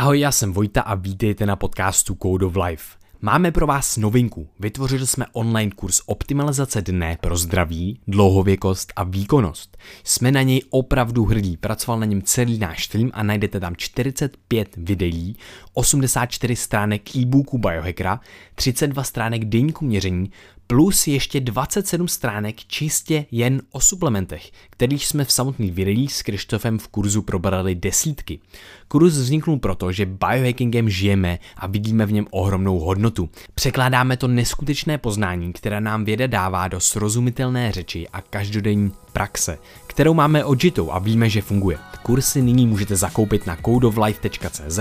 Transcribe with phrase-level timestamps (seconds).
[0.00, 2.84] Ahoj, já jsem Vojta a vítejte na podcastu Code of Life.
[3.20, 4.48] Máme pro vás novinku.
[4.60, 9.76] Vytvořili jsme online kurz optimalizace dne pro zdraví, dlouhověkost a výkonnost.
[10.04, 11.56] Jsme na něj opravdu hrdí.
[11.56, 15.36] Pracoval na něm celý náš tým a najdete tam 45 videí,
[15.74, 18.20] 84 stránek e-booku Biohackera,
[18.54, 20.30] 32 stránek deníku měření,
[20.70, 26.78] plus ještě 27 stránek čistě jen o suplementech, kterých jsme v samotných videích s Krištofem
[26.78, 28.40] v kurzu probrali desítky.
[28.88, 33.28] Kurz vzniknul proto, že biohackingem žijeme a vidíme v něm ohromnou hodnotu.
[33.54, 40.14] Překládáme to neskutečné poznání, které nám věda dává do srozumitelné řeči a každodenní praxe, kterou
[40.14, 41.78] máme odžitou a víme, že funguje.
[42.02, 44.78] Kursy nyní můžete zakoupit na codeoflife.cz,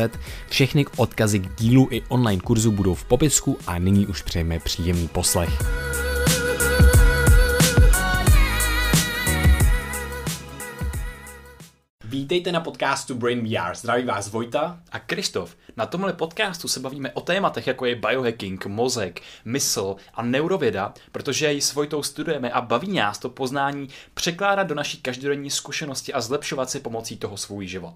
[0.50, 5.08] všechny odkazy k dílu i online kurzu budou v popisku a nyní už přejeme příjemný
[5.08, 5.50] poslech.
[12.10, 13.76] Vítejte na podcastu Brain VR.
[13.76, 15.56] Zdraví vás Vojta a Krištof.
[15.80, 21.54] Na tomhle podcastu se bavíme o tématech, jako je biohacking, mozek, mysl a neurověda, protože
[21.54, 26.22] ji s Vojtou studujeme a baví nás to poznání překládat do naší každodenní zkušenosti a
[26.22, 27.96] zlepšovat si pomocí toho svůj život.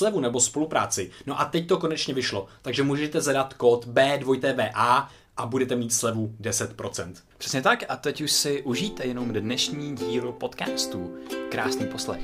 [0.01, 1.11] slevu nebo spolupráci.
[1.25, 6.35] No a teď to konečně vyšlo, takže můžete zadat kód B2TVA a budete mít slevu
[6.41, 7.13] 10%.
[7.37, 11.17] Přesně tak a teď už si užijte jenom dnešní díl podcastu.
[11.49, 12.21] Krásný poslech.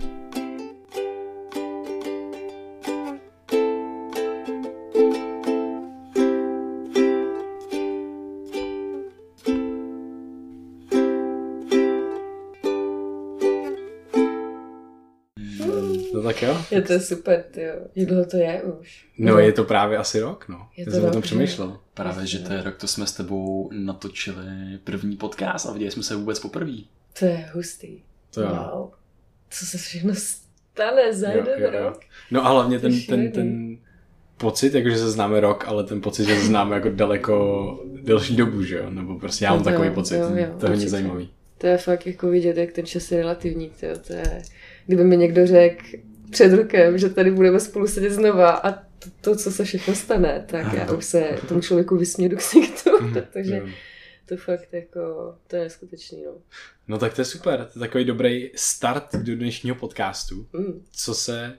[16.40, 16.58] Tak jo.
[16.72, 17.74] Je to super, jo.
[17.96, 19.06] Jak dlouho to je už?
[19.18, 20.68] No je to právě asi rok, no.
[20.78, 21.26] Je Já to jsem o tom že?
[21.26, 21.80] přemýšlel.
[21.94, 24.46] Právě, že to je rok, to jsme s tebou natočili
[24.84, 26.78] první podcast a viděli jsme se vůbec poprvé.
[27.20, 28.00] To je hustý.
[28.34, 28.70] To jo.
[28.76, 28.90] Wow.
[29.50, 31.84] Co se všechno stane za Jo, jeden jo, jo.
[31.90, 32.00] rok?
[32.32, 33.78] No a hlavně ten, To ten, ten
[34.38, 38.64] pocit, jakože se známe rok, ale ten pocit, že se známe jako daleko delší dobu,
[38.64, 38.90] že jo?
[38.90, 40.16] Nebo prostě já mám Jo, takový jo, pocit.
[40.18, 41.30] jo, jo, to je hodně zajímavý.
[41.58, 43.70] To je fakt jako vidět, jak ten čas je relativní.
[43.70, 44.42] To, to je,
[44.88, 45.84] kdyby mi někdo řekl
[46.32, 50.46] před rokem, že tady budeme spolu sedět znova a to, to co se všechno stane,
[50.50, 53.68] tak já už se tomu člověku vysměju do ksichtu, protože Jo.
[54.26, 56.32] to fakt jako, to je neskutečný, no.
[56.88, 60.48] No tak to je super, to je takový dobrý start do dnešního podcastu.
[60.54, 60.86] Mm.
[60.92, 61.58] Co se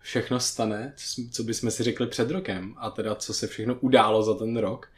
[0.00, 0.94] všechno stane,
[1.30, 4.88] co, bychom si řekli před rokem a teda co se všechno událo za ten rok.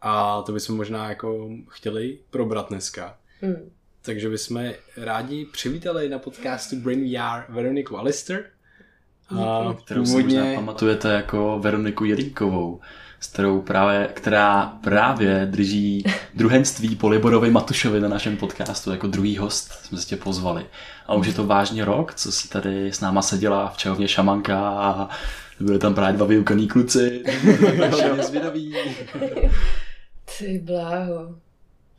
[0.00, 3.18] A to bychom možná jako chtěli probrat dneska.
[3.42, 3.70] Mm.
[4.02, 8.44] Takže bychom rádi přivítali na podcastu Brain VR Veroniku Alister.
[9.36, 12.80] A Kterou si možná pamatujete jako Veroniku Jelínkovou,
[13.20, 19.36] s kterou právě, která právě drží druhenství po Liborovi Matušovi na našem podcastu jako druhý
[19.36, 19.72] host.
[19.72, 20.66] Jsme se tě pozvali.
[21.06, 24.68] A už je to vážně rok, co si tady s náma seděla v čehovně šamanka
[24.68, 25.08] a
[25.60, 27.22] byli tam právě dva vyukaný kluci.
[28.22, 28.74] Zvědaví.
[30.38, 31.34] Ty bláho.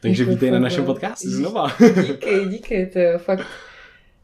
[0.02, 0.86] Takže Jako vítej na našem no.
[0.86, 1.72] podcastu znova.
[2.08, 3.46] Díky, díky, to jo, fakt.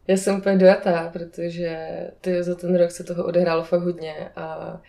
[0.07, 1.77] Já jsem úplně dojatá, protože
[2.21, 4.81] ty za ten rok se toho odehrálo fakt hodně a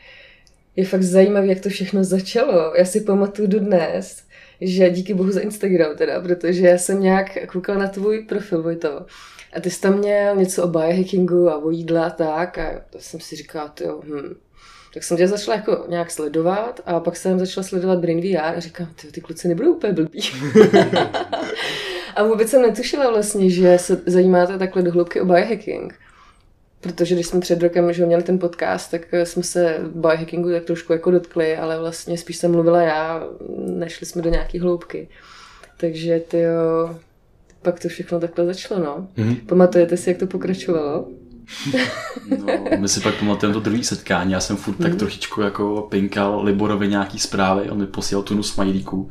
[0.76, 2.74] je fakt zajímavé, jak to všechno začalo.
[2.74, 4.22] Já si pamatuju dodnes,
[4.60, 9.06] že díky bohu za Instagram teda, protože já jsem nějak koukala na tvůj profil, Vojto.
[9.52, 12.98] A ty jsi tam měl něco o biohackingu a o jídle a tak a to
[12.98, 14.34] jsem si říkala, jo, hm.
[14.94, 18.60] Tak jsem tě začala jako nějak sledovat a pak jsem začala sledovat Brain VR a
[18.60, 20.20] říkám, ty, ty kluci nebudou úplně blbí.
[22.16, 25.94] A vůbec jsem netušila vlastně, že se zajímáte takhle do hloubky o biohacking.
[26.80, 30.64] Protože když jsme před rokem že měli ten podcast, tak eh, jsme se biohackingu tak
[30.64, 35.08] trošku jako dotkli, ale vlastně spíš jsem mluvila já, nešli jsme do nějaký hloubky.
[35.76, 36.44] Takže ty
[37.62, 39.08] pak to všechno takhle začalo, no.
[39.16, 39.36] Mhm.
[39.36, 41.08] Pamatujete si, jak to pokračovalo?
[42.38, 42.46] No,
[42.78, 44.32] my si pak pamatujeme to druhé setkání.
[44.32, 47.70] Já jsem furt tak trošičku jako pinkal Liborovi nějaký zprávy.
[47.70, 49.08] On mi posílal tunu smajlíků.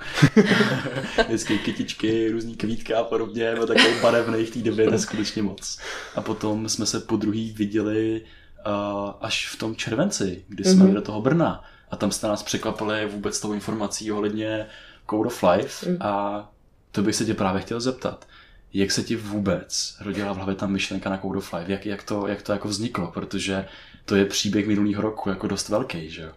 [1.27, 3.53] Vždycky kytičky, různý kvítka a podobně.
[3.55, 5.79] Byl takový barevný v té době neskutečně moc.
[6.15, 8.21] A potom jsme se po druhý viděli
[8.67, 10.88] uh, až v tom červenci, kdy jsme Mhm.
[10.88, 10.93] mm-hmm.
[10.93, 11.63] do toho Brna.
[11.91, 14.65] A tam jste nás překvapili vůbec tou informací ohledně
[15.09, 15.89] Code of Life.
[15.89, 15.97] Mhm.
[16.01, 16.45] A
[16.91, 18.27] to bych se tě právě chtěl zeptat.
[18.75, 21.72] Jak se ti vůbec rodila v hlavě ta myšlenka na Code of Life?
[21.72, 23.12] Jak, jak, to, jak to jako vzniklo?
[23.12, 23.66] Protože
[24.06, 26.30] to je příběh minulého roku jako dost velký, že jo?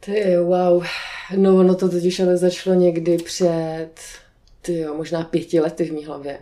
[0.00, 0.84] Ty wow.
[1.36, 3.90] No, ono to totiž ale začalo někdy před,
[4.62, 6.38] ty jo, možná pěti lety v mý hlavě.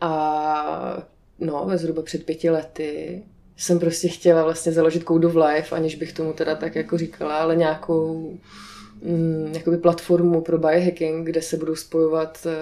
[0.00, 1.06] A
[1.38, 3.22] no, zhruba před pěti lety
[3.56, 7.36] jsem prostě chtěla vlastně založit Code of Life, aniž bych tomu teda tak jako říkala,
[7.36, 8.38] ale nějakou
[9.02, 12.52] mm, jakoby platformu pro biohacking, kde se budou spojovat uh,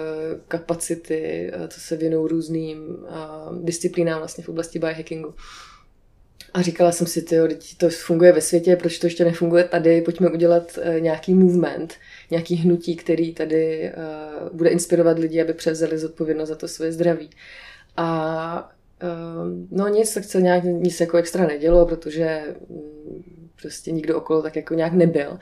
[0.47, 5.33] kapacity, uh, co se věnou různým uh, disciplínám vlastně v oblasti biohackingu.
[6.53, 7.47] A říkala jsem si, tyjo,
[7.77, 11.93] to funguje ve světě, proč to ještě nefunguje tady, pojďme udělat nějaký movement,
[12.31, 13.91] nějaký hnutí, který tady
[14.53, 17.29] bude inspirovat lidi, aby převzali zodpovědnost za to své zdraví.
[17.97, 18.71] A
[19.71, 23.23] no nic, tak se nějak nic jako extra nedělo, protože um,
[23.61, 25.39] prostě nikdo okolo tak jako nějak nebyl.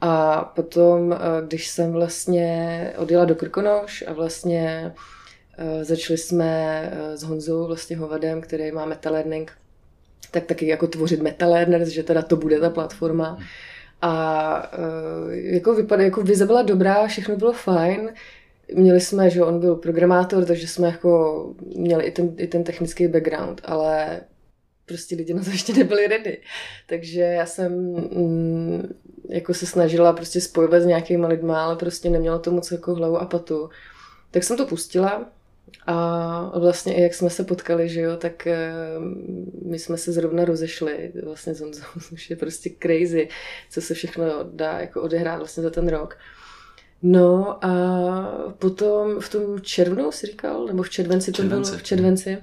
[0.00, 4.92] A potom, uh, když jsem vlastně odjela do Krkonoš a vlastně
[5.58, 9.52] uh, začali jsme uh, s Honzou, vlastně Hovadem, který má Metal Learning,
[10.30, 13.38] tak taky jako tvořit Metal Learners, že teda to bude ta platforma.
[14.02, 18.10] A uh, jako vypadá, jako vize byla dobrá, všechno bylo fajn.
[18.74, 21.44] Měli jsme, že on byl programátor, takže jsme jako
[21.76, 24.20] měli i ten, i ten technický background, ale
[24.86, 26.38] prostě lidi na to ještě nebyli ready.
[26.86, 28.94] Takže já jsem mm,
[29.28, 33.16] jako se snažila prostě spojovat s nějakýma lidma, ale prostě neměla to moc jako hlavu
[33.16, 33.68] a patu.
[34.30, 35.30] Tak jsem to pustila
[35.86, 38.72] a vlastně i jak jsme se potkali, že jo, tak eh,
[39.64, 43.28] my jsme se zrovna rozešli vlastně s Honzou, což je prostě crazy,
[43.70, 46.18] co se všechno dá jako odehrát vlastně za ten rok.
[47.02, 47.72] No a
[48.58, 51.70] potom v tom červnu si říkal, nebo v červenci to červenci.
[51.70, 52.38] bylo, v červenci,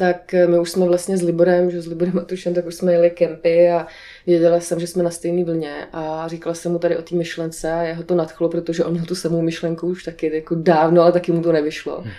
[0.00, 3.10] tak my už jsme vlastně s Liborem, že s Liborem Matušem, tak už jsme jeli
[3.10, 3.86] kempy a
[4.26, 7.72] věděla jsem, že jsme na stejné vlně a říkala jsem mu tady o té myšlence
[7.72, 11.12] a jeho to nadchlo, protože on měl tu samou myšlenku už taky jako dávno, ale
[11.12, 12.00] taky mu to nevyšlo.
[12.00, 12.12] Hmm.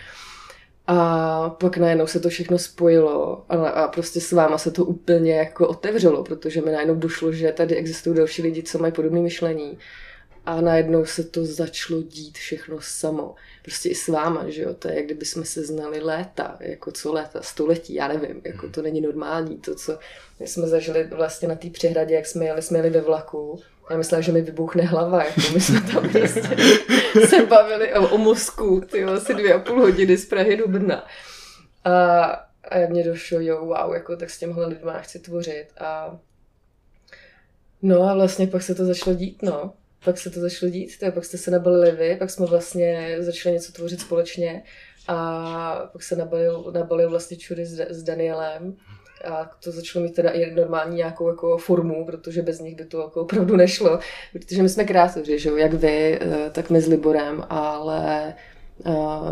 [0.87, 5.33] A pak najednou se to všechno spojilo a, a prostě s váma se to úplně
[5.35, 9.77] jako otevřelo, protože mi najednou došlo, že tady existují další lidi, co mají podobné myšlení.
[10.45, 13.35] A najednou se to začalo dít všechno samo.
[13.63, 16.91] Prostě i s váma, že jo, to je, jak kdyby jsme se znali léta, jako
[16.91, 19.99] co léta, století, já nevím, jako to není normální, to, co
[20.39, 23.59] my jsme zažili vlastně na té přehradě, jak jsme jeli, jsme jeli ve vlaku,
[23.89, 26.41] já myslela, že mi vybuchne hlava, jako my jsme tam prostě
[27.27, 31.05] se bavili o, o mozku, ty asi dvě a půl hodiny z Prahy do Brna.
[31.83, 32.23] A,
[32.71, 35.65] a mě došlo, jo, wow, jako tak s těmhle lidma chci tvořit.
[35.79, 36.19] A
[37.81, 39.73] no a vlastně pak se to začalo dít, no.
[40.05, 43.53] Pak se to začalo dít, je, pak jste se nabalili vy, pak jsme vlastně začali
[43.53, 44.63] něco tvořit společně
[45.07, 48.77] a pak se nabalil, nabalil vlastně čury s, s Danielem.
[49.25, 52.99] A to začalo mít teda i normální nějakou jako formu, protože bez nich by to
[52.99, 53.99] jako opravdu nešlo,
[54.33, 58.33] protože my jsme kreatoři, že jo, jak vy, eh, tak my s Liborem, ale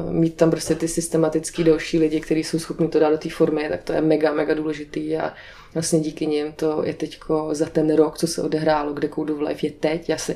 [0.09, 3.69] mít tam prostě ty systematický další lidi, kteří jsou schopni to dát do té formy,
[3.69, 5.33] tak to je mega, mega důležitý a
[5.73, 9.41] vlastně díky nim to je teďko za ten rok, co se odehrálo, kde Code of
[9.41, 10.09] Life je teď.
[10.09, 10.35] Já si,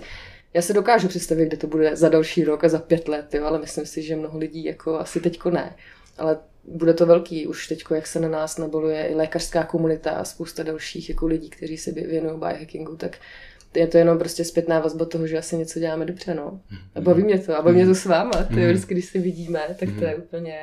[0.54, 3.46] já se dokážu představit, kde to bude za další rok a za pět let, jo,
[3.46, 5.76] ale myslím si, že mnoho lidí jako asi teďko ne.
[6.18, 10.24] Ale bude to velký už teď, jak se na nás naboluje i lékařská komunita a
[10.24, 13.18] spousta dalších jako lidí, kteří se věnují biohackingu, tak
[13.76, 16.60] je to jenom prostě zpětná vazba toho, že asi něco děláme dobře, no.
[16.96, 18.70] A baví mě to, a baví mě to s váma, ty mhm.
[18.70, 20.24] vždycky, když se vidíme, tak to je mhm.
[20.24, 20.60] úplně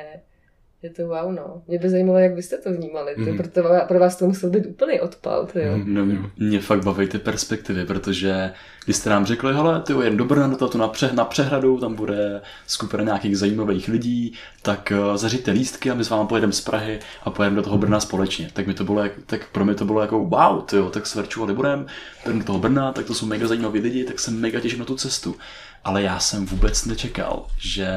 [0.83, 1.61] je to wow, no.
[1.67, 3.15] Mě by zajímalo, jak byste to vnímali.
[3.17, 3.37] Mm.
[3.37, 5.79] Proto pro vás to musel být úplný odpal, ty jo.
[5.85, 6.05] No,
[6.37, 8.53] mě fakt baví ty perspektivy, protože
[8.85, 11.79] když jste nám řekli, hele, ty jen do Brna, na, to na, pře, na přehradu,
[11.79, 16.53] tam bude skupina nějakých zajímavých lidí, tak uh, zařiďte lístky a my s vámi pojedeme
[16.53, 18.49] z Prahy a pojedeme do toho Brna společně.
[18.53, 21.15] Tak, mi to bylo, tak pro mě to bylo jako wow, ty jo, tak s
[21.15, 21.85] Verčou a Liborem,
[22.33, 24.95] do toho Brna, tak to jsou mega zajímaví lidi, tak jsem mega těším na tu
[24.95, 25.35] cestu.
[25.83, 27.87] Ale já jsem vůbec nečekal, že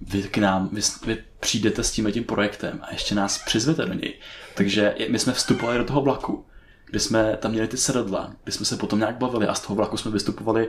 [0.00, 3.94] vy k nám, vy, vy přijdete s tím tím projektem a ještě nás přizvete do
[3.94, 4.14] něj.
[4.54, 6.44] Takže my jsme vstupovali do toho vlaku,
[6.86, 9.76] kde jsme tam měli ty sedadla, kde jsme se potom nějak bavili a z toho
[9.76, 10.68] vlaku jsme vystupovali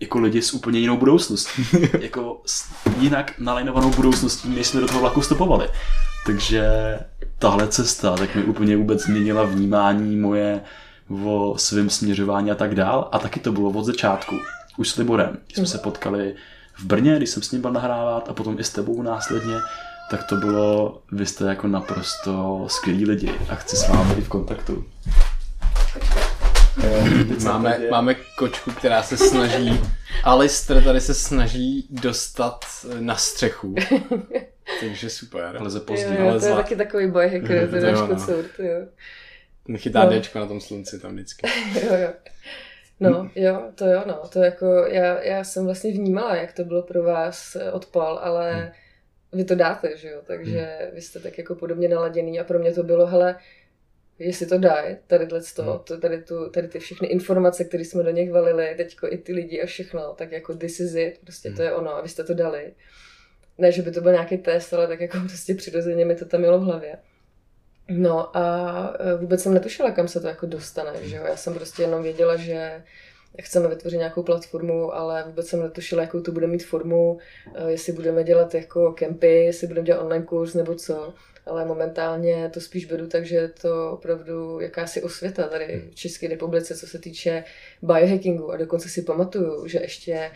[0.00, 1.66] jako lidi s úplně jinou budoucností.
[2.00, 5.68] jako s jinak nalajnovanou budoucností, než jsme do toho vlaku vstupovali.
[6.26, 6.64] Takže
[7.38, 10.60] tahle cesta tak mi úplně vůbec změnila vnímání moje
[11.24, 13.08] o svém směřování a tak dál.
[13.12, 14.38] A taky to bylo od začátku.
[14.76, 16.34] Už s Liborem, jsme se potkali
[16.76, 19.56] v Brně, když jsem s ním byl nahrávat a potom i s tebou následně,
[20.10, 24.28] tak to bylo, vy jste jako naprosto skvělí lidi a chci s vámi být v
[24.28, 24.84] kontaktu.
[27.44, 29.80] máme, máme kočku, která se snaží,
[30.24, 32.64] Alistair tady se snaží dostat
[33.00, 33.74] na střechu.
[34.80, 35.56] Takže super.
[35.60, 36.16] Ale pozdě.
[36.18, 38.86] Jo, jo, to je taky takový boj hacker, to je náš kocour, jo.
[39.76, 40.20] Chytá no.
[40.20, 41.46] Dčko na tom slunci tam vždycky.
[41.74, 42.08] jo, jo.
[43.10, 46.82] No, jo, to jo, no, to jako, já, já jsem vlastně vnímala, jak to bylo
[46.82, 48.68] pro vás eh, odpal, ale hmm.
[49.32, 50.94] vy to dáte, že jo, takže hmm.
[50.94, 53.36] vy jste tak jako podobně naladěný a pro mě to bylo, hele,
[54.18, 55.78] jestli to dají, tady, to, Hmm.
[55.84, 59.32] to, tady, tu, tady ty všechny informace, které jsme do nich valili, teďko i ty
[59.32, 61.64] lidi a všechno, tak jako this is it, prostě to Hmm.
[61.64, 62.74] je ono a vy jste to dali.
[63.58, 66.40] Ne, že by to byl nějaký test, ale tak jako prostě přirozeně mi to tam
[66.40, 66.96] mělo v hlavě.
[67.88, 71.22] No a e, vůbec jsem netušila, kam se to jako dostane, že jo.
[71.24, 72.82] Já jsem prostě jenom věděla, že
[73.42, 77.18] chceme vytvořit nějakou platformu, ale vůbec jsem netušila, jakou to bude mít formu,
[77.54, 81.14] e, jestli budeme dělat jako kempy, jestli budeme dělat online kurz nebo co.
[81.46, 86.28] Ale momentálně to spíš beru tak, že je to opravdu jakási osvěta tady v České
[86.28, 87.44] republice, co se týče
[87.82, 88.52] biohackingu.
[88.52, 90.30] A dokonce si pamatuju, že ještě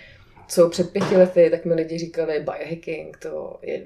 [0.49, 3.83] co před pěti lety, tak mi lidi říkali, biohacking, to je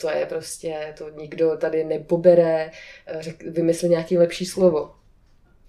[0.00, 2.70] to je prostě, to nikdo tady nepobere,
[3.20, 4.94] řek, vymysli nějaký lepší slovo.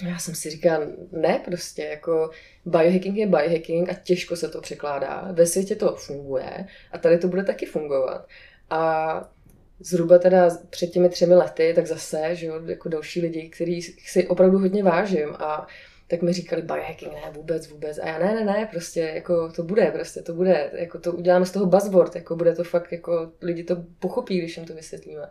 [0.08, 2.30] Já jsem si říkal, ne prostě, jako
[2.66, 5.28] biohacking je biohacking a těžko se to překládá.
[5.32, 8.28] Ve světě to funguje a tady to bude taky fungovat.
[8.70, 9.34] A
[9.80, 14.28] zhruba teda před těmi třemi lety, tak zase, že jo, jako další lidi, který si
[14.28, 15.68] opravdu hodně vážím a
[16.12, 17.98] tak mi říkali biohacking, ne, vůbec, vůbec.
[17.98, 21.46] A já ne, ne, ne, prostě, jako to bude, prostě to bude, jako to uděláme
[21.46, 25.30] z toho buzzword, jako bude to fakt, jako lidi to pochopí, když jim to vysvětlíme.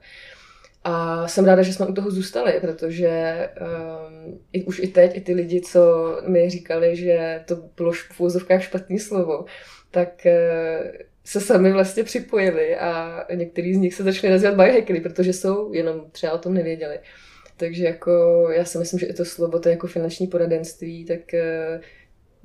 [0.85, 5.21] A jsem ráda, že jsme u toho zůstali, protože um, i, už i teď, i
[5.21, 5.81] ty lidi, co
[6.27, 9.45] mi říkali, že to bylo v úzovkách špatný slovo,
[9.91, 10.91] tak uh,
[11.25, 16.11] se sami vlastně připojili a některý z nich se začali nazývat biohackery, protože jsou, jenom
[16.11, 16.99] třeba o tom nevěděli.
[17.61, 18.11] Takže jako
[18.51, 21.81] já si myslím, že i to slovo, to je jako finanční poradenství, tak, eh,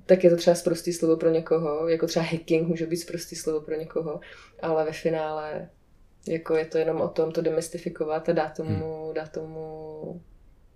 [0.05, 3.62] tak je to třeba zprostý slovo pro někoho, jako třeba hacking může být zprostý slovo
[3.62, 4.19] pro někoho,
[4.62, 5.69] ale ve finále
[6.27, 9.13] jako je to jenom o tom to demystifikovat a dát tomu, hmm.
[9.13, 10.22] dát tomu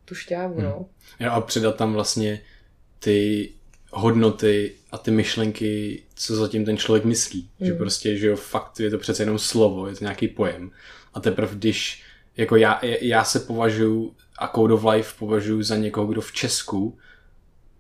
[0.06, 0.64] tu šťávu, hmm.
[0.64, 0.86] no.
[1.20, 2.42] Jo, a přidat tam vlastně
[3.00, 3.50] ty
[3.92, 7.50] hodnoty a ty myšlenky, co zatím ten člověk myslí.
[7.60, 7.68] Hmm.
[7.68, 10.72] Že prostě, že jo, fakt je to přece jenom slovo, je to nějaký pojem.
[11.14, 12.04] A teprve když,
[12.38, 16.98] jako já, já se považuji a Code of Life považuji za někoho, kdo v Česku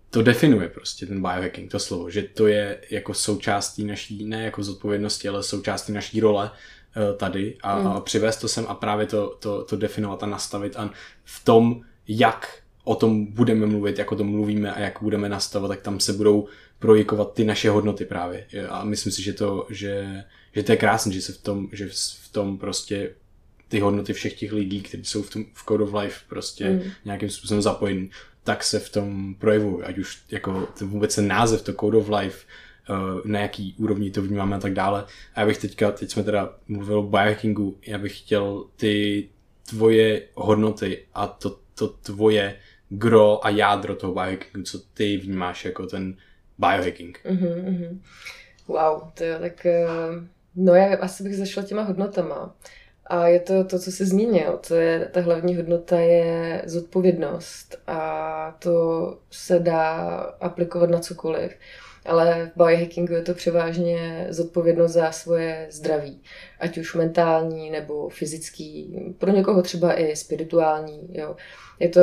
[0.09, 4.63] to definuje prostě ten biohacking, to slovo, že to je jako součástí naší, ne jako
[4.63, 7.87] zodpovědnosti, ale součástí naší role uh, tady a, mm.
[7.87, 10.89] a přivést to sem a právě to, to, to definovat a nastavit a
[11.23, 15.77] v tom, jak o tom budeme mluvit, jak o tom mluvíme a jak budeme nastavovat,
[15.77, 16.47] tak tam se budou
[16.79, 18.45] projikovat ty naše hodnoty právě.
[18.69, 20.23] A myslím si, že to, že,
[20.55, 21.89] že to je krásné, že se v tom, že
[22.21, 23.15] v tom prostě
[23.69, 26.81] ty hodnoty všech těch lidí, kteří jsou v, tom, v Code of Life prostě mm.
[27.05, 28.09] nějakým způsobem zapojení,
[28.43, 29.83] tak se v tom projevují.
[29.83, 32.45] Ať už jako to vůbec ten název, to Code of Life,
[32.89, 35.05] uh, na jaký úrovni to vnímáme a tak dále.
[35.35, 39.29] A já bych teďka, teď jsme teda mluvili o biohackingu, já bych chtěl ty
[39.69, 42.55] tvoje hodnoty a to, to tvoje
[42.89, 46.17] gro a jádro toho biohackingu, co ty vnímáš jako ten
[46.57, 47.19] biohacking.
[47.25, 47.99] Mm-hmm.
[48.67, 49.67] Wow, to jo, tak
[50.55, 52.55] no já asi bych zašla těma hodnotama.
[53.09, 54.59] A je to to, co jsi zmínil.
[54.67, 57.77] To je, ta hlavní hodnota je zodpovědnost.
[57.87, 59.95] A to se dá
[60.41, 61.51] aplikovat na cokoliv.
[62.05, 66.21] Ale v biohackingu je to převážně zodpovědnost za svoje zdraví.
[66.59, 68.95] Ať už mentální nebo fyzický.
[69.17, 71.09] Pro někoho třeba i spirituální.
[71.11, 71.35] Jo.
[71.79, 72.01] Je to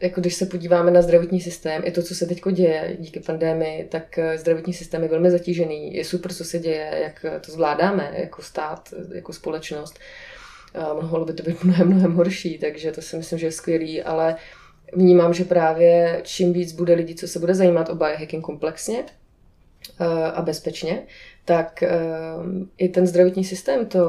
[0.00, 3.84] jako když se podíváme na zdravotní systém, i to, co se teď děje díky pandémii,
[3.84, 5.94] tak zdravotní systém je velmi zatížený.
[5.94, 9.98] Je super, co se děje, jak to zvládáme jako stát, jako společnost.
[10.74, 14.02] A mohlo by to být mnohem, mnohem horší, takže to si myslím, že je skvělý,
[14.02, 14.36] ale
[14.92, 19.04] vnímám, že právě čím víc bude lidí, co se bude zajímat o biohacking komplexně
[20.34, 21.02] a bezpečně,
[21.46, 21.84] tak
[22.42, 24.00] um, i ten zdravotní systém to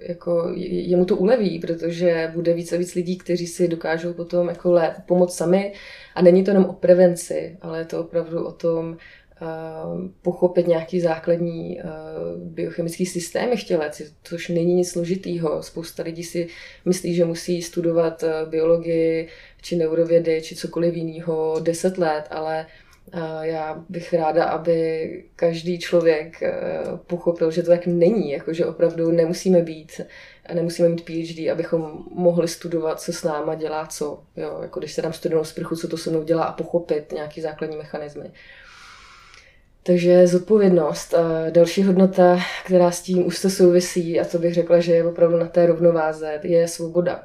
[0.00, 4.72] jako jemu to uleví, protože bude víc a víc lidí, kteří si dokážou potom jako
[4.72, 5.72] lépe pomoct sami
[6.14, 11.00] a není to jenom o prevenci, ale je to opravdu o tom uh, pochopit nějaký
[11.00, 11.90] základní uh,
[12.42, 13.90] biochemický systémy v těle,
[14.22, 15.62] což není nic složitýho.
[15.62, 16.48] Spousta lidí si
[16.84, 19.28] myslí, že musí studovat biologii
[19.62, 22.66] či neurovědy či cokoliv jiného 10 let, ale
[23.40, 26.40] já bych ráda, aby každý člověk
[27.06, 30.00] pochopil, že to tak není, jako že opravdu nemusíme být,
[30.54, 34.22] nemusíme mít PhD, abychom mohli studovat, co s náma dělá co.
[34.36, 37.40] Jo, jako když se dám studenou sprchu, co to se mnou dělá a pochopit nějaký
[37.40, 38.30] základní mechanismy.
[39.82, 41.14] Takže zodpovědnost.
[41.14, 45.04] A další hodnota, která s tím už se souvisí, a to bych řekla, že je
[45.04, 47.22] opravdu na té rovnováze, je svoboda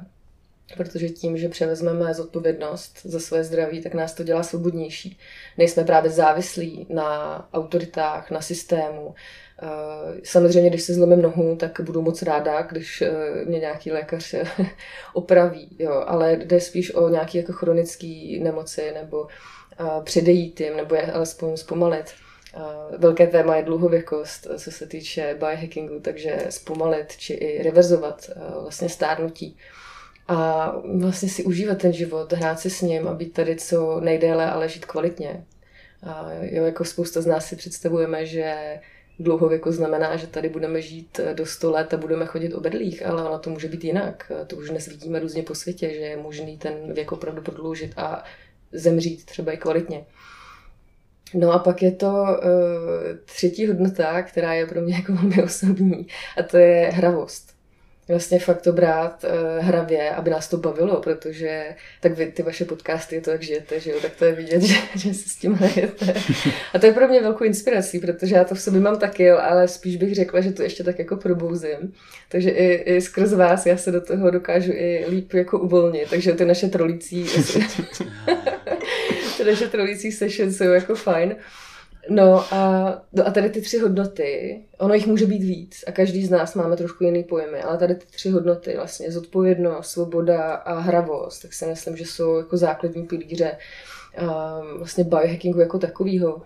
[0.76, 5.18] protože tím, že převezmeme zodpovědnost za své zdraví, tak nás to dělá svobodnější.
[5.58, 9.14] Nejsme právě závislí na autoritách, na systému.
[10.24, 13.02] Samozřejmě, když se zlomím nohu, tak budu moc ráda, když
[13.44, 14.34] mě nějaký lékař
[15.12, 16.04] opraví, jo.
[16.06, 19.26] ale jde spíš o nějaké jako chronické nemoci nebo
[20.04, 22.04] předejít jim, nebo je alespoň zpomalit.
[22.98, 28.30] Velké téma je dlouhověkost, co se týče biohackingu, takže zpomalit či i reverzovat
[28.62, 29.56] vlastně stárnutí.
[30.30, 34.50] A vlastně si užívat ten život, hrát si s ním a být tady co nejdéle,
[34.50, 35.44] ale žít kvalitně.
[36.02, 38.56] A jo, jako spousta z nás si představujeme, že
[39.18, 43.24] dlouhověku znamená, že tady budeme žít do 100 let a budeme chodit o bedlích, ale
[43.24, 44.32] ono to může být jinak.
[44.46, 48.24] To už dnes vidíme různě po světě, že je možný ten věk opravdu prodloužit a
[48.72, 50.04] zemřít třeba i kvalitně.
[51.34, 52.26] No a pak je to uh,
[53.24, 56.06] třetí hodnota, která je pro mě jako velmi osobní,
[56.36, 57.59] a to je hravost
[58.10, 61.64] vlastně fakt to brát uh, hravě, aby nás to bavilo, protože
[62.00, 64.74] tak vy ty vaše podcasty, to jak žijete, že jo, tak to je vidět, že,
[64.96, 66.14] že si s tím hrajete.
[66.74, 69.68] A to je pro mě velkou inspirací, protože já to v sobě mám taky, ale
[69.68, 71.92] spíš bych řekla, že to ještě tak jako probouzím.
[72.28, 76.10] Takže i, i skrz vás já se do toho dokážu i líp jako uvolnit.
[76.10, 77.24] Takže ty naše trolící
[79.36, 81.36] ty naše trolící sessions jsou jako fajn.
[82.08, 86.26] No a, no a tady ty tři hodnoty, ono jich může být víc a každý
[86.26, 90.78] z nás máme trošku jiný pojmy, ale tady ty tři hodnoty, vlastně zodpovědnost, svoboda a
[90.78, 93.56] hravost, tak si myslím, že jsou jako základní pilíře
[94.20, 96.42] um, vlastně biohackingu jako takového.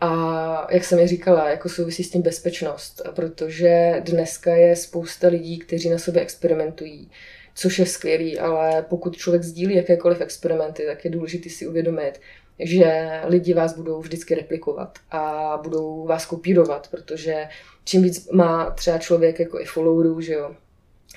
[0.00, 5.58] A jak jsem je říkala, jako souvisí s tím bezpečnost, protože dneska je spousta lidí,
[5.58, 7.10] kteří na sobě experimentují,
[7.54, 12.20] což je skvělý, ale pokud člověk sdílí jakékoliv experimenty, tak je důležité si uvědomit,
[12.58, 17.48] že lidi vás budou vždycky replikovat a budou vás kopírovat, protože
[17.84, 20.54] čím víc má třeba člověk jako i followerů, že jo,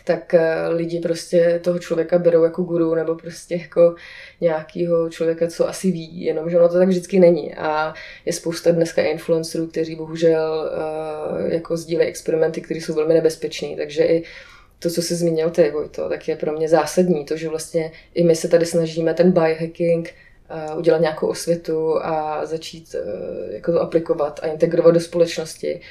[0.04, 3.96] tak eh, lidi prostě toho člověka berou jako guru nebo prostě jako
[4.42, 7.56] nějakého člověka, co asi ví, jenomže ono to tak vždycky není.
[7.56, 7.94] A
[8.26, 14.04] je spousta dneska influencerů, kteří bohužel uh, jako sdílejí experimenty, které jsou velmi nebezpečné, takže
[14.04, 14.24] i
[14.80, 18.24] to, co jsi zmínil ty, Vojto, tak je pro mě zásadní, to, že vlastně i
[18.24, 20.14] my se tady snažíme ten biohacking
[20.78, 25.82] udělat nějakou osvětu a začít e, jako to aplikovat a integrovat do společnosti.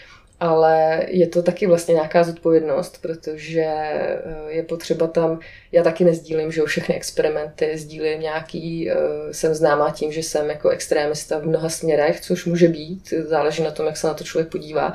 [0.40, 5.40] Ale je to taky vlastně nějaká zodpovědnost, protože e, je potřeba tam,
[5.72, 8.90] já taky nezdílím, že všechny experimenty, sdílím nějaký,
[9.32, 13.70] jsem známá tím, že jsem jako extrémista v mnoha směrech, což může být, záleží na
[13.70, 14.92] tom, jak se na to člověk podívá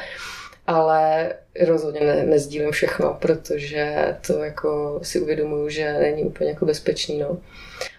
[0.67, 7.19] ale rozhodně ne, nezdílím všechno, protože to jako si uvědomuju, že není úplně jako bezpečný.
[7.19, 7.37] No.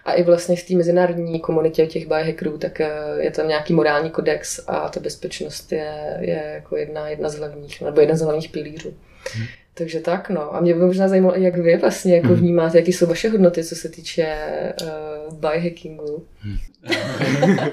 [0.05, 4.09] A i vlastně v té mezinárodní komunitě těch biohackerů, tak eh, je tam nějaký morální
[4.09, 8.49] kodex a ta bezpečnost je, je jako jedna, jedna z hlavních, nebo jeden z hlavních
[8.49, 8.93] pilířů.
[9.33, 9.45] Hmm.
[9.73, 10.55] Takže tak, no.
[10.55, 12.35] A mě by možná zajímalo, jak vy vlastně jako hmm.
[12.35, 14.35] vnímáte, jaké jsou vaše hodnoty, co se týče
[14.81, 16.25] uh, biohackingu.
[16.39, 16.57] Hmm.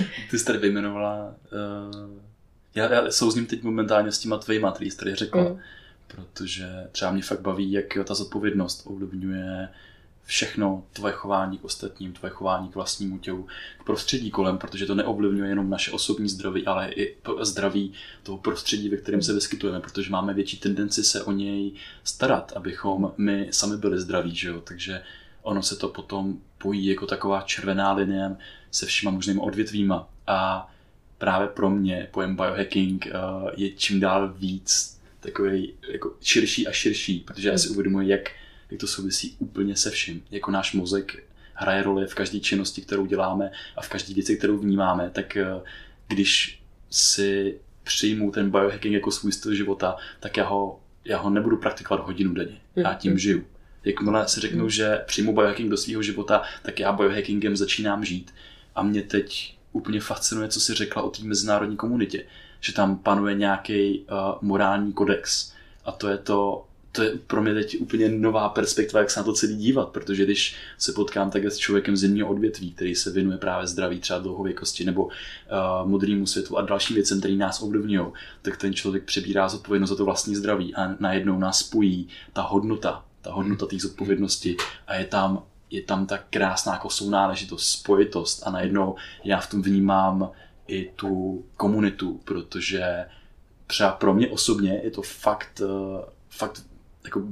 [0.30, 2.29] Ty jsi tady vyjmenovala uh,
[2.74, 5.58] já, já souzním teď momentálně s těma tvýma, který jsi tady řekla, mm.
[6.06, 9.68] protože třeba mě fakt baví, jak ta zodpovědnost ovlivňuje
[10.24, 13.46] všechno tvoje chování k ostatním, tvoje chování k vlastnímu tělu,
[13.80, 18.88] k prostředí kolem, protože to neovlivňuje jenom naše osobní zdraví, ale i zdraví toho prostředí,
[18.88, 21.72] ve kterém se vyskytujeme, protože máme větší tendenci se o něj
[22.04, 24.60] starat, abychom my sami byli zdraví, že jo?
[24.60, 25.02] takže
[25.42, 28.36] ono se to potom pojí jako taková červená linie
[28.70, 30.70] se všema možnými odvětvíma a
[31.20, 37.20] právě pro mě pojem biohacking uh, je čím dál víc takový jako širší a širší,
[37.20, 37.76] protože já si hmm.
[37.76, 38.30] uvědomuji, jak,
[38.70, 40.24] jak to souvisí úplně se vším.
[40.30, 44.58] Jako náš mozek hraje roli v každé činnosti, kterou děláme a v každé věci, kterou
[44.58, 45.62] vnímáme, tak uh,
[46.08, 51.56] když si přijmu ten biohacking jako svůj styl života, tak já ho, já ho nebudu
[51.56, 52.60] praktikovat hodinu denně.
[52.76, 52.98] Já hmm.
[52.98, 53.44] tím žiju.
[53.84, 58.34] Jakmile si řeknu, že přijmu biohacking do svého života, tak já biohackingem začínám žít.
[58.74, 62.24] A mě teď úplně fascinuje, co si řekla o té mezinárodní komunitě.
[62.60, 64.06] Že tam panuje nějaký uh,
[64.40, 65.52] morální kodex.
[65.84, 69.24] A to je to, to je pro mě teď úplně nová perspektiva, jak se na
[69.24, 73.10] to celý dívat, protože když se potkám takhle s člověkem z jiného odvětví, který se
[73.10, 75.10] věnuje právě zdraví, třeba dlouhověkosti nebo uh,
[75.84, 78.06] modrému světu a dalším věcem, který nás ovlivňují,
[78.42, 83.04] tak ten člověk přebírá zodpovědnost za to vlastní zdraví a najednou nás spojí ta hodnota,
[83.22, 84.56] ta hodnota té zodpovědnosti
[84.86, 89.62] a je tam je tam ta krásná jako sounáležitost, spojitost a najednou já v tom
[89.62, 90.30] vnímám
[90.66, 93.06] i tu komunitu, protože
[93.66, 96.62] třeba pro mě osobně je to fakt, eh, fakt
[97.04, 97.22] jako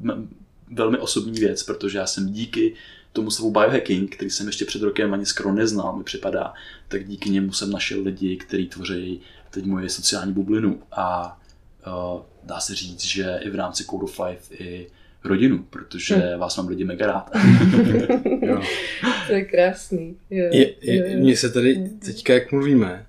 [0.71, 2.75] velmi osobní věc, protože já jsem díky
[3.13, 6.55] tomu slovu biohacking, který jsem ještě před rokem ani skoro neznal, mi připadá,
[6.89, 9.21] tak díky němu jsem našel lidi, kteří tvoří
[9.51, 10.83] teď moje sociální bublinu.
[10.93, 11.41] A
[11.87, 14.91] uh, dá se říct, že i v rámci Code of Life i
[15.25, 16.39] rodinu, protože hmm.
[16.39, 17.31] vás mám lidi mega rád.
[18.43, 18.63] jo.
[19.27, 20.17] To je krásný.
[20.31, 21.99] Jo, je, je, Mně se tady hmm.
[21.99, 23.07] teďka, jak mluvíme,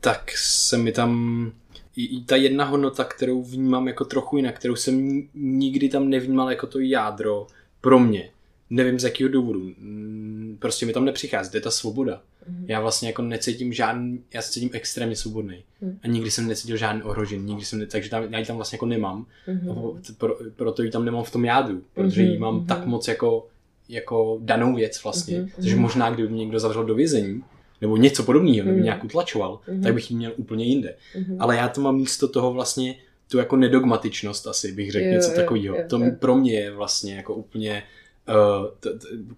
[0.00, 1.52] tak se mi tam
[1.96, 6.66] i ta jedna hodnota, kterou vnímám jako trochu jinak, kterou jsem nikdy tam nevnímal jako
[6.66, 7.46] to jádro
[7.80, 8.30] pro mě.
[8.70, 9.60] Nevím z jakého důvodu.
[9.60, 12.20] Mm, prostě mi tam nepřichází, to je ta svoboda.
[12.48, 12.64] Mm.
[12.68, 15.64] Já vlastně jako necítím žádný, já se cítím extrémně svobodný.
[15.80, 15.98] Mm.
[16.02, 18.76] A nikdy jsem necítil žádný ohrožen, nikdy jsem, ne, takže tam, já ji tam vlastně
[18.76, 19.26] jako nemám.
[19.46, 19.70] Mm.
[19.70, 19.74] A
[20.18, 22.66] pro, proto ji tam nemám v tom jádru, protože ji mám mm.
[22.66, 23.46] tak moc jako
[23.88, 25.38] jako danou věc vlastně.
[25.38, 25.82] Mhm, Takže mhm.
[25.82, 27.42] možná, kdyby mě někdo zavřel do vězení,
[27.80, 28.84] nebo něco podobného, nebo Mhm.
[28.84, 29.82] nějak utlačoval, Mhm.
[29.82, 30.94] tak bych ji měl úplně jinde.
[31.16, 31.36] Mhm.
[31.38, 32.94] Ale já to mám místo toho vlastně
[33.30, 35.76] tu jako nedogmatičnost asi, bych řekl Jo, něco takového.
[35.88, 36.10] To jo.
[36.18, 37.82] pro mě je vlastně jako úplně,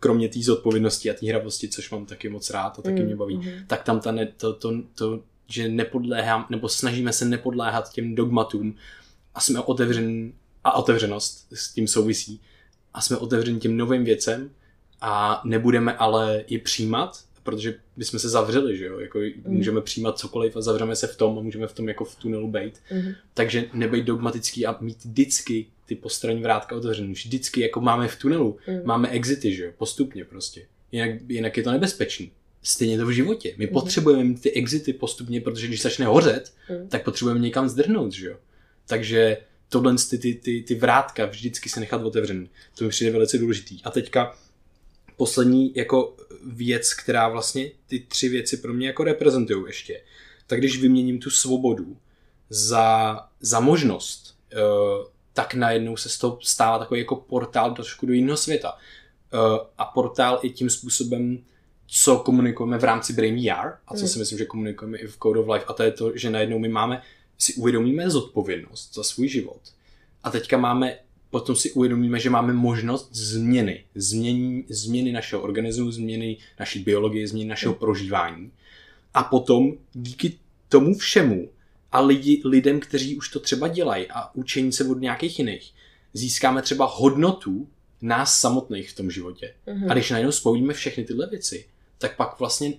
[0.00, 3.16] kromě té zodpovědnosti a té hravosti, což mám taky moc rád a taky Mm, mě
[3.16, 3.50] baví, mhm.
[3.66, 8.74] tak tam ta ne, to, to, to, že nepodléhám, nebo snažíme se nepodléhat těm dogmatům
[9.34, 12.40] a jsme otevření, a otevřenost s tím souvisí,
[12.94, 14.50] a jsme otevřeni těm novým věcem
[15.00, 20.56] a nebudeme ale je přijímat, protože bychom se zavřeli, že jo, jako můžeme přijímat cokoliv
[20.56, 22.78] a zavřeme se v tom a můžeme v tom jako v tunelu být.
[22.92, 23.14] Mhm.
[23.34, 27.12] Takže nebejt dogmatický a mít vždycky ty postranní vrátka otevřený.
[27.12, 28.80] Vždycky, jako máme v tunelu, Mm.
[28.84, 30.66] máme exity, že jo, postupně prostě.
[30.92, 32.32] Jinak, jinak je to nebezpečný.
[32.62, 33.54] Stejně to v životě.
[33.56, 36.88] My potřebujeme mít ty exity postupně, protože když začne hořet, Mm.
[36.88, 38.36] tak potřebujeme někam zdrhnout, že jo.
[38.86, 39.36] Takže
[39.68, 42.50] tohle ty, ty, ty, ty vrátka vždycky se nechat otevřený.
[42.78, 43.80] To mi přijde velice důležitý.
[43.84, 44.36] A teďka
[45.16, 50.00] poslední jako věc, která vlastně ty tři věci pro mě jako reprezentují ještě.
[50.46, 51.96] Tak když vyměním tu svobodu
[52.50, 54.56] za, za možnost, eh,
[55.38, 58.72] tak najednou se z toho stává takový jako portál trošku do jiného světa.
[59.34, 61.38] Eh, A portál i tím způsobem,
[61.86, 64.08] co komunikujeme v rámci Brain VR a co Mm.
[64.08, 66.58] si myslím, že komunikujeme i v Code of Life a to je to, že najednou
[66.58, 67.02] my máme,
[67.38, 69.60] si uvědomíme zodpovědnost za svůj život
[70.24, 70.98] a teďka máme,
[71.30, 77.48] potom si uvědomíme, že máme možnost změny, změny, změny našeho organismu, změny naší biologie, změny
[77.48, 78.50] našeho prožívání
[79.14, 81.48] a potom díky tomu všemu
[81.92, 85.74] a lidi, lidem, kteří už to třeba dělají a učení se od nějakých jiných,
[86.12, 87.68] získáme třeba hodnotu
[88.02, 89.54] nás samotných v tom životě.
[89.66, 89.90] Mhm.
[89.90, 91.66] A když najednou spojíme všechny tyhle věci,
[91.98, 92.72] tak pak vlastně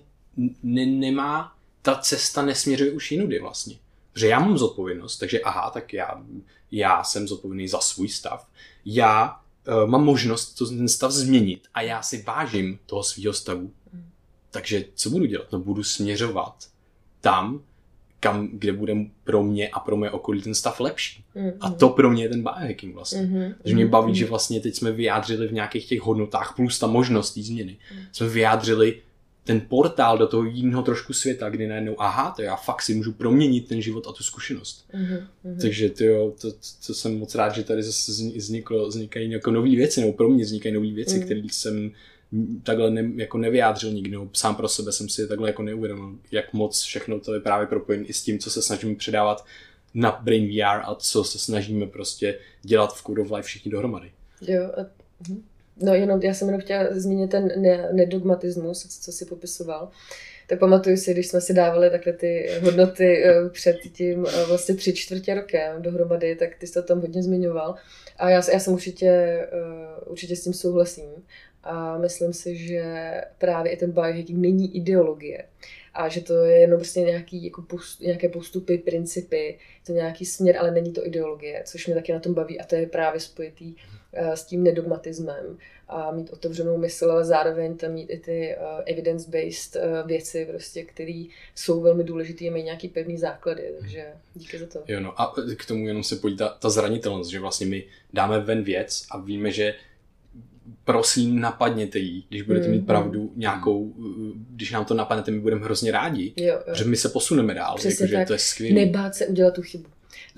[0.62, 3.76] ne, nemá, ta cesta nesměřuje už jinudy vlastně.
[4.12, 6.22] Protože já mám zodpovědnost, takže aha, tak já,
[6.70, 8.48] já jsem zodpovědný za svůj stav.
[8.84, 13.72] Já uh, mám možnost to, ten stav změnit a já si vážím toho svého stavu.
[14.50, 15.52] Takže co budu dělat?
[15.52, 16.68] No budu směřovat
[17.20, 17.62] tam,
[18.20, 21.24] kam, kde bude pro mě a pro moje okolí ten stav lepší.
[21.34, 21.52] Mhm.
[21.60, 23.22] A to pro mě je ten biohacking vlastně.
[23.22, 23.54] Mhm.
[23.64, 23.90] Že mě Mhm.
[23.90, 27.76] baví, že vlastně teď jsme vyjádřili v nějakých těch hodnotách plus ta možnost té změny.
[27.94, 28.00] Mm.
[28.12, 28.98] Jsme vyjádřili
[29.44, 33.12] ten portál do toho jiného trošku světa, kdy najednou, aha, to já fakt si můžu
[33.12, 34.84] proměnit ten život a tu zkušenost.
[34.94, 35.18] Mhm.
[35.44, 35.58] Mhm.
[35.60, 36.48] Takže to, jo, to,
[36.86, 40.28] to jsem moc rád, že tady zase zni- vzniklo, vznikají jako nové věci, nebo pro
[40.28, 41.22] mě vznikají nové věci, Mm.
[41.22, 41.90] které jsem
[42.62, 46.52] takhle ne, jako nevyjádřil nikdy, nebo sám pro sebe jsem si takhle jako neuvědomil, jak
[46.52, 49.44] moc všechno to je právě propojen i s tím, co se snažíme předávat
[49.94, 54.12] na Brain VR a co se snažíme prostě dělat v Code of Life všichni dohromady.
[54.40, 54.86] Jo, a,
[55.28, 55.42] mhm.
[55.82, 59.88] no jenom, já jsem jenom chtěla zmínit ten ne, nedogmatismus, co si popisoval.
[60.46, 64.74] Tak pamatuju si, když jsme si dávali takhle ty hodnoty eh, před tím eh, vlastně
[64.74, 67.74] tři čtvrtě rokem dohromady, tak ty jsi to tam hodně zmiňoval.
[68.16, 69.48] A já, já jsem určitě, eh,
[70.06, 71.10] určitě s tím souhlasím.
[71.64, 75.44] A myslím si, že právě i ten biohacking není ideologie.
[75.94, 80.56] A že to je jenom prostě nějaký, jako post, nějaké postupy, principy, to nějaký směr,
[80.56, 83.74] ale není to ideologie, což mě taky na tom baví a to je právě spojitý
[84.12, 85.58] eh, s tím nedogmatismem
[85.90, 90.84] a mít otevřenou mysl, ale zároveň tam mít i ty uh, evidence-based uh, věci, prostě,
[90.84, 94.82] které jsou velmi důležité a mají nějaký pevný základy, takže díky za to.
[94.88, 98.40] Jo, no a k tomu jenom se podí ta, ta zranitelnost, že vlastně my dáme
[98.40, 99.74] ven věc a víme, že
[100.84, 102.86] prosím napadněte jí, když budete mít Mhm.
[102.86, 103.92] pravdu nějakou,
[104.50, 106.74] když nám to napadnete, my budeme hrozně rádi, Jo, jo.
[106.74, 108.26] že my se posuneme dál, Přesně jakože tak.
[108.26, 108.74] to je skvělé.
[108.74, 109.84] Nebát se udělat tu chybu.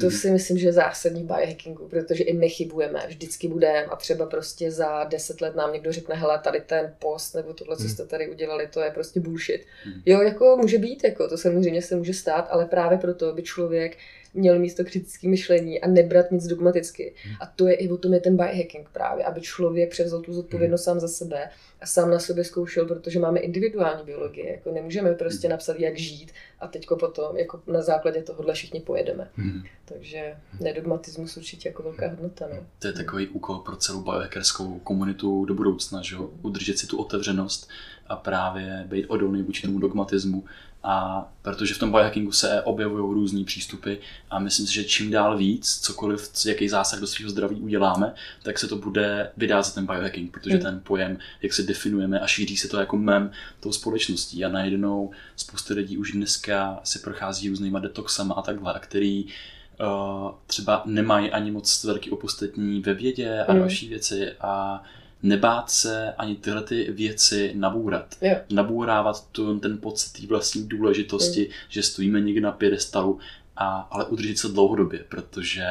[0.01, 0.17] To Mhm.
[0.17, 4.27] si myslím, že je zásadní v biohackingu, protože i my chybujeme, vždycky budeme a třeba
[4.27, 7.93] prostě za deset let nám někdo řekne, hele, tady ten post nebo tohle, co Mhm.
[7.93, 9.61] jste tady udělali, to je prostě bullshit.
[10.07, 13.97] Jo, jako může být, jako to samozřejmě se může stát, ale právě proto by člověk
[14.35, 17.15] měl mít to kritické myšlení a nebrat nic dogmaticky.
[17.27, 17.37] Mhm.
[17.41, 20.85] A to je i o tom je ten biohacking právě, aby člověk převzal tu zodpovědnost
[20.85, 25.49] sám za sebe a sám na sobě zkoušel, protože máme individuální biologii, jako nemůžeme prostě
[25.49, 29.29] napsat, jak žít a teďko potom jako na základě tohohle všichni pojedeme.
[29.37, 29.63] Mhm.
[29.85, 32.49] Takže nedogmatismus určitě jako velká hodnota.
[32.55, 32.67] No.
[32.79, 36.31] To je takový úkol pro celou biohackerskou komunitu do budoucna, že jo?
[36.43, 37.69] udržet si tu otevřenost
[38.07, 40.45] a právě být odolný vůči tomu dogmatismu.
[40.85, 43.95] A protože v tom biohackingu se objevují různý přístupy
[44.31, 48.59] a myslím si, že čím dál víc, cokoliv, jaký zásah do svého zdraví uděláme, tak
[48.59, 50.63] se to bude vydat za ten biohacking, protože Hmm.
[50.63, 55.11] ten pojem, jak se definujeme a šíří se to jako mem tou společností a najednou
[55.37, 61.31] spousta lidí už dneska si prochází různýma detoxama a takhle, a který uh, třeba nemají
[61.31, 63.59] ani moc velký opostatní ve vědě a Mm.
[63.59, 64.83] další věci a
[65.23, 68.17] nebát se ani tyhle ty věci nabůrat.
[68.21, 68.37] Jo.
[68.51, 73.19] Nabourávat tu, ten pocit té vlastní důležitosti, že stojíme někde na pědestalu
[73.57, 75.67] a, ale udržet se dlouhodobě, protože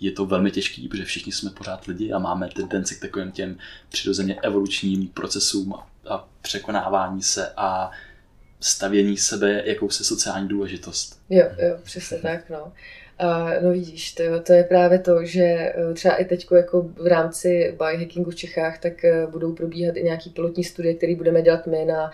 [0.00, 3.58] je to velmi těžký, protože všichni jsme pořád lidi a máme tendenci k takovým těm
[3.88, 7.90] přirozeně evolučním procesům a, a překonávání se a
[8.60, 11.20] stavění sebe jakousi sociální důležitost.
[11.30, 12.72] Jo, jo, přesně tak, no.
[13.22, 17.06] A no vidíš, to, to je právě to, že eh, třeba i teď jako v
[17.06, 21.66] rámci biohackingu v Čechách, tak eh, budou probíhat i nějaký pilotní studie, které budeme dělat
[21.66, 22.10] my na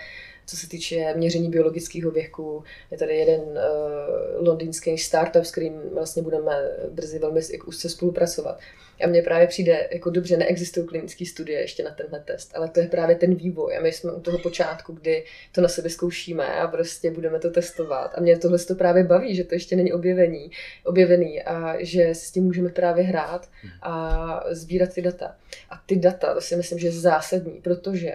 [0.48, 2.64] co se týče měření biologického věku.
[2.90, 6.52] Je tady jeden uh, londýnský startup, s kterým vlastně budeme
[6.90, 8.58] brzy velmi úzce spolupracovat.
[9.04, 12.80] A mně právě přijde, jako dobře, neexistují klinické studie ještě na tenhle test, ale to
[12.80, 13.76] je právě ten vývoj.
[13.76, 17.50] A my jsme u toho počátku, kdy to na sebe zkoušíme a prostě budeme to
[17.50, 18.12] testovat.
[18.14, 20.50] A mě tohle to právě baví, že to ještě není objevení,
[20.84, 23.48] objevený a že s tím můžeme právě hrát
[23.82, 25.37] a sbírat ty data.
[25.70, 28.14] A ty data, to si myslím, že je zásadní, protože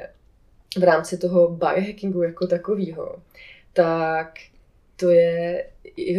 [0.78, 3.16] v rámci toho biohackingu jako takového,
[3.74, 4.34] tak
[4.96, 5.66] to je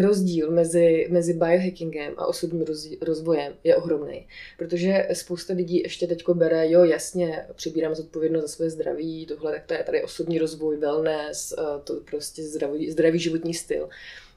[0.02, 2.64] rozdíl mezi, mezi biohackingem a osobním
[3.00, 4.26] rozvojem je ohromný.
[4.58, 9.64] Protože spousta lidí ještě teďko bere, jo, jasně, přibírám zodpovědnost za své zdraví, tohle, tak
[9.66, 13.88] to je tady osobní rozvoj, wellness, eh, to prostě zdravý, zdravý životní styl.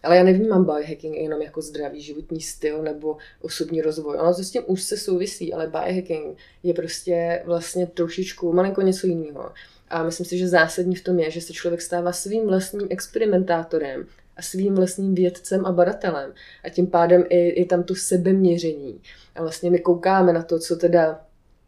[0.04, 4.18] Ale já nevnímám biohacking jenom jako zdravý životní styl nebo osobní rozvoj.
[4.20, 9.08] Ono to s tím už se souvisí, ale biohacking je prostě vlastně trošičku malinko něco
[9.08, 9.52] jiného.
[9.90, 14.08] A myslím si, že zásadní v tom je, že se člověk stává svým vlastním experimentátorem
[14.38, 16.34] a svým vlastním vědcem a badatelem.
[16.64, 19.02] A tím pádem i, je tam to sebeměření.
[19.36, 21.22] A vlastně my koukáme na to, co teda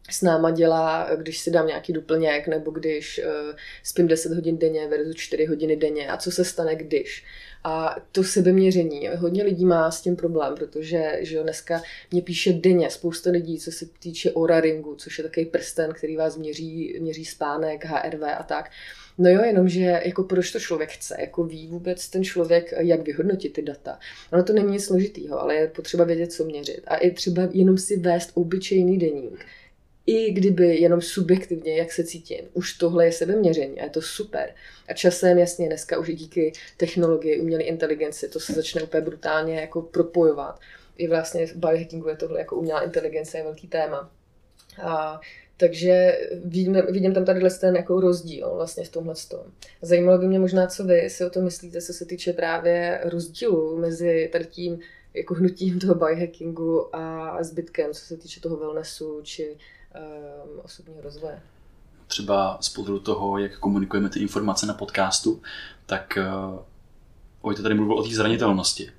[0.10, 4.88] s náma dělá, když si dám nějaký doplněk, nebo když uh, spím 10 hodin denně
[4.88, 7.26] versus 4 hodiny denně a co se stane, když.
[7.64, 12.54] A to sebeměření, hodně lidí má s tím problém, protože že jo, dneska mě píše
[12.54, 16.98] denně spousta lidí, co se týče Aura Ringu, což je takový prsten, který vás měří,
[17.00, 18.72] měří spánek, HRV a tak.
[19.18, 23.02] No jo, jenom, že jako proč to člověk chce, jako ví vůbec ten člověk, jak
[23.02, 24.00] vyhodnotit ty data.
[24.34, 26.82] Ono to není nic složitýho, ale je potřeba vědět, co měřit.
[26.88, 29.46] A i třeba jenom si vést obyčejný deník
[30.10, 32.40] i kdyby jenom subjektivně, jak se cítím.
[32.54, 34.50] Už tohle je sebeměření a je to super.
[34.88, 39.56] A časem, jasně, dneska už i díky technologii, umělé inteligenci, to se začne úplně brutálně
[39.56, 40.60] jako propojovat.
[40.98, 44.12] I vlastně v biohackingu je tohle jako umělá inteligence je velký téma.
[44.82, 45.20] A,
[45.58, 49.44] takže vidím, vidím tam tady ten jako rozdíl vlastně v tomhle tom.
[49.82, 53.78] Zajímalo by mě možná, co vy si o tom myslíte, co se týče právě rozdílu
[53.78, 54.80] mezi tady tím
[55.14, 59.58] jako hnutím toho biohackingu a zbytkem, co se týče toho wellnessu či
[60.00, 61.42] um, osobního rozvoje.
[62.08, 65.42] Třeba z pohledu toho, jak komunikujeme ty informace na podcastu,
[65.86, 66.18] tak
[66.52, 66.60] uh,
[67.44, 68.92] Vojta tady mluvil o té zranitelnosti.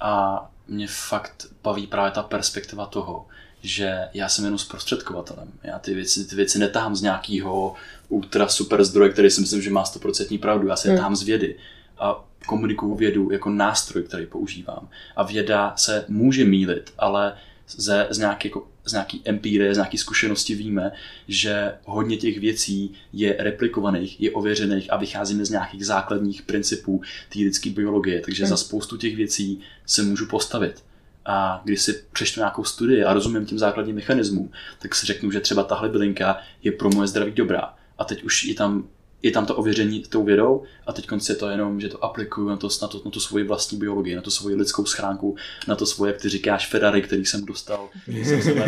[0.00, 3.26] A mě fakt baví právě ta perspektiva toho,
[3.62, 5.48] že já jsem jenom zprostředkovatelem.
[5.62, 7.74] Já ty věci, ty věci netahám z nějakého
[8.08, 10.68] ultra super zdroje, který si myslím, že má 100% pravdu.
[10.68, 10.98] Já si je hmm.
[10.98, 11.58] tahám z vědy.
[11.98, 14.88] A komunikuju vědu jako nástroj, který používám.
[15.16, 17.36] A věda se může mílit, ale
[17.68, 20.92] ze, z, nějaký, jako, z nějaký empíry, z nějaké zkušenosti víme,
[21.28, 27.38] že hodně těch věcí je replikovaných, je ověřených a vycházíme z nějakých základních principů té
[27.38, 28.20] lidské biologie.
[28.20, 28.50] Takže hmm.
[28.50, 30.84] za spoustu těch věcí se můžu postavit.
[31.26, 35.40] A když si přečtu nějakou studii a rozumím tím základním mechanismům, tak si řeknu, že
[35.40, 37.74] třeba tahle bylinka je pro moje zdraví dobrá.
[37.98, 38.88] A teď už je tam
[39.22, 42.56] je tam to ověření tou vědou a teď je to jenom, že to aplikuju na
[42.56, 45.36] to, na, to, na tu svoji vlastní biologii, na tu svoji lidskou schránku,
[45.68, 48.54] na to svoje, jak ty říkáš, Ferrari, který jsem dostal, jsem se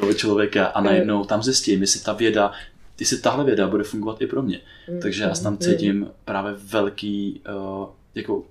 [0.00, 2.52] toho člověka a najednou tam zjistím, jestli ta věda,
[3.00, 4.60] jestli tahle věda bude fungovat i pro mě.
[5.02, 8.42] Takže já tam cítím právě velký uh, jako,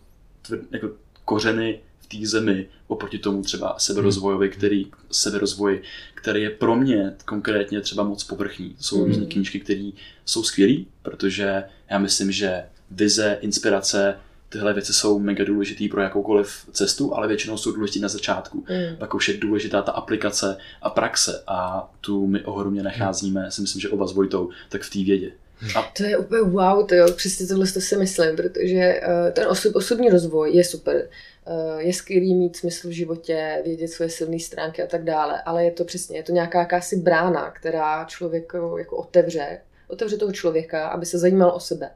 [0.42, 0.90] tvr, jako
[1.26, 1.80] kořeny
[2.20, 5.82] té zemi oproti tomu třeba seberozvojovi, který, seberozvoj,
[6.16, 8.70] který je pro mě konkrétně třeba moc povrchní.
[8.70, 9.90] To jsou různé knížky, které
[10.26, 14.16] jsou skvělé, protože já myslím, že vize, inspirace,
[14.50, 18.58] tyhle věci jsou mega důležitý pro jakoukoliv cestu, ale většinou jsou důležitý na začátku.
[18.58, 18.96] Mm.
[18.98, 23.52] Pak už je důležitá ta aplikace a praxe a tu my ohromně nacházíme, mm.
[23.52, 25.32] si myslím, že oba s Vojtou, tak v té vědě.
[25.76, 25.92] A...
[25.98, 29.76] To je úplně wow, to jo, přesně tohle to si myslím, protože uh, ten osob,
[29.76, 31.10] osobní rozvoj je super.
[31.48, 35.66] Uh, je skvělý mít smysl v životě, vědět svoje silné stránky a tak dále, ale
[35.66, 40.88] je to přesně, je to nějaká jakási brána, která člověk jako otevře, otevře toho člověka,
[40.88, 41.92] aby se zajímal o sebe.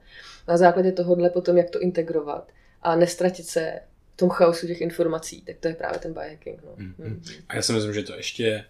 [0.48, 3.80] Na základě tohohle potom, jak to integrovat a nestratit se
[4.14, 6.64] v tom chaosu těch informací, tak to je právě ten biohacking.
[6.64, 6.72] No.
[6.72, 6.94] Mm-hmm.
[6.98, 7.24] Mm.
[7.50, 8.66] A já si myslím, že to ještě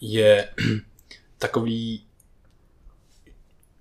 [0.00, 0.48] je
[1.38, 2.08] takový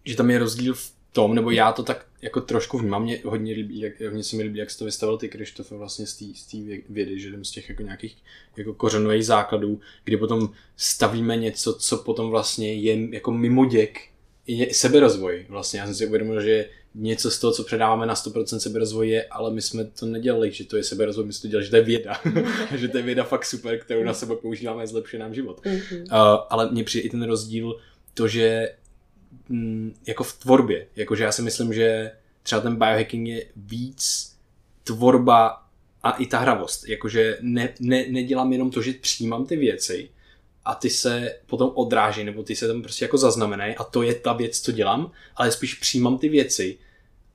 [0.08, 3.54] že tam je rozdíl v tom, nebo já to tak jako trošku vnímám, mě hodně
[3.54, 6.58] líbí, jak, hodně se mi líbí, jak jsi to vystavil ty, Krištofe, vlastně z té
[6.90, 8.18] vědy, že jdem z těch jako nějakých
[8.58, 14.00] jako kořenových základů, kdy potom stavíme něco, co potom vlastně je jako mimo děk,
[14.48, 15.80] je seberozvoj vlastně.
[15.80, 19.62] Já jsem si uvědomil, že něco z toho, co předáváme na 100% seberozvoje, ale my
[19.62, 22.22] jsme to nedělali, že to je seberozvoj, my jsme to dělali, že to je věda.
[22.76, 25.66] že to je věda fakt super, kterou na sebe používáme, zlepšuje nám život.
[25.66, 26.02] Mhm.
[26.02, 26.08] Uh,
[26.50, 27.76] ale mně přijde i ten rozdíl,
[28.14, 28.87] to, že mm,
[30.08, 32.12] jako v tvorbě, jakože já si myslím, že
[32.44, 34.34] třeba ten biohacking je víc
[34.84, 35.64] tvorba
[36.04, 36.88] a i ta hravost.
[36.88, 40.10] Jakože ne, ne, nedělám jenom to, že přijímám ty věci
[40.66, 44.16] a ty se potom odráží, nebo ty se tam prostě jako zaznamenají a to je
[44.16, 46.78] ta věc, co dělám, ale spíš přijímám ty věci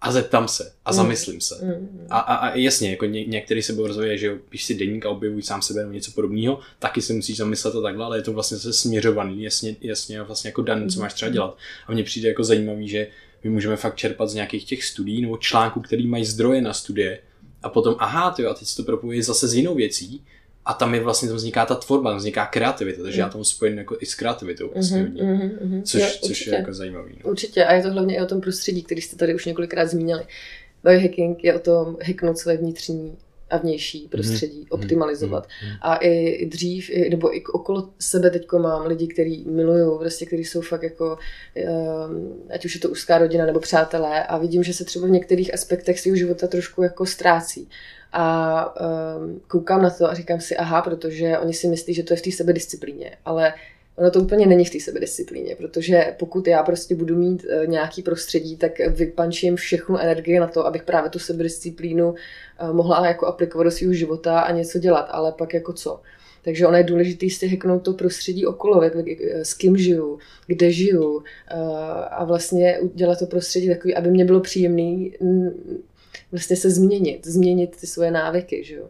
[0.03, 1.59] a zeptám se a zamyslím se.
[1.65, 2.07] Mm.
[2.11, 5.43] A, a, a jasně, jako ně, některý se rozvoje, že píš si deník a objevuj
[5.43, 8.59] sám sebe nebo něco podobného, taky si musíš zamyslet a takhle, ale je to vlastně
[8.59, 11.57] se směřovaný, jasně, jasně vlastně jako daný, co máš třeba dělat.
[11.87, 13.07] A mně přijde jako zajímavý, že
[13.45, 17.19] my můžeme fakt čerpat z nějakých těch studií nebo článků, který mají zdroje na studie
[17.63, 20.25] a potom, aha, ty a teď se to propojí zase s jinou věcí
[20.65, 23.79] a tam je vlastně, tam vzniká ta tvorba, tam vzniká kreativita, takže já tomu spojím
[23.79, 25.23] jako i s kreativitou vlastně Mhm, hodně.
[25.23, 25.83] mhm, mhm.
[25.83, 27.15] Což, Jo, což je jako zajímavý.
[27.25, 27.31] No.
[27.31, 30.25] Určitě a je to hlavně i o tom prostředí, který jste tady už několikrát zmínili.
[30.85, 33.17] Biohacking je o tom hacknout své vnitřní
[33.53, 34.67] a vnější prostředí, Mhm.
[34.71, 35.47] optimalizovat.
[35.65, 35.77] Mhm.
[35.83, 40.61] A i dřív, nebo i okolo sebe teďko mám lidi, kteří milují, prostě, kteří jsou
[40.61, 41.19] fakt jako,
[42.07, 45.11] um, ať už je to úzká rodina nebo přátelé a vidím, že se třeba v
[45.11, 47.69] některých aspektech svého života trošku jako ztrácí.
[48.13, 48.75] A
[49.17, 52.17] um, koukám na to a říkám si, aha, protože oni si myslí, že to je
[52.17, 53.55] v té sebedisciplíně, ale
[54.03, 58.03] ono to úplně není v té sebedisciplíně, protože pokud já prostě budu mít uh, nějaký
[58.03, 63.65] prostředí, tak vypančím všechnu energii na to, abych právě tu sebedisciplínu uh, mohla jako aplikovat
[63.65, 66.01] do svého života a něco dělat, ale pak jako co.
[66.45, 70.71] Takže ono je důležité si hacknout to prostředí okolo, jak, jak, s kým žiju, kde
[70.71, 71.23] žiju
[72.11, 75.83] a vlastně udělat to prostředí takový, aby mě bylo příjemný mm,
[76.33, 78.89] vlastně se změnit, změnit ty svoje návyky, že jo.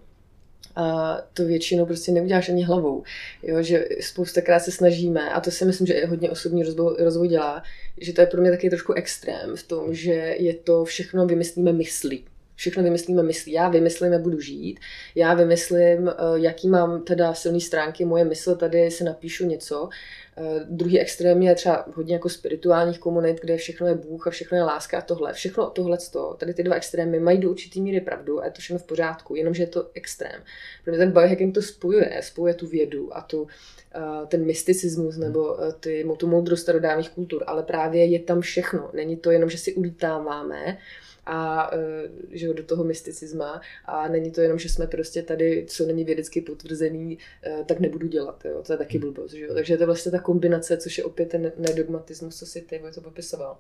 [0.76, 3.02] A to většinou prostě neuděláš ani hlavou.
[3.42, 7.28] Jo, že spoustakrát se snažíme, a to si myslím, že i hodně osobní rozvoj, rozvoj
[7.28, 7.62] dělá,
[8.00, 11.72] že to je pro mě taky trošku extrém v tom, že je to všechno vymyslíme
[11.72, 12.24] myslí.
[12.56, 13.52] Všechno vymyslíme myslí.
[13.52, 14.80] Já vymyslím, jak budu žít,
[15.14, 19.88] já vymyslím, eh, jaký mám teda silné stránky, moje mysl, tady si napíšu něco.
[20.36, 24.56] Eh, Druhý extrém je třeba hodně jako spirituálních komunit, kde všechno je Bůh a všechno
[24.56, 25.32] je láska a tohle.
[25.32, 25.98] Všechno tohle,
[26.36, 29.36] tady ty dva extrémy mají do určitý míry pravdu a je to všechno v pořádku,
[29.36, 30.42] jenomže je to extrém.
[30.84, 33.46] Protože ten biohacking to spojuje, spojuje tu vědu a tu,
[33.94, 38.90] eh, ten mysticismus nebo eh, ty, tu moudrost starodávných kultur, ale právě je tam všechno.
[38.92, 40.78] Není to jenom, že si ulítáváme,
[41.26, 43.60] a eh, že jo, do toho mysticisma.
[43.84, 48.06] A není to jenom, že jsme prostě tady, co není vědecky potvrzený, eh, tak nebudu
[48.06, 50.98] dělat, jo, to je taky blbost, že jo, takže je to vlastně ta kombinace, což
[50.98, 53.58] je opět ten nedogmatismus, co si ty to popisoval.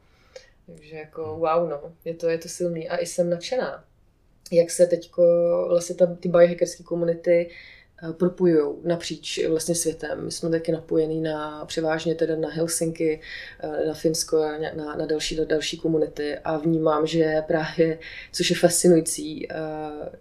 [0.66, 2.88] Takže jako wow, no, je to, je to silný.
[2.88, 3.84] A i jsem nadšená,
[4.52, 5.22] jak se teďko
[5.68, 7.54] vlastně ta, ty biohackerské komunity eh,
[8.12, 10.24] propojují napříč vlastně světem.
[10.24, 13.20] My jsme taky napojení na převážně teda na Helsinki,
[13.60, 17.98] eh, na Finsko, na, na, na další, na další komunity a vnímám, že právě,
[18.32, 19.56] což je fascinující, eh,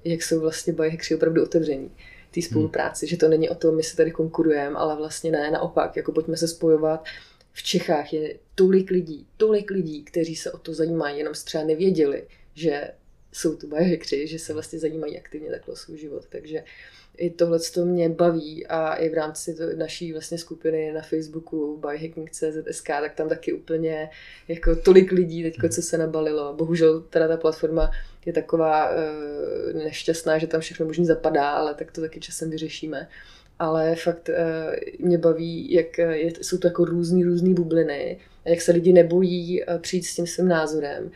[0.04, 1.92] jak jsou vlastně biohackři opravdu otevření
[2.34, 3.10] té spolupráci, hmm.
[3.10, 6.38] že to není o tom, my se tady konkurujeme, ale vlastně ne, naopak, jako pojďme
[6.38, 7.06] se spojovat.
[7.54, 12.28] V Čechách je tolik lidí, tolik lidí, kteří se o to zajímají, jenom třeba nevěděli,
[12.54, 12.92] že
[13.32, 16.26] jsou tu biohackři, že se vlastně zajímají aktivně takhle o svůj život.
[16.30, 16.64] Takže
[17.18, 21.78] i tohle to mě baví a i v rámci to, naší vlastně skupiny na Facebooku
[21.78, 24.10] biohacking.cz.sk, tak tam taky úplně
[24.48, 26.54] jako tolik lidí teďko, co se nabalilo.
[26.54, 27.92] Bohužel teda ta platforma
[28.26, 29.04] je taková e,
[29.74, 33.08] nešťastná, že tam všechno možný zapadá, ale tak to taky časem vyřešíme.
[33.60, 34.36] Ale fakt e,
[35.00, 40.04] mě baví, jak je, jsou to jako různý, různý bubliny, jak se lidi nebojí přijít
[40.04, 41.12] s tím svým názorem.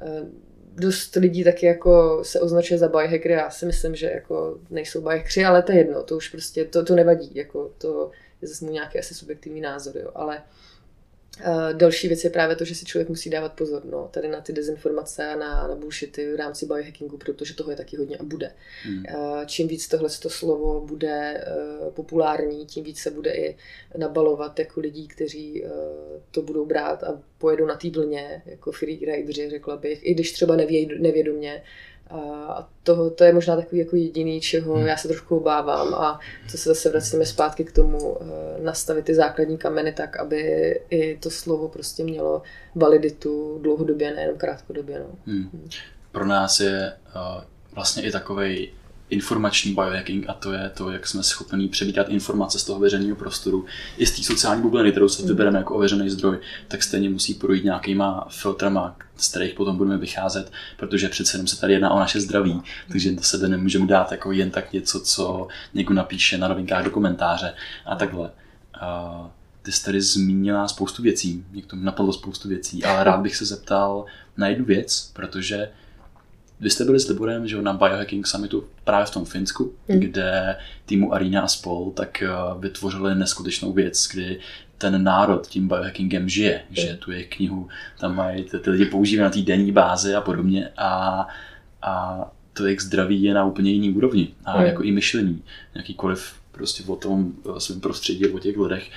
[0.00, 0.26] E,
[0.74, 5.44] dost lidí taky jako se označuje za biohackery, já si myslím, že jako nejsou biohackři,
[5.44, 8.10] ale to je jedno, to už prostě, to, to nevadí, jako to
[8.42, 10.42] je zase můj nějaký asi subjektivní názor, jo, ale Uh,
[11.72, 14.52] další věc je právě to, že si člověk musí dávat pozor no, tady na ty
[14.52, 18.52] dezinformace a na, na bullshity v rámci biohackingu, protože toho je taky hodně a bude.
[18.82, 19.04] Hmm.
[19.14, 21.44] Uh, čím víc tohle to slovo bude
[21.84, 23.56] uh, populární, tím víc se bude i
[23.96, 25.64] nabalovat jako lidí, kteří
[26.30, 30.56] to budou brát a pojedou na té vlně, jako freerideri, řekla bych, i když třeba
[30.56, 31.62] nevěd, nevědomě,
[32.10, 34.86] a to, to je možná takový jako jediný, čeho hmm.
[34.86, 38.18] já se trošku obávám a co se zase vracíme zpátky k tomu
[38.62, 40.40] nastavit ty základní kameny tak, aby
[40.90, 42.42] i to slovo prostě mělo
[42.74, 44.98] validitu dlouhodobě, nejenom krátkodobě.
[44.98, 45.06] No.
[45.26, 45.68] Hmm.
[46.12, 48.72] Pro nás je uh, vlastně i takovej
[49.10, 53.66] informační biohacking a to je to, jak jsme schopni přebírat informace z toho veřejného prostoru.
[53.96, 56.38] I z té sociální bubliny, kterou se vybereme jako ověřený zdroj,
[56.68, 61.60] tak stejně musí projít nějakýma filtrama, z kterých potom budeme vycházet, protože přece jenom se
[61.60, 65.48] tady jedná o naše zdraví, takže do sebe nemůžeme dát jako jen tak něco, co
[65.74, 67.54] někdo napíše na novinkách do komentáře
[67.86, 68.30] a takhle.
[68.82, 69.26] Uh,
[69.62, 73.36] ty jsi tady zmínila spoustu věcí, mě k tomu napadlo spoustu věcí, ale rád bych
[73.36, 74.04] se zeptal
[74.36, 75.68] na jednu věc, protože
[76.60, 80.00] vy jste byli s Liborem že na Biohacking Summitu právě v tom Finsku, hmm.
[80.00, 82.28] kde týmu Arena a spol tak eh,
[82.58, 84.40] vytvořili neskutečnou věc, kdy
[84.78, 86.76] ten národ tím biohackingem žije, hmm.
[86.76, 87.68] že tu jejich knihu
[88.00, 91.26] tam mají, ty, ty lidi používají na té denní bázi a podobně a,
[91.82, 94.66] a to jejich zdraví je na úplně jiný úrovni a hmm.
[94.66, 95.42] jako i myšlení,
[95.74, 98.90] jakýkoliv prostě o tom eh, svém prostředí, o těch lidech,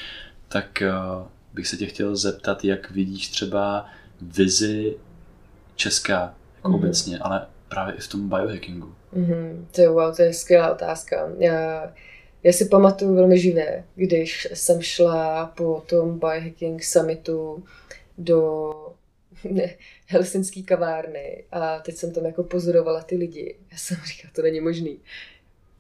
[0.48, 3.86] tak uh, bych se tě chtěl zeptat, jak vidíš třeba
[4.22, 4.98] vizi
[5.76, 6.76] Česká jako mm-hmm.
[6.76, 8.94] obecně, ale právě i v tom biohackingu.
[9.14, 9.66] Mm-hmm.
[9.72, 11.30] To je wow, to je skvělá otázka.
[11.38, 11.94] Já,
[12.44, 17.64] já si pamatuju velmi živě, když jsem šla po tom biohacking summitu
[18.18, 18.74] do
[19.44, 19.76] ne,
[20.08, 23.56] helsinský kavárny a teď jsem tam jako pozorovala ty lidi.
[23.72, 25.00] Já jsem říkala, to není možný.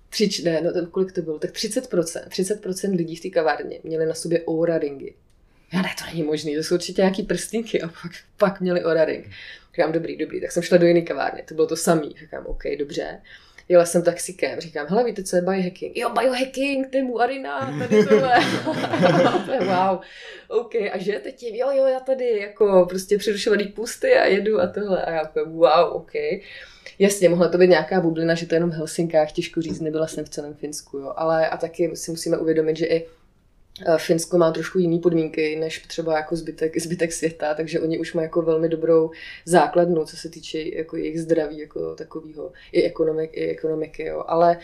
[0.09, 1.39] Tři, ne, no kolik to bylo?
[1.39, 5.13] Tak 30%, 30% lidí v té kavárně měli na sobě Oura ringy.
[5.73, 9.05] Já ne, to není možný, to jsou určitě nějaký prstinky a pak, pak měli Oura
[9.05, 9.25] ring.
[9.75, 12.15] Říkám, dobrý, dobrý, tak jsem šla do jiné kavárny, to bylo to samý.
[12.19, 13.21] Říkám, OK, dobře.
[13.69, 15.97] Jela jsem taxikem, říkám, hele, víte, co je biohacking?
[15.97, 18.33] Jo, biohacking, to je mu Arina, tady tohle.
[19.59, 19.99] wow,
[20.47, 21.55] OK, a žijete tím?
[21.55, 25.05] Jo, jo, já tady jako prostě přerušovaný pusty a jedu a tohle.
[25.05, 26.11] A já jako, wow, OK.
[26.99, 30.07] Jasně, mohla to být nějaká bublina, že to je jenom v Helsinkách, těžko říct, nebyla
[30.07, 31.13] jsem v celém Finsku, jo.
[31.15, 33.07] Ale a taky si musíme uvědomit, že i
[33.97, 38.25] Finsko má trošku jiné podmínky než třeba jako zbytek, zbytek světa, takže oni už mají
[38.25, 39.11] jako velmi dobrou
[39.45, 44.03] základnu, co se týče jako jejich zdraví jako takového, i, ekonomik, i ekonomiky.
[44.03, 44.23] Jo.
[44.27, 44.57] Ale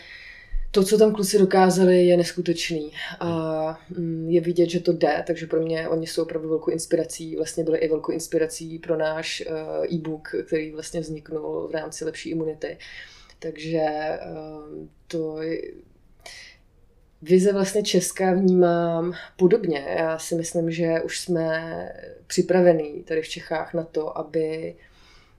[0.70, 2.92] to, co tam kluci dokázali, je neskutečný.
[3.20, 7.36] A mm, je vidět, že to jde, takže pro mě oni jsou opravdu velkou inspirací.
[7.36, 12.30] Vlastně byly i velkou inspirací pro náš eh, e-book, který vlastně vzniknul v rámci lepší
[12.30, 12.78] imunity.
[13.38, 14.18] Takže eh,
[15.08, 15.62] to je,
[17.22, 19.86] Vize vlastně Česká vnímám podobně.
[19.98, 21.88] Já si myslím, že už jsme
[22.26, 24.74] připravení tady v Čechách na to, aby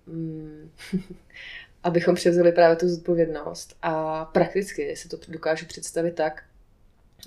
[0.07, 0.71] mm,
[1.83, 3.75] abychom převzali právě tu zodpovědnost.
[3.81, 6.43] A prakticky si to dokážu představit tak,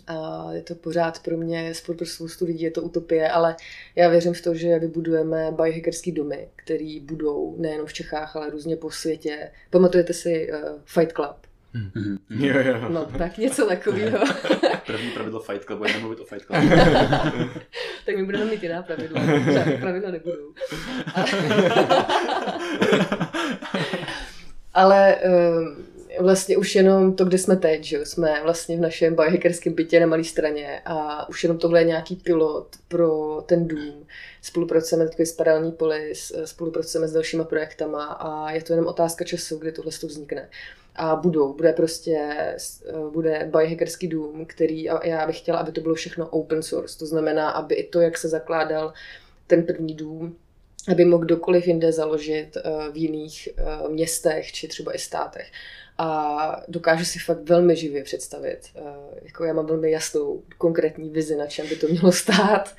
[0.07, 3.57] a je to pořád pro mě, pro spoustu lidí je to utopie, ale
[3.97, 8.77] já věřím v to, že vybudujeme biohackerský domy, které budou nejenom v Čechách, ale různě
[8.77, 9.51] po světě.
[9.71, 11.50] Pamatujete si uh, Fight Club?
[11.75, 12.19] Mm-hmm.
[12.31, 12.89] Jo, jo.
[12.89, 14.19] No tak něco takového.
[14.87, 16.59] První pravidlo Fight Club, budeme mluvit o Fight Club.
[18.07, 19.23] tak my budeme mít jiná pravidla.
[19.81, 20.55] pravidla nebudou.
[24.75, 25.87] Ale um,
[26.21, 30.07] vlastně už jenom to, kde jsme teď, že jsme vlastně v našem biohackerském bytě na
[30.07, 34.07] malé straně a už jenom tohle je nějaký pilot pro ten dům.
[34.43, 39.59] Spolupracujeme teď s Paralelní polis, spolupracujeme s dalšíma projektama a je to jenom otázka času,
[39.59, 40.49] kdy tohle vznikne
[40.95, 41.53] a budou.
[41.53, 46.29] Bude prostě, eh, bude biohackerský dům, který, a já bych chtěla, aby to bylo všechno
[46.29, 46.99] open source.
[46.99, 48.93] To znamená, aby i to, jak se zakládal
[49.47, 50.37] ten první dům,
[50.93, 55.53] aby mohl kdokoliv jinde založit eh, v jiných eh, městech či třeba i státech.
[55.99, 58.61] A dokážu si fakt velmi živě představit.
[59.23, 62.75] Jako já mám velmi jasnou konkrétní vizi, na čem by to mělo stát.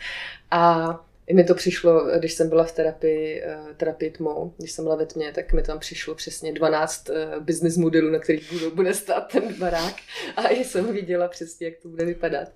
[0.52, 4.86] A i mi to přišlo, když jsem byla v terapii, eh, terapii tmou, když jsem
[4.86, 8.94] byla ve tmě, tak mi tam přišlo přesně 12 eh, business modelů, na kterých bude
[8.94, 9.96] stát ten barák
[10.36, 12.48] a i jsem viděla přesně, jak to bude vypadat.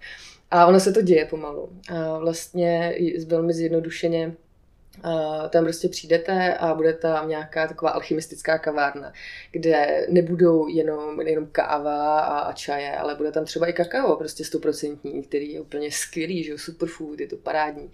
[0.52, 1.70] A ono se to děje pomalu.
[1.90, 2.98] A vlastně
[3.28, 4.36] velmi zjednodušeně
[5.06, 9.14] Uh, tam prostě přijdete a bude tam nějaká taková alchymistická kavárna,
[9.52, 14.46] kde nebudou jenom, jenom káva a, a čaje, ale bude tam třeba i kakao, prostě
[14.46, 17.92] stoprocentní, který je úplně skvělý, že jo, superfood, je to parádní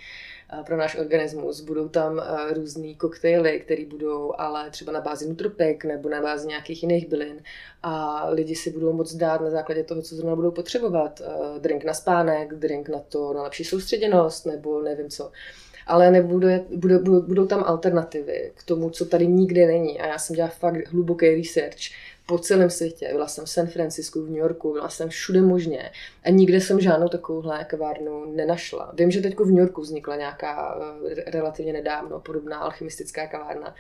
[0.66, 1.62] pro náš organismus.
[1.62, 6.48] Budou tam eh, různé koktejly, které budou ale třeba na bázi nutropek nebo na bázi
[6.48, 7.44] nějakých jiných bylin
[7.84, 11.22] a lidi si budou moct dát na základě toho, co zrovna budou potřebovat.
[11.22, 15.32] Eh, drink na spánek, drink na to, na lepší soustředěnost nebo nevím co
[15.88, 20.00] ale nebude, bude, budou, budou tam alternativy k tomu, co tady nikdy není.
[20.00, 21.92] A já jsem dělala fakt hluboký research
[22.26, 23.10] po celém světě.
[23.12, 25.92] Byla jsem v San Francisku, v New Yorku, byla jsem všude možně
[26.24, 28.94] a nikde jsem žádnou takovouhle kavárnu nenašla.
[28.98, 30.80] Vím, že teď v New Yorku vznikla nějaká
[31.10, 33.76] eh, relativně nedávno podobná alchymistická kavárna.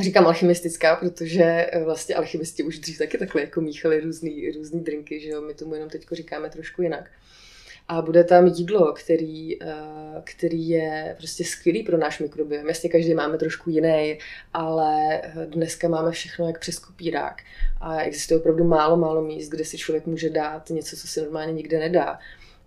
[0.00, 5.20] Říkám alchymistická, protože eh, vlastně alchymisti už dřív taky takhle jako míchali různý, různý drinky,
[5.20, 5.40] že jo?
[5.40, 7.10] my tomu jenom teď říkáme trošku jinak
[7.88, 9.66] a bude tam jídlo, který, eh,
[10.24, 12.68] který je prostě skvělý pro náš mikrobiom.
[12.68, 14.18] Jasně, každý máme trošku jiný,
[14.52, 17.42] ale eh, dneska máme všechno jak přes kopírák.
[17.80, 21.52] A existuje opravdu málo, málo míst, kde si člověk může dát něco, co si normálně
[21.52, 22.18] nikde nedá.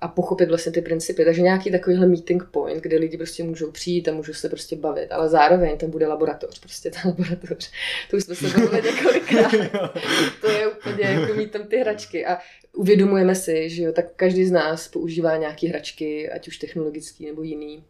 [0.02, 1.26] a pochopit vlastně ty principy.
[1.26, 5.12] Takže nějaký takovýhle meeting point, kde lidi prostě můžou přijít a můžou se prostě bavit,
[5.12, 7.72] ale zároveň tam bude laboratoř, prostě ta laboratoř.
[8.10, 9.52] To už jsme se bavili několikrát.
[10.42, 12.38] to je úplně jako mít tam ty hračky a
[12.78, 17.44] uvědomujeme si, že jo, tak každý z nás používá nějaké hračky, ať už technologický nebo
[17.44, 17.84] jiný,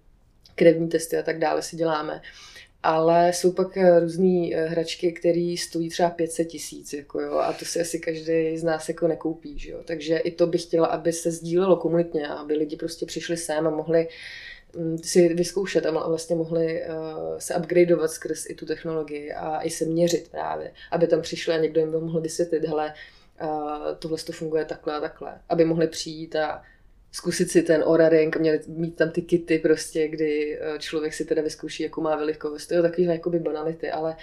[0.56, 2.22] krevní testy a tak dále si děláme
[2.84, 7.54] ale jsou pak eh, různé eh, hračky, které stojí třeba 500 tisíc, jako jo, a
[7.54, 9.80] to si asi každý z nás jako nekoupí, že jo.
[9.86, 13.70] Takže i to bych chtěla, aby se sdílelo komunitně, aby lidi prostě přišli sem a
[13.70, 14.08] mohli
[14.76, 19.70] mm, si vyzkoušet a vlastně mohli uh, se upgradeovat skrz i tu technologii a i
[19.70, 22.94] se měřit právě, aby tam přišli a někdo jim mohl vysvětlit, hele,
[24.00, 26.64] tohle to funguje takhle a takhle, aby mohli přijít a
[27.12, 31.42] zkusit si ten oraring, měli mít tam ty kity prostě, kdy eh, člověk si teda
[31.42, 32.68] vyzkouší, jakou má velikost.
[32.68, 34.16] To je takovýhle jakoby banality, ale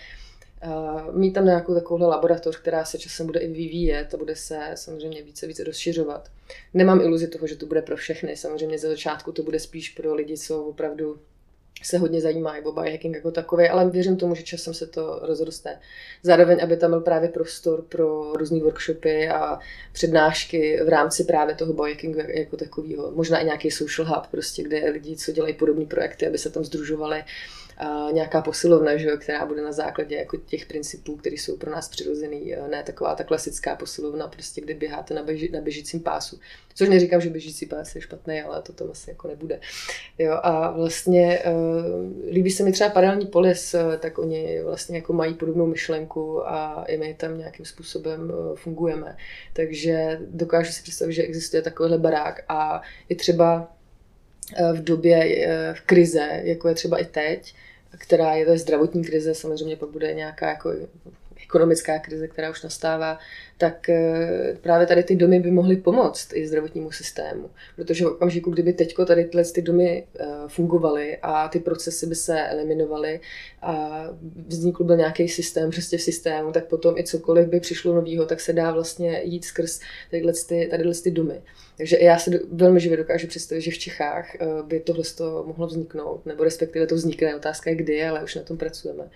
[0.66, 4.60] uh, mít tam nějakou takovouhle laboratoř, která se časem bude i vyvíjet a bude se
[4.74, 6.30] samozřejmě více více rozšiřovat.
[6.74, 8.36] Nemám iluzi toho, že to bude pro všechny.
[8.36, 11.18] Samozřejmě ze začátku to bude spíš pro lidi, co opravdu
[11.86, 15.78] se hodně zajímají o biohacking jako takový, ale věřím tomu, že časem se to rozroste.
[16.22, 19.58] Zároveň, aby tam byl právě prostor pro různé workshopy a
[19.92, 23.10] přednášky v rámci právě toho biohackingu jako takového.
[23.10, 26.64] Možná i nějaký social hub, prostě, kde lidi, co dělají podobné projekty, aby se tam
[26.64, 27.24] združovali
[28.12, 31.88] nějaká posilovna, že jo, která bude na základě jako těch principů, které jsou pro nás
[31.88, 36.38] přirozený, ne taková ta klasická posilovna, prostě kde běháte na, běži, na běžícím pásu.
[36.74, 39.60] Což neříkám, že běžící pás je špatný, ale to tam asi jako nebude.
[40.18, 45.12] Jo, a vlastně uh, líbí se mi třeba paralelní polis, uh, tak oni vlastně jako
[45.12, 49.16] mají podobnou myšlenku a i my tam nějakým způsobem fungujeme.
[49.52, 53.73] Takže dokážu si představit, že existuje takovýhle barák a i třeba
[54.72, 57.54] v době v krize, jako je třeba i teď,
[57.98, 60.72] která je to zdravotní krize, samozřejmě pak bude nějaká jako
[61.42, 63.18] ekonomická krize, která už nastává,
[63.58, 67.50] tak eh, právě tady ty domy by mohly pomoct i zdravotnímu systému.
[67.76, 72.14] Protože v okamžiku, kdyby teď tady tyhle ty domy eh, fungovaly a ty procesy by
[72.14, 73.20] se eliminovaly
[73.62, 74.04] a
[74.46, 78.40] vznikl byl nějaký systém prostě v systému, tak potom i cokoliv by přišlo nového, tak
[78.40, 79.80] se dá vlastně jít skrz
[80.10, 81.42] tadyhle ty, tadyhle ty domy.
[81.76, 85.04] Takže já se velmi živě dokážu představit, že v Čechách eh, by tohle
[85.46, 89.10] mohlo vzniknout, nebo respektive to vznikne, otázka je kdy, ale už na tom pracujeme.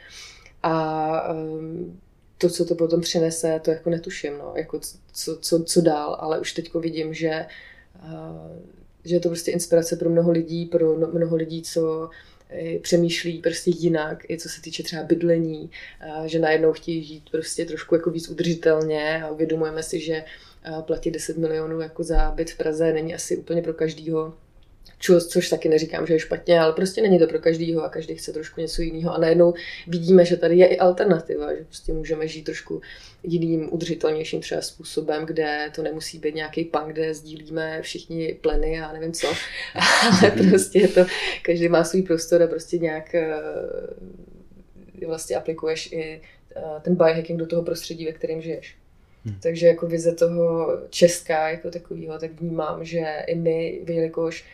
[0.62, 2.00] A um,
[2.38, 4.80] to, co to potom přinese, to jako netuším, no, jako
[5.12, 7.46] co, co, co dál, ale už teď vidím, že,
[8.04, 8.56] uh,
[9.04, 12.10] že je to prostě inspirace pro mnoho lidí, pro no, mnoho lidí, co
[12.50, 15.70] eh, přemýšlí prostě jinak, i co se týče třeba bydlení,
[16.18, 20.24] uh, že najednou chtějí žít prostě trošku jako víc udržitelně a uvědomujeme si, že
[20.80, 24.34] platit 10 milionů jako za byt v Praze není asi úplně pro každýho
[24.98, 28.14] Čo, což taky neříkám, že je špatně, ale prostě není to pro každýho a každý
[28.14, 29.14] chce trošku něco jiného.
[29.14, 29.54] A najednou
[29.86, 32.80] vidíme, že tady je i alternativa, že prostě můžeme žít trošku
[33.22, 38.92] jiným, udržitelnějším třeba způsobem, kde to nemusí být nějaký pan, kde sdílíme všichni pleny a
[38.92, 39.28] nevím co,
[40.22, 41.06] ale prostě je to,
[41.42, 43.32] každý má svůj prostor a prostě nějak eh,
[45.06, 46.20] vlastně aplikuješ i
[46.56, 48.76] eh, ten biohacking do toho prostředí, ve kterém žiješ.
[49.24, 49.40] Hmm.
[49.42, 54.44] Takže jako vize toho Česka jako takového, tak vnímám, že i my, jelikož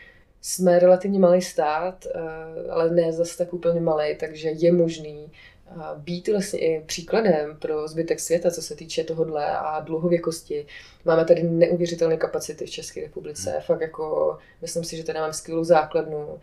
[0.46, 5.32] jsme relativně malý stát, eh, ale ne zase tak úplně malý, takže je možný
[5.66, 10.66] eh, být vlastně i příkladem pro zbytek světa, co se týče tohohle a dlouhověkosti.
[11.04, 13.50] Máme tady neuvěřitelné kapacity v České republice.
[13.50, 13.60] Hmm.
[13.60, 16.38] Fakt jako, myslím si, že tady máme skvělou základnu.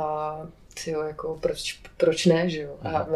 [0.00, 0.40] A
[0.84, 2.76] tyjo, jako proč, proč ne, že jo?
[2.82, 3.06] A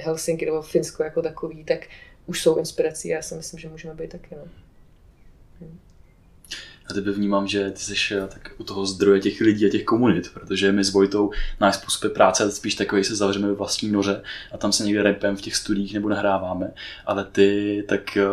[0.00, 1.80] Helsinki nebo Finsko jako takový, tak
[2.26, 4.67] už jsou inspirací a já si myslím, že můžeme být taky, no.
[6.88, 9.84] Já tebe vnímám, že ty jsi eh, tak u toho zdroje těch lidí a těch
[9.84, 11.30] komunit, protože my s Vojtou
[11.60, 14.22] náš způsob práce spíš takový, se zavřeme ve vlastní noře
[14.52, 16.72] a tam se někde repem v těch studiích nebo nahráváme,
[17.06, 18.24] ale ty tak eh,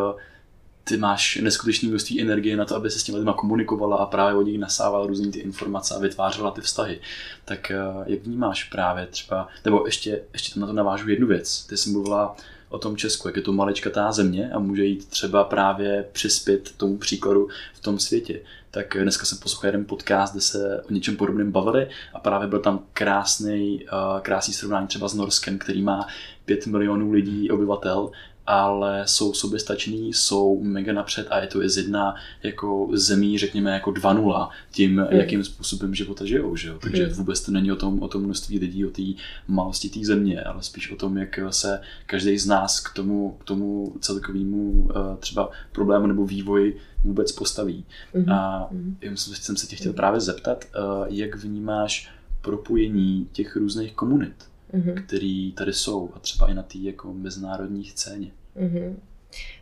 [0.84, 4.36] ty máš neskutečné množství energie na to, aby se s těmi lidmi komunikovala a právě
[4.36, 7.00] od nich nasávala různé ty informace a vytvářela ty vztahy.
[7.46, 11.66] Tak eh, jak vnímáš právě třeba, nebo ještě, ještě tam na to navážu jednu věc.
[11.66, 12.36] Ty jsi mluvila
[12.76, 16.98] o tom Česku, jak je to maličkatá země a může jít třeba právě přispět tomu
[16.98, 18.40] příkladu v tom světě.
[18.72, 22.60] Tak dneska jsem poslouchal jeden podcast, kde se o něčem podobném bavili a právě byl
[22.60, 26.08] tam krásný, uh, krásný srovnání třeba s Norskem, který má
[26.46, 28.12] 5 milionů lidí, obyvatel
[28.48, 33.72] ale jsou soběstační, jsou mega napřed a je to je z jedna jako zemí, řekněme
[33.72, 35.08] jako 2.0 tím, mm.
[35.10, 36.80] jakým způsobem života žijou, že jo?
[36.82, 37.14] Takže mm.
[37.14, 39.02] vůbec to není o tom, o tom množství lidí, o té
[39.48, 43.44] malosti té země, ale spíš o tom, jak se každý z nás k tomu, k
[43.44, 47.86] tomu celkovému eh, třeba problému nebo vývoji vůbec postaví.
[48.14, 48.32] Mm.
[48.32, 48.98] A mm.
[49.16, 52.10] jsem se tě chtěl právě zeptat, eh, jak vnímáš
[52.42, 54.55] propojení těch různých komunit?
[54.74, 55.06] Mm-hmm.
[55.06, 58.32] který tady jsou a třeba i na té jako mezinárodní scéně.
[58.58, 58.96] Mm-hmm.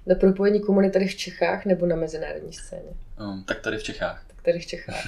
[0.07, 2.89] na propojení komunit tady v Čechách nebo na mezinárodní scéně?
[3.19, 4.23] Um, tak tady v Čechách.
[4.27, 5.05] Tak tady v Čechách.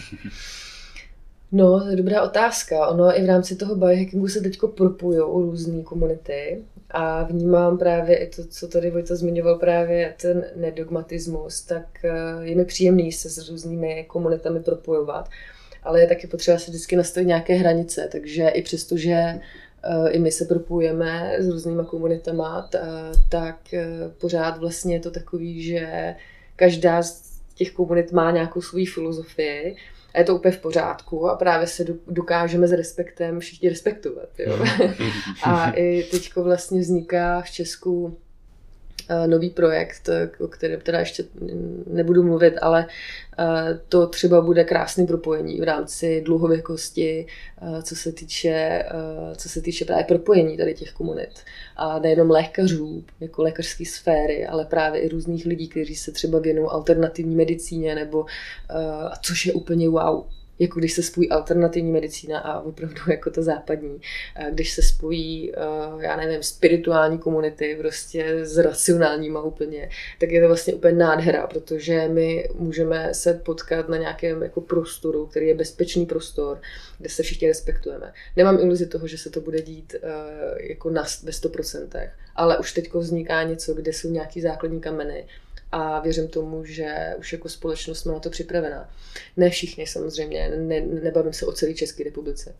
[1.51, 2.87] No, to je dobrá otázka.
[2.87, 8.29] Ono i v rámci toho biohackingu se teď propojují různé komunity a vnímám právě i
[8.29, 12.09] to, co tady Vojta zmiňoval, právě ten nedogmatismus, tak eh,
[12.41, 15.29] je mi příjemný se s různými komunitami propojovat,
[15.83, 19.39] ale je taky potřeba si vždycky nastavit nějaké hranice, takže i přesto, že
[20.09, 22.69] i my se propojujeme s různýma komunitama,
[23.29, 26.15] tak eh, pořád vlastně je to takový, že
[26.55, 29.75] každá z těch komunit má nějakou svou filozofii
[30.13, 34.29] a je to úplně v pořádku a právě se dokážeme s respektem všichni respektovat.
[34.39, 34.65] Jo?
[35.43, 38.24] A i teď vlastně vzniká v Česku Eh,
[39.27, 41.23] nový projekt, eh, o kterém teda ještě
[41.87, 42.87] nebudu mluvit, ale
[43.39, 47.27] eh, to třeba bude krásný propojení v rámci dluhověkosti,
[47.83, 48.85] co se týče,
[49.35, 51.29] co se týče právě propojení tady těch komunit.
[51.75, 56.67] A nejenom lékařů, jako lékařské sféry, ale právě i různých lidí, kteří se třeba věnují
[56.71, 58.25] alternativní medicíně, nebo
[59.21, 60.23] což je úplně wow
[60.59, 64.01] jako když se spojí alternativní medicína a opravdu jako ta západní,
[64.51, 65.51] když se spojí,
[65.99, 69.89] já nevím, spirituální komunity prostě s racionálníma úplně,
[70.19, 75.25] tak je to vlastně úplně nádhera, protože my můžeme se potkat na nějakém jako prostoru,
[75.25, 76.61] který je bezpečný prostor,
[76.99, 78.13] kde se všichni respektujeme.
[78.35, 79.95] Nemám iluzi toho, že se to bude dít
[80.59, 85.27] jako na, ve 100%, ale už teď vzniká něco, kde jsou nějaký základní kameny,
[85.77, 88.89] a věřím tomu, že už jako společnost jsme na to připravená.
[89.37, 92.55] Ne všichni samozřejmě, ne, nebavím se o celé České republice.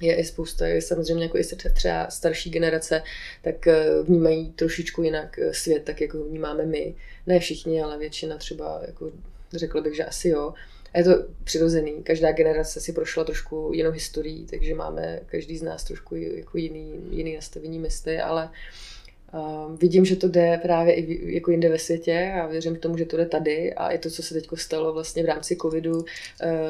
[0.00, 1.42] Je i spousta, je samozřejmě jako i
[1.74, 3.02] třeba starší generace,
[3.42, 6.94] tak eh, vnímají trošičku jinak eh, svět, tak jako vnímáme my.
[7.26, 9.10] Ne všichni, ale většina třeba, jako
[9.52, 10.54] řekl bych, že asi jo.
[10.94, 11.10] A je to
[11.44, 12.02] přirozený.
[12.02, 16.94] Každá generace si prošla trošku jinou historií, takže máme každý z nás trošku jako jiný,
[17.10, 18.50] jiný nastavení mysli, ale uh,
[19.34, 23.04] Uh, vidím, že to jde právě i jako jinde ve světě a věřím tomu, že
[23.04, 26.04] to jde tady a i to, co se teď stalo vlastně v rámci covidu, uh,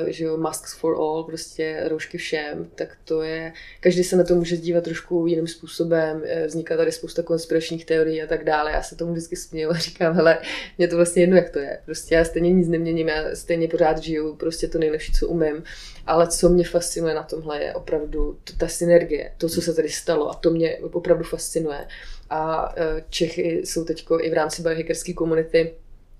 [0.07, 4.35] že jo, masks for all, prostě roušky všem, tak to je, každý se na to
[4.35, 8.83] může dívat trošku jiným způsobem, eh, vzniká tady spousta konspiračních teorií a tak dále, já
[8.83, 10.39] se tomu vždycky směju a říkám, hele,
[10.79, 13.99] mě to vlastně jedno, jak to je, prostě já stejně nic neměním, já stejně pořád
[13.99, 15.63] žiju, prostě to nejlepší, co umím,
[16.07, 20.31] ale co mě fascinuje na tomhle je opravdu ta synergie, to, co se tady stalo
[20.31, 21.87] a to mě opravdu fascinuje
[22.31, 25.75] a e, Čechy jsou teď i v rámci biohackerské komunity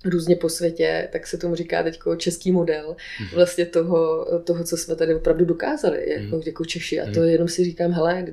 [0.05, 3.35] různě po světě, tak se tomu říká teď český model mm-hmm.
[3.35, 7.01] vlastně toho, toho, co jsme tady opravdu dokázali jako, jako Češi.
[7.01, 7.25] A to mm-hmm.
[7.25, 8.27] jenom si říkám, hele,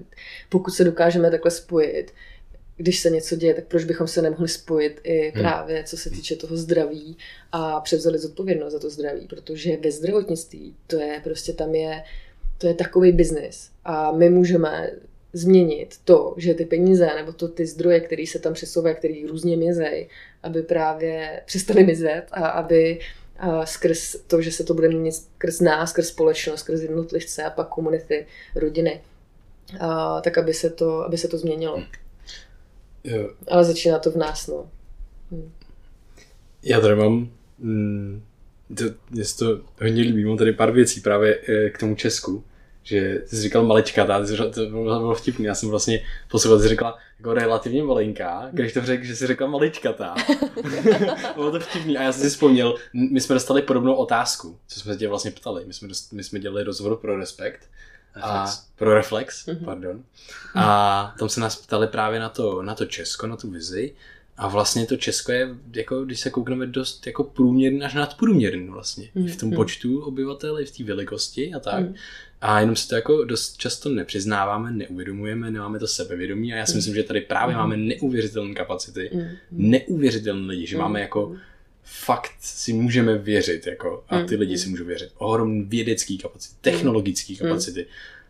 [0.50, 2.12] pokud se dokážeme takhle spojit,
[2.78, 5.42] když se něco děje, tak proč bychom se nemohli spojit i mhm.
[5.42, 7.18] právě co se týče toho zdraví
[7.52, 12.04] a převzali zodpovědnost za to zdraví, protože ve zdravotnictví to je prostě tam je,
[12.58, 14.92] to je takový biznis a my můžeme
[15.34, 19.58] změnit to, že ty peníze nebo to ty zdroje, které se tam přesouvají, které různě
[19.58, 20.08] mizejí,
[20.44, 23.00] aby právě přestaly mizet a aby
[23.38, 27.50] a skrz to, že se to bude měnit skrz nás, skrz společnost, skrz jednotlivce a
[27.50, 28.26] pak komunity,
[28.56, 29.02] rodiny,
[29.80, 31.84] a, tak aby se to, aby se to změnilo.
[33.04, 33.30] Jo.
[33.48, 34.70] Ale začíná to v nás, no.
[35.32, 35.52] Hm.
[36.64, 37.30] Já tady mám,
[37.60, 38.24] mm,
[38.78, 42.44] to, mě to hodně líbí, mám tady pár věcí právě eh, k tomu Česku
[42.84, 44.22] že ty jsi říkal malička,
[44.54, 48.82] to bylo vtipný, já jsem vlastně poslouchal, ty jsi řekla jako relativně malinká, když to
[48.82, 50.16] řekl, že jsi řekla maličkatá.
[51.36, 54.98] bylo to vtipný a já jsem si vzpomněl, my jsme dostali podobnou otázku, co jsme
[54.98, 57.70] tě vlastně ptali, my jsme, dost, my jsme dělali rozhovor pro Respekt,
[58.22, 59.66] a pro Reflex, mm-hmm.
[59.66, 60.04] pardon.
[60.56, 63.94] A tam se nás ptali právě na to, na to Česko, na tu vizi.
[64.38, 69.10] A vlastně to Česko je, jako, když se koukneme, dost jako průměrný až nadprůměrný vlastně.
[69.16, 69.56] V tom mm.
[69.56, 71.84] počtu obyvatel, i v té velikosti a tak.
[71.84, 71.96] Mm.
[72.44, 76.72] A jenom si to jako dost často nepřiznáváme, neuvědomujeme, nemáme to sebevědomí a já si
[76.72, 76.78] mm.
[76.78, 77.62] myslím, že tady právě mm.
[77.62, 79.28] máme neuvěřitelné kapacity, mm.
[79.52, 80.82] neuvěřitelné lidi, že mm.
[80.82, 81.36] máme jako
[81.84, 85.10] fakt si můžeme věřit jako, a ty lidi si můžou věřit.
[85.18, 87.86] Ohromný vědecký kapacity, technologický kapacity.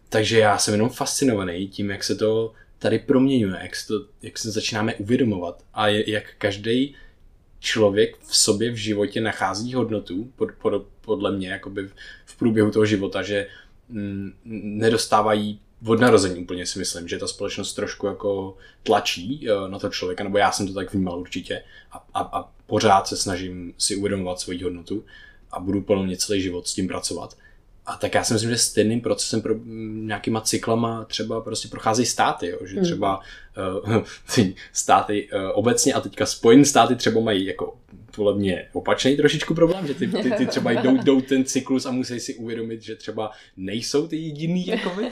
[0.09, 4.37] Takže já jsem jenom fascinovaný tím, jak se to tady proměňuje, jak se, to, jak
[4.37, 6.95] se začínáme uvědomovat a je, jak každý
[7.59, 11.89] člověk v sobě v životě nachází hodnotu, pod, pod, podle mě, jakoby
[12.25, 13.62] v průběhu toho života, že mm,
[14.45, 19.89] nedostávají od narození úplně si myslím, že ta společnost trošku jako tlačí eh, na to
[19.89, 23.95] člověka, nebo já jsem to tak vnímal určitě a, a, a pořád se snažím si
[23.95, 25.05] uvědomovat svoji hodnotu
[25.51, 27.37] a budu podle mě celý život s tím pracovat.
[27.85, 29.55] A tak já si myslím, že stejným procesem pro
[29.93, 32.57] nějakýma cyklama třeba prostě procházejí státy, jo?
[32.65, 32.83] že hmm.
[32.83, 33.19] třeba
[33.87, 34.03] uh,
[34.35, 37.77] ty státy uh, obecně a teďka Spojené státy třeba mají jako
[38.15, 41.91] podle mě opačný trošičku problém, že ty, ty, ty třeba jdou, jdou ten cyklus a
[41.91, 45.09] musí si uvědomit, že třeba nejsou ty jediný jako vy.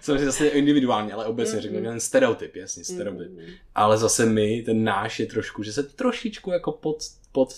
[0.00, 3.30] Samozřejmě zase individuálně, ale obecně řeknu, ten stereotyp, jasně, stereotyp.
[3.74, 6.96] Ale zase my, ten náš je trošku, že se trošičku jako pod,
[7.32, 7.48] pod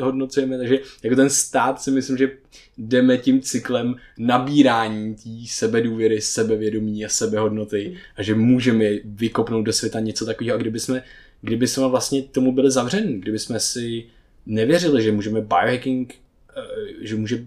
[0.00, 2.30] hodnocujeme, takže jako ten stát si myslím, že
[2.78, 10.00] jdeme tím cyklem nabírání té sebedůvěry, sebevědomí a sebehodnoty a že můžeme vykopnout do světa
[10.00, 11.02] něco takového a kdyby jsme,
[11.40, 14.04] kdyby jsme vlastně tomu byli zavřeni, kdyby jsme si
[14.46, 16.14] nevěřili, že můžeme biohacking,
[16.56, 16.62] eh,
[17.00, 17.46] že může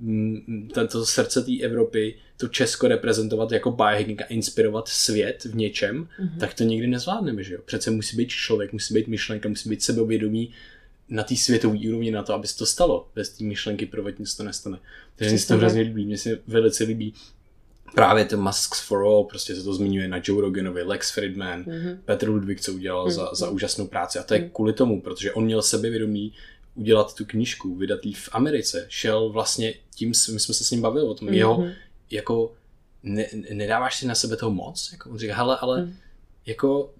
[0.00, 6.08] mm, tento srdce té Evropy, to Česko reprezentovat jako biohacking a inspirovat svět v něčem,
[6.20, 6.38] mm-hmm.
[6.38, 7.60] tak to nikdy nezvládneme, že jo?
[7.64, 10.52] Přece musí být člověk, musí být myšlenka, musí být sebevědomí,
[11.08, 13.08] na té světové úrovni na to, aby se to stalo.
[13.14, 14.78] Bez té myšlenky prvotně se to nestane.
[15.16, 16.04] Takže mi se to hrozně líbí.
[16.04, 17.14] Mně se velice líbí
[17.94, 21.98] právě ten Masks for All, prostě se to zmiňuje na Joe Roganovi, Lex Friedman, mm-hmm.
[22.04, 23.10] Petr Ludwig, co udělal mm-hmm.
[23.10, 23.54] za, za mhm.
[23.54, 24.18] úžasnou práci.
[24.18, 24.50] A to je mm-hmm.
[24.50, 26.32] kvůli tomu, protože on měl sebevědomí
[26.74, 28.86] udělat tu knížku, vydat ji v Americe.
[28.88, 31.32] Šel vlastně tím, my jsme se s ním bavili o tom, mm-hmm.
[31.32, 31.66] jeho,
[32.10, 32.52] jako
[33.02, 34.88] ne, nedáváš si na sebe toho moc?
[34.92, 35.94] Jako on říká, hele, ale mm.
[36.46, 36.90] jako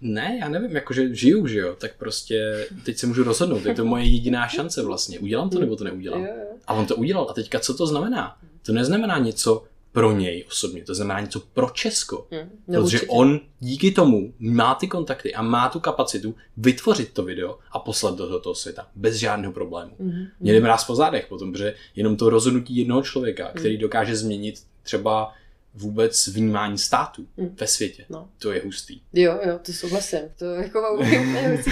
[0.00, 3.84] ne, já nevím, jakože žiju, že jo, tak prostě teď se můžu rozhodnout, je to
[3.84, 6.26] moje jediná šance vlastně, udělám to nebo to neudělám.
[6.66, 8.36] A on to udělal a teďka co to znamená?
[8.62, 12.26] To neznamená něco pro něj osobně, to znamená něco pro Česko.
[12.30, 13.12] Hmm, no protože určitě.
[13.12, 18.16] on díky tomu má ty kontakty a má tu kapacitu vytvořit to video a poslat
[18.16, 19.96] do toho světa bez žádného problému.
[20.00, 20.26] Hmm.
[20.40, 25.32] Mě mráz po zádech potom, protože jenom to rozhodnutí jednoho člověka, který dokáže změnit třeba
[25.74, 27.56] vůbec vnímání státu mm.
[27.60, 28.04] ve světě.
[28.10, 28.28] No.
[28.38, 29.00] To je hustý.
[29.12, 30.20] Jo, jo, to souhlasím.
[30.38, 31.62] To jako úplně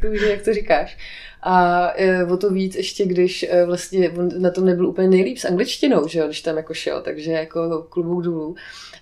[0.00, 0.98] kůži, jak to říkáš.
[1.42, 5.38] A e, o to víc ještě, když e, vlastně on na tom nebyl úplně nejlíp
[5.38, 8.54] s angličtinou, že jo, když tam jako šel, takže jako klubou důlů.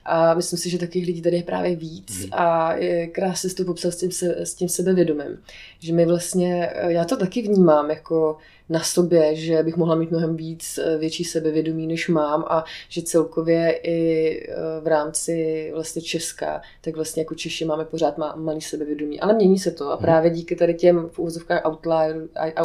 [0.04, 2.28] A myslím si, že takových lidí tady je právě víc mm.
[2.32, 5.38] a je krásně to popsal s tím, se, s tím sebevědomím.
[5.78, 8.36] Že my vlastně, e, já to taky vnímám jako
[8.72, 13.02] na sobě, že bych mohla mít mnohem víc eh, větší sebevědomí, než mám a že
[13.02, 18.60] celkově i eh, v rámci vlastně Česka, tak vlastně jako Češi máme pořád má, malý
[18.60, 19.20] sebevědomí.
[19.20, 20.04] Ale mění se to a mhm.
[20.04, 22.16] právě díky tady těm v úvozovkách outlier,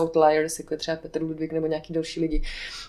[0.02, 2.42] outliers, jako třeba Petr Ludvík nebo nějaký další lidi,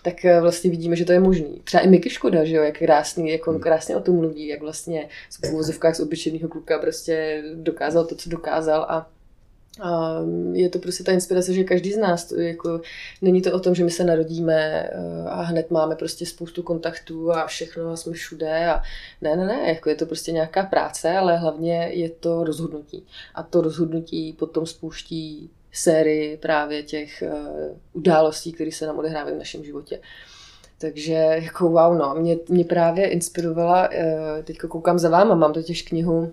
[0.02, 1.60] tak eh, vlastně vidíme, že to je možný.
[1.64, 3.62] Třeba i Miky Škoda, že jo, jak krásný, jak on mhm.
[3.62, 5.08] krásně o tom mluví, jak vlastně
[5.44, 9.10] v úvozovkách z obyčejného kluka prostě dokázal to, co dokázal a
[9.80, 10.18] a
[10.52, 12.80] je to prostě ta inspirace, že každý z nás, jako,
[13.22, 17.32] není to o tom, že my se narodíme eh, a hned máme prostě spoustu kontaktů
[17.32, 18.82] a všechno a jsme všude a
[19.20, 23.06] ne, ne, ne, jako je to prostě nějaká práce, ale hlavně je to rozhodnutí.
[23.34, 29.38] A to rozhodnutí potom spouští sérii právě těch uh, událostí, které se nám odehrávají v
[29.38, 30.00] našem životě.
[30.80, 33.94] Takže jako wow, no, mě, mě právě inspirovala, uh,
[34.44, 36.32] teď koukám za váma, mám totiž knihu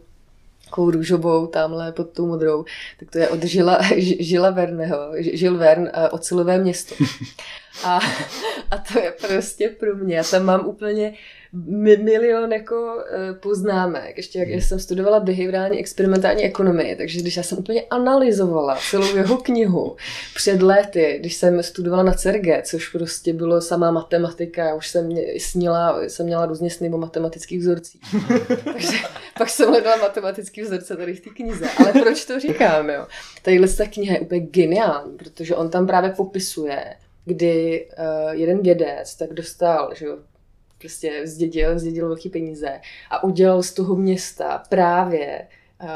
[0.66, 2.66] takovou růžovou, tamhle pod tou modrou,
[3.00, 3.80] tak to je od Žila,
[4.20, 6.96] Žila Verneho, Žil Vern, eh, Ocelové město.
[7.84, 8.00] A,
[8.72, 10.16] a to je prostě pro mě.
[10.16, 11.14] Já tam mám úplně
[11.68, 14.18] milion jako eh, poznámek.
[14.18, 14.62] Ještě jak hmm.
[14.62, 19.96] jsem studovala behaviorální experimentální ekonomii, takže když já jsem úplně analyzovala celou jeho knihu
[20.36, 26.04] před léty, když jsem studovala na CERGE, což prostě bylo samá matematika, už jsem snila,
[26.04, 28.02] jsem měla různě sny o matematických vzorcích.
[28.64, 28.98] takže
[29.38, 31.70] pak jsem hledala matematický vzorce tady v té knize.
[31.78, 33.08] Ale proč to říkám, jo?
[33.42, 36.96] Tadyhle ta kniha je úplně geniální, protože on tam právě popisuje,
[37.26, 40.18] kdy uh, jeden vědec tak dostal, že jo,
[40.78, 45.48] prostě zdědil, zdědil velké peníze a udělal z toho města právě
[45.84, 45.90] uh,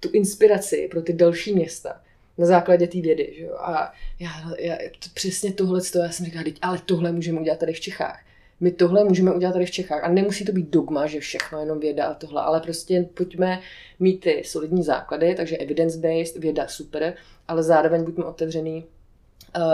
[0.00, 2.00] tu inspiraci pro ty další města
[2.38, 3.34] na základě té vědy.
[3.38, 3.56] Že jo?
[3.58, 7.80] A já, já to, přesně tohle, já jsem říkala, ale tohle můžeme udělat tady v
[7.80, 8.20] Čechách.
[8.60, 10.04] My tohle můžeme udělat tady v Čechách.
[10.04, 13.60] A nemusí to být dogma, že všechno jenom věda a tohle, ale prostě pojďme
[14.00, 17.14] mít ty solidní základy, takže evidence-based, věda super,
[17.48, 18.84] ale zároveň buďme otevřený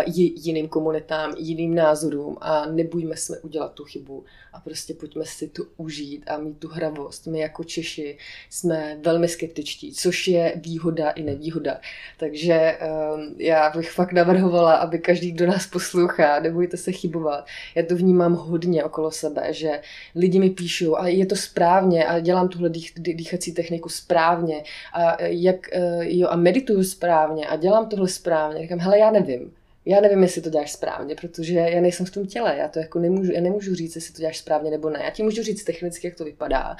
[0.07, 5.63] jiným komunitám, jiným názorům a nebojíme se udělat tu chybu a prostě pojďme si to
[5.77, 7.27] užít a mít tu hravost.
[7.27, 8.19] My jako Češi
[8.51, 11.81] jsme velmi skeptičtí, což je výhoda i nevýhoda.
[12.17, 12.79] Takže
[13.15, 17.47] um, já bych fakt navrhovala, aby každý, kdo nás poslouchá, nebojte se chybovat.
[17.75, 19.81] Já to vnímám hodně okolo sebe, že
[20.15, 25.23] lidi mi píšou, a je to správně a dělám tuhle dých, dýchací techniku správně a
[25.23, 28.63] jak, uh, jo, a medituju správně a dělám tohle správně.
[28.63, 29.53] Říkám, hele, já nevím
[29.89, 32.99] já nevím, jestli to děláš správně, protože já nejsem v tom těle, já to jako
[32.99, 35.01] nemůžu, já nemůžu říct, jestli to děláš správně nebo ne.
[35.05, 36.77] Já ti můžu říct technicky, jak to vypadá,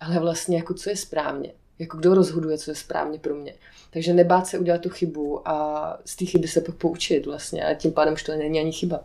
[0.00, 1.52] ale vlastně jako co je správně.
[1.78, 3.54] Jako kdo rozhoduje, co je správně pro mě.
[3.90, 7.74] Takže nebát se udělat tu chybu a z té chyby se pak poučit vlastně a
[7.74, 9.00] tím pádem už to není ani chyba.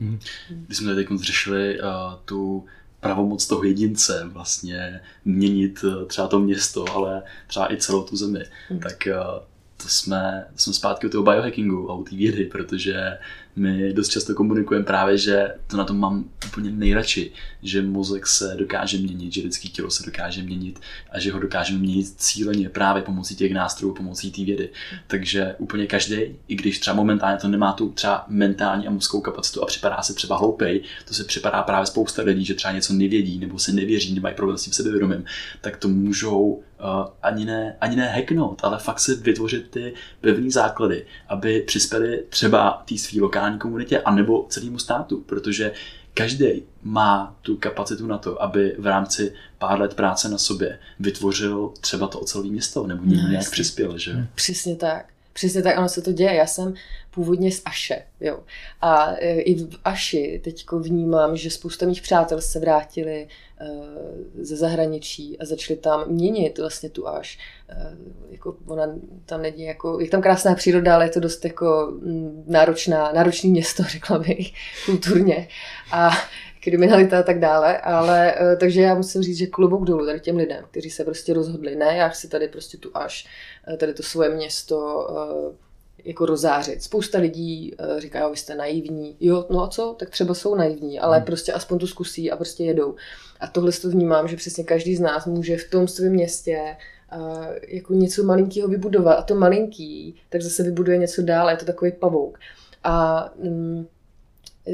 [0.00, 0.18] Hmm.
[0.50, 1.86] Když jsme teď řešili uh,
[2.24, 2.64] tu
[3.00, 8.44] pravomoc toho jedince vlastně měnit uh, třeba to město, ale třeba i celou tu zemi,
[8.68, 8.80] hmm.
[8.80, 9.49] tak uh,
[9.82, 13.18] to jsme, jsme zpátky u toho biohackingu a u té vědy, protože
[13.56, 18.54] my dost často komunikujeme právě, že to na tom mám úplně nejradši, že mozek se
[18.58, 23.02] dokáže měnit, že lidský tělo se dokáže měnit a že ho dokážeme měnit cíleně právě
[23.02, 24.68] pomocí těch nástrojů, pomocí té vědy.
[25.06, 26.16] Takže úplně každý,
[26.48, 30.14] i když třeba momentálně to nemá tu třeba mentální a mozkovou kapacitu a připadá se
[30.14, 34.14] třeba hloupej, to se připadá právě spousta lidí, že třeba něco nevědí nebo se nevěří,
[34.14, 35.24] nemají problém s tím sebevědomím,
[35.60, 36.62] tak to můžou
[37.22, 42.82] ani, ne, ani ne hacknout, ale fakt si vytvořit ty pevné základy, aby přispěli třeba
[42.88, 45.72] té své lokální komunitě anebo celému státu, protože
[46.14, 51.72] každý má tu kapacitu na to, aby v rámci pár let práce na sobě vytvořil
[51.80, 54.26] třeba to ocelové město nebo no, nějak přispěl, že?
[54.34, 55.06] Přesně tak.
[55.40, 56.34] Přesně tak, ono se to děje.
[56.34, 56.74] Já jsem
[57.10, 58.40] původně z Aše, jo.
[58.80, 63.28] A e, i v Aši teď vnímám, že spousta mých přátel se vrátili
[63.60, 63.68] e,
[64.44, 67.38] ze zahraničí a začali tam měnit vlastně tu Aš.
[67.68, 67.96] E,
[68.30, 68.86] jako ona
[69.26, 73.50] tam není jako, je tam krásná příroda, ale je to dost jako mm, náročná, náročný
[73.50, 74.52] město, řekla bych,
[74.86, 75.48] kulturně.
[75.92, 76.10] A
[76.62, 80.64] kriminalita a tak dále, ale takže já musím říct, že klobouk dolů tady těm lidem,
[80.70, 83.26] kteří se prostě rozhodli, ne, já chci tady prostě tu až,
[83.76, 85.56] tady to svoje město eh,
[86.04, 86.82] jako rozářit.
[86.82, 89.16] Spousta lidí říká, jo, vy jste naivní.
[89.20, 89.96] Jo, no a co?
[89.98, 91.26] Tak třeba jsou naivní, ale hmm.
[91.26, 92.94] prostě aspoň to zkusí a prostě jedou.
[93.40, 96.76] A tohle to vnímám, že přesně každý z nás může v tom svém městě
[97.68, 99.14] jako něco malinkého vybudovat.
[99.14, 102.38] A to malinký, tak zase vybuduje něco dál, je to takový pavouk.
[102.84, 103.88] A um,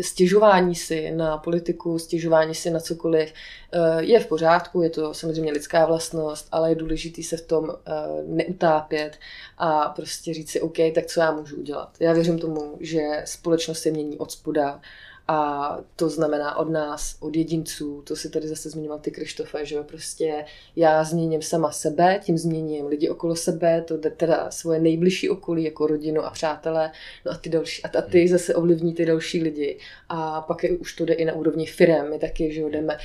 [0.01, 3.32] stěžování si na politiku, stěžování si na cokoliv
[3.72, 7.70] eh, je v pořádku, je to samozřejmě lidská vlastnost, ale je důležité se v tom
[7.70, 7.93] eh,
[8.24, 9.18] neutápět
[9.59, 11.97] a prostě říct si, OK, tak co já můžu udělat.
[12.01, 14.80] Já věřím tomu, že společnost se mění od spoda
[15.29, 19.83] a to znamená od nás, od jedinců, to si tady zase zmiňoval ty Krištofe, že
[19.83, 20.45] prostě
[20.77, 25.87] já změním sama sebe, tím změním lidi okolo sebe, to teda svoje nejbližší okolí, jako
[25.87, 26.93] rodinu a přátelé,
[27.24, 29.79] no a ty další, a ty zase ovlivní ty další lidi.
[30.09, 32.99] A pak je, už to jde i na úrovni firem, my taky, že jdeme,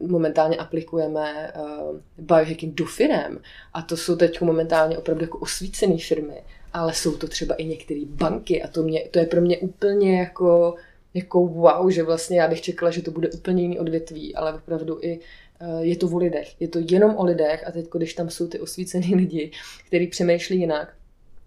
[0.00, 3.38] momentálně aplikujeme uh, biohacking do firem
[3.72, 6.42] a to jsou teď momentálně opravdu jako osvícené firmy,
[6.72, 10.18] ale jsou to třeba i některé banky a to, mě, to je pro mě úplně
[10.18, 10.74] jako
[11.14, 14.98] jako wow, že vlastně já bych čekala, že to bude úplně jiný odvětví, ale opravdu
[15.02, 15.20] i
[15.60, 16.60] eh, je to o lidech.
[16.60, 19.50] Je to jenom o lidech a teď, když tam jsou ty osvícený lidi,
[19.86, 20.94] kteří přemýšlí jinak,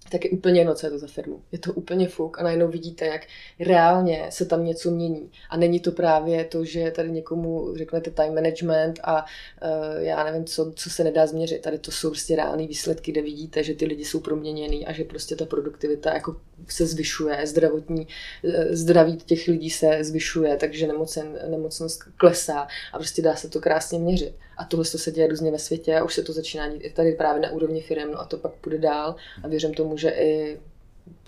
[0.10, 1.41] tak je úplně jedno, co je to za firmu.
[1.51, 3.22] Je to úplně fuk a najednou vidíte, jak
[3.60, 5.32] reálně se tam něco mění.
[5.49, 10.45] A není to právě to, že tady někomu řeknete time management a uh, já nevím,
[10.45, 11.62] co, co se nedá změřit.
[11.62, 15.03] Tady to jsou prostě reálné výsledky, kde vidíte, že ty lidi jsou proměněný a že
[15.03, 16.36] prostě ta produktivita jako
[16.68, 18.08] se zvyšuje, zdravotní,
[18.43, 23.62] eh, zdraví těch lidí se zvyšuje, takže nemocen, nemocnost klesá a prostě dá se to
[23.62, 24.36] krásně měřit.
[24.58, 27.12] A tohle se děje různě ve světě a už se to začíná dít i tady
[27.12, 30.60] právě na úrovni firm, no a to pak půjde dál a věřím tomu, že i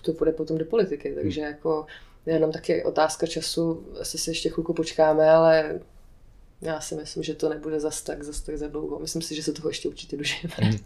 [0.02, 1.86] to půjde potom do politiky, takže jako
[2.26, 5.80] jenom taky otázka času, asi si ještě chvilku počkáme, ale
[6.62, 9.00] já si myslím, že to nebude zas tak, zas tak za dlouho.
[9.00, 10.56] Myslím si, že se toho ještě určitě dožijeme.
[10.58, 10.78] Hmm.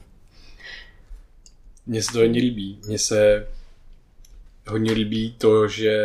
[1.86, 2.82] Mně se to hodně líbí.
[2.86, 3.48] Mně se
[4.72, 5.98] hodně líbí to, že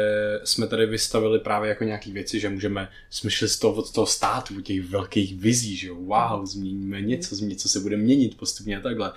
[0.45, 4.61] jsme tady vystavili právě jako nějaký věci, že můžeme smyšlet z toho, od toho státu,
[4.61, 9.13] těch velkých vizí, že wow, změníme něco, něco se bude měnit postupně a takhle.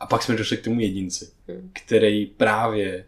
[0.00, 1.70] A pak jsme došli k tomu jedinci, hmm.
[1.72, 3.04] který právě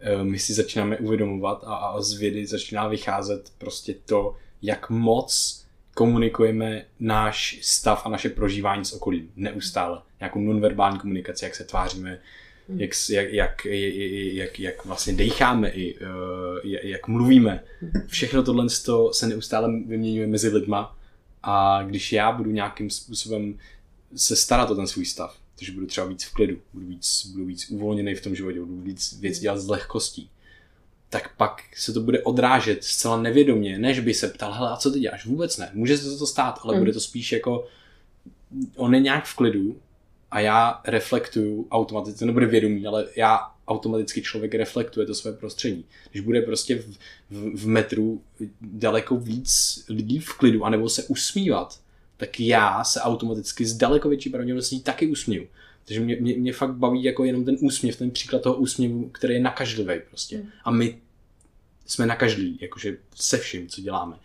[0.00, 5.64] eh, my si začínáme uvědomovat a, a z vědy začíná vycházet prostě to, jak moc
[5.94, 10.02] komunikujeme náš stav a naše prožívání s okolím neustále.
[10.20, 12.20] Nějakou nonverbální komunikaci, jak se tváříme.
[12.68, 13.64] Jak, jak, jak,
[14.34, 16.08] jak, jak vlastně decháme i uh,
[16.64, 17.64] jak mluvíme.
[17.80, 17.92] Hmm.
[18.06, 18.66] Všechno tohle
[19.12, 20.98] se neustále vyměňuje mezi lidma
[21.42, 23.58] a když já budu nějakým způsobem
[24.16, 27.44] se starat o ten svůj stav, takže budu třeba víc v klidu, budu víc, budu
[27.44, 30.30] víc uvolněný v tom životě, budu víc věc dělat s lehkostí,
[31.10, 34.90] tak pak se to bude odrážet zcela nevědomě, než by se ptal, hele, a co
[34.90, 35.26] ty děláš?
[35.26, 35.70] Vůbec ne.
[35.74, 36.80] Může se to stát, ale mm.
[36.80, 37.66] bude to spíš jako,
[38.76, 39.76] on je nějak v klidu,
[40.34, 45.84] a já reflektuju automaticky, to nebude vědomí, ale já automaticky člověk reflektuje to své prostředí.
[46.10, 46.96] Když bude prostě v,
[47.30, 48.22] v, v metru
[48.60, 51.80] daleko víc lidí v klidu, anebo se usmívat,
[52.16, 55.46] tak já se automaticky s daleko větší pravděpodobností taky usmíju.
[55.84, 59.34] Takže mě, mě, mě fakt baví jako jenom ten úsměv, ten příklad toho úsměvu, který
[59.34, 60.36] je nakažlivý prostě.
[60.38, 60.48] Mm.
[60.64, 60.98] A my
[61.86, 64.16] jsme nakažlí, jakože se vším, co děláme.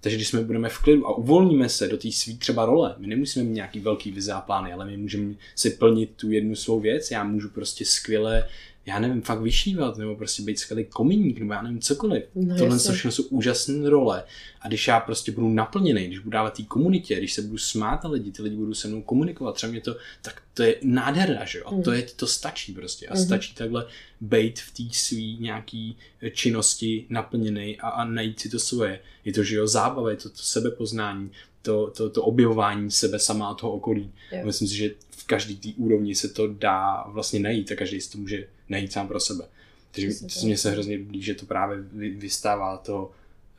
[0.00, 3.06] Takže když jsme budeme v klidu a uvolníme se do té svý třeba role, my
[3.06, 6.80] nemusíme mít nějaký velký vize a plány, ale my můžeme si plnit tu jednu svou
[6.80, 7.10] věc.
[7.10, 8.48] Já můžu prostě skvěle
[8.86, 12.24] já nevím, fakt vyšívat, nebo prostě být skvělý kominík, nebo já nevím, cokoliv.
[12.34, 14.24] No, Tohle všechno jsou úžasné role.
[14.60, 18.04] A když já prostě budu naplněný, když budu dávat té komunitě, když se budu smát
[18.04, 21.44] na lidi, ty lidi budou se mnou komunikovat, třeba mě to, tak to je nádherná,
[21.44, 21.64] že jo?
[21.66, 21.96] A to, Mm.
[21.96, 23.06] je, to stačí prostě.
[23.06, 23.24] A Mhm.
[23.24, 23.86] stačí takhle
[24.20, 25.96] bejt v té svý nějaký
[26.32, 29.00] činnosti naplněný a, a najít si to svoje.
[29.24, 31.30] Je to, že jo, zábava, je to, to sebepoznání,
[31.66, 34.12] to, to, to objevování sebe sama a toho okolí.
[34.32, 34.40] Jo.
[34.44, 38.10] Myslím si, že v každý té úrovni se to dá vlastně najít a každý si
[38.10, 39.44] to může najít sám pro sebe.
[39.92, 40.10] Takže
[40.44, 43.10] mně se hrozně líbí, že to právě vy- vystává to,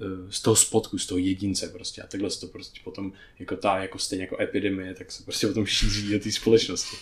[0.01, 2.01] eh, z toho spotku, z toho jedince prostě.
[2.01, 5.47] A takhle se to prostě potom, jako ta, jako stejně jako epidemie, tak se prostě
[5.47, 6.97] potom šíří do té společnosti.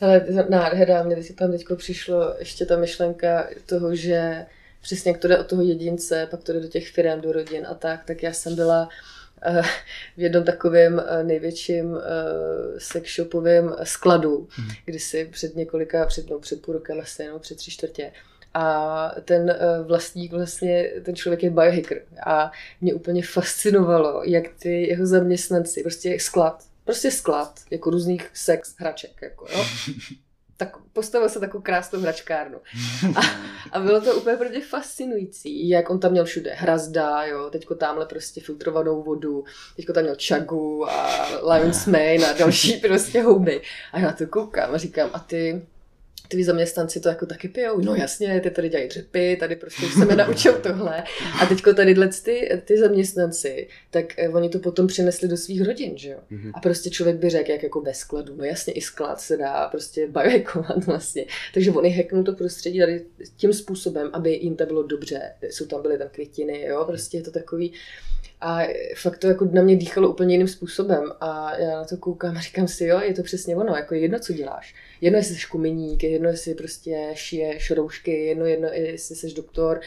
[0.00, 4.46] Ale nádhera, mě teď tam teďko přišlo ještě ta myšlenka toho, že
[4.82, 7.66] přesně jak to jde od toho jedince, pak to jde do těch firm, do rodin
[7.66, 8.88] a tak, tak já jsem byla
[10.16, 12.00] v jednom takovém eh, největším eh,
[12.80, 14.68] sex shopovém skladu, Mhm.
[14.84, 18.12] kdysi před několika, před, no, před půl rokem asi, no, před tři čtvrtě.
[18.54, 24.86] A ten eh, vlastník vlastně, ten člověk je biohacker a mě úplně fascinovalo, jak ty
[24.88, 29.64] jeho zaměstnanci, prostě sklad, prostě sklad, jako různých sex hraček, jako jo.
[30.56, 32.58] Tak postavil se takovou krásnou hračkárnu.
[33.16, 33.20] A,
[33.72, 37.74] a bylo to úplně pro mě fascinující, jak on tam měl všude hrazda, jo, teďko
[37.74, 39.44] tamhle prostě filtrovanou vodu,
[39.76, 43.62] teďko tam měl čagu a Lion's Mane a další prostě houby.
[43.92, 45.66] A já na to koukám a říkám, a ty,
[46.28, 47.80] ty zaměstnanci to jako taky pijou?
[47.80, 51.04] No jasně, ty tady dělají dřepy, tady prostě už se mi naučil tohle.
[51.42, 55.98] A teďko tady ty, ty zaměstnanci, tak eh, oni to potom přinesli do svých rodin,
[55.98, 56.18] že jo?
[56.30, 56.52] Mhm.
[56.54, 58.36] A prostě člověk by řekl, jak jako bez skladu.
[58.36, 61.24] No jasně, i sklad se dá prostě biohackovat vlastně.
[61.54, 63.04] Takže oni hacknou to prostředí tady
[63.36, 65.20] tím způsobem, aby jim to bylo dobře.
[65.50, 67.72] Jsou tam byly tam květiny, jo, prostě je to takový.
[68.40, 68.58] A
[68.96, 71.12] fakt to jako na mě dýchalo úplně jiným způsobem.
[71.20, 74.18] A já na to koukám a říkám si, jo, je to přesně ono, jako jedno,
[74.18, 74.74] co děláš.
[75.00, 79.80] Jedno, jestli jsi kuminík, jedno, jestli prostě šiješ roušky, jedno, jedno, jestli jsi doktor.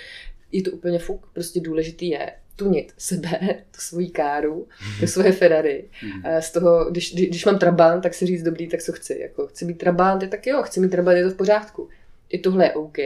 [0.51, 1.27] Je to úplně fuk.
[1.33, 3.39] Prostě důležitý je tunit sebe,
[3.71, 4.67] tu svoji káru,
[4.99, 5.89] to svoje Ferrari.
[6.03, 6.41] Mhm.
[6.41, 9.19] Z toho, když, když, mám trabant, tak si říct dobrý, tak co chci.
[9.21, 11.89] Jako, chci mít trabant, je tak jo, chci mít trabant, je to v pořádku.
[12.29, 12.97] I tohle je OK.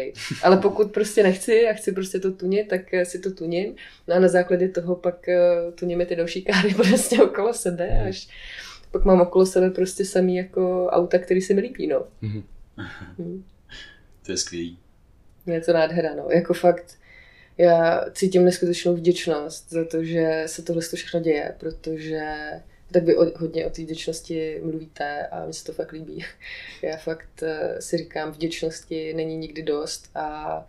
[0.44, 3.76] Ale pokud prostě nechci a chci prostě to tunit, tak eh, si to tuním.
[4.08, 5.42] No a na základě toho pak eh,
[5.76, 8.28] tuníme ty další káry prostě okolo sebe, až
[8.92, 12.08] pak mám okolo sebe prostě samý jako auta, který se mi líbí, no.
[12.22, 12.44] Mhm.
[13.20, 13.44] Hm.
[14.26, 14.78] To je skvělý.
[15.46, 16.28] Je to nádhera, no.
[16.30, 16.98] Jako fakt,
[17.58, 22.22] já cítím neskutečnou vděčnost za to, že se tohle všechno děje, protože
[22.94, 26.26] tak vy hodně o té vděčnosti mluvíte a mně se to fakt líbí.
[26.82, 30.68] Já fakt eh, si říkám, vděčnosti není nikdy dost a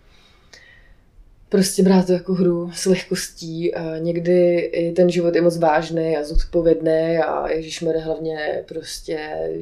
[1.48, 3.74] prostě brát to jako hru s lehkostí.
[3.74, 9.18] A někdy i ten život je moc vážný a zodpovědný a ježišmere hlavně prostě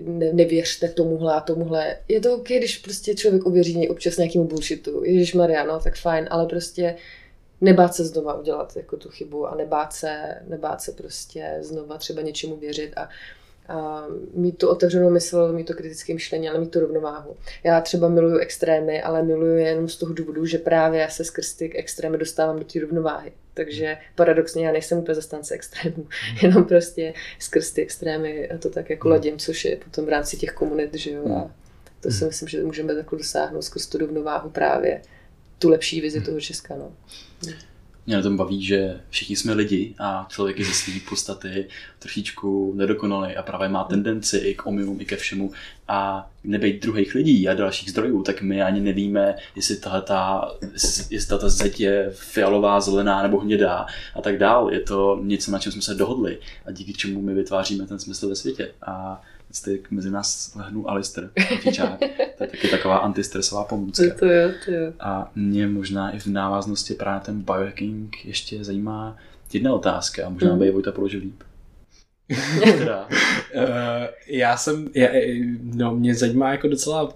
[0.07, 1.97] ne, nevěřte tomuhle a tomuhle.
[2.09, 5.05] Je to ok, když prostě člověk uvěří občas nějakému bullshitu.
[5.05, 6.95] Ježišmarja, no tak fajn, ale prostě
[7.63, 12.23] nebát se znova udělat jako tu chybu a nebát se, nebát se prostě znova třeba
[12.23, 13.09] něčemu věřit a,
[13.69, 17.37] a mít tu otevřenou mysl, mít to kritické myšlení, ale mít tu rovnováhu.
[17.65, 21.25] Já třeba miluju extrémy, ale miluju je jenom z toho důvodu, že právě já se
[21.25, 23.33] skrz ty extrémy dostávám do té rovnováhy.
[23.55, 26.07] Takže paradoxně já nejsem úplně zastánce extrémů,
[26.43, 30.53] jenom prostě skrz ty extrémy to tak jako ladím, což je potom v rámci těch
[30.53, 31.37] komunit, že jo.
[31.37, 31.51] A
[32.01, 35.03] to si myslím, že můžeme takhle dosáhnout skrz tu rovnováhu právě
[35.63, 36.75] tu lepší vizi toho Česka.
[36.77, 36.93] No.
[38.07, 42.73] Mě na tom baví, že všichni jsme lidi a člověk je ze své podstaty trošičku
[42.77, 45.51] nedokonalý a právě má tendenci i k omylům, i ke všemu
[45.89, 50.15] a nebejt druhých lidí a dalších zdrojů, tak my ani nevíme, jestli tato,
[51.11, 54.73] jestli tato zeď je fialová, zelená nebo hnědá a tak dál.
[54.73, 58.29] Je to něco, na čem jsme se dohodli a díky čemu my vytváříme ten smysl
[58.29, 58.71] ve světě.
[58.87, 59.23] A
[59.65, 61.31] teď mezi nás lehnul Alistair,
[61.61, 61.99] Fičák.
[62.39, 64.05] To je taky taková antistresová pomůcka.
[64.15, 64.93] To, to jo, to jo.
[65.01, 69.17] A mě možná i v návaznosti právě ten biohacking ještě zajímá
[69.53, 70.59] jedna otázka a možná Mhm.
[70.59, 71.43] by ji Vojta položil líp.
[72.79, 73.09] teda,
[73.57, 73.63] Uh,
[74.27, 75.09] já jsem, já,
[75.63, 77.11] no mě zajímá jako docela uh,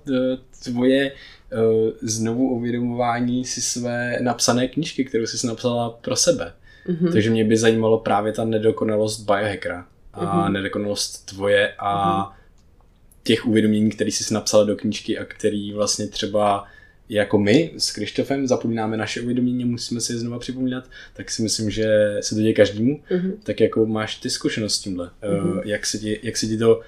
[0.64, 6.52] tvoje uh, znovu uvědomování si své napsané knížky, kterou jsi napsala pro sebe.
[6.88, 7.12] Mhm.
[7.12, 10.52] Takže mě by zajímalo právě ta nedokonalost biohackera a Mhm.
[10.52, 12.32] nedokonalost tvoje a Mhm.
[13.22, 16.64] těch uvědomění, které jsi napsala do knížky a který vlastně třeba
[17.08, 21.70] jako my s Krištofem zapomínáme naše uvědomění, musíme si je znova připomínat, tak si myslím,
[21.70, 23.00] že se to děje každému.
[23.10, 23.32] Mhm.
[23.42, 25.10] Tak jako máš ty zkušenost s tímhle?
[25.40, 25.50] Mhm.
[25.50, 26.80] Uh, jak, se ti, jak se ti to,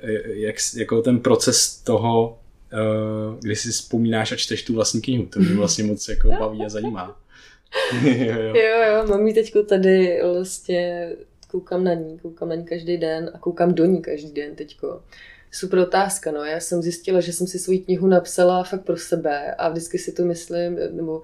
[0.00, 2.38] eh, jak, jako ten proces toho,
[2.72, 6.60] uh, kdy si vzpomínáš a čteš tu vlastní knihu, to mě vlastně moc jako baví
[6.64, 7.20] a zajímá.
[8.04, 8.54] jo, jo.
[8.54, 11.12] Jo, jo, mám ji teďko tady vlastně,
[11.54, 15.02] koukám na ní, koukám na ní každý den a koukám do ní každý den teďko.
[15.50, 16.44] Super otázka, no.
[16.44, 20.12] Já jsem zjistila, že jsem si svou knihu napsala fakt pro sebe a vždycky si
[20.12, 21.22] to myslím, nebo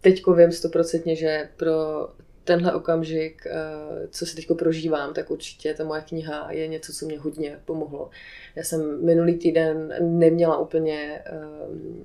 [0.00, 2.08] teďko vím stoprocentně, že pro
[2.48, 7.06] tenhle okamžik, eh, co si teď prožívám, tak určitě ta moje kniha je něco, co
[7.06, 8.10] mě hodně pomohlo.
[8.56, 11.32] Já jsem minulý týden neměla úplně eh,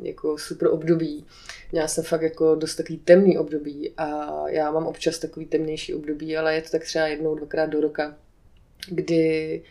[0.02, 1.26] jako super období.
[1.72, 6.38] Měla jsem fakt jako dost takový temný období a já mám občas takový temnější období,
[6.38, 8.18] ale je to tak třeba jednou, dvakrát do roka,
[8.88, 9.62] kdy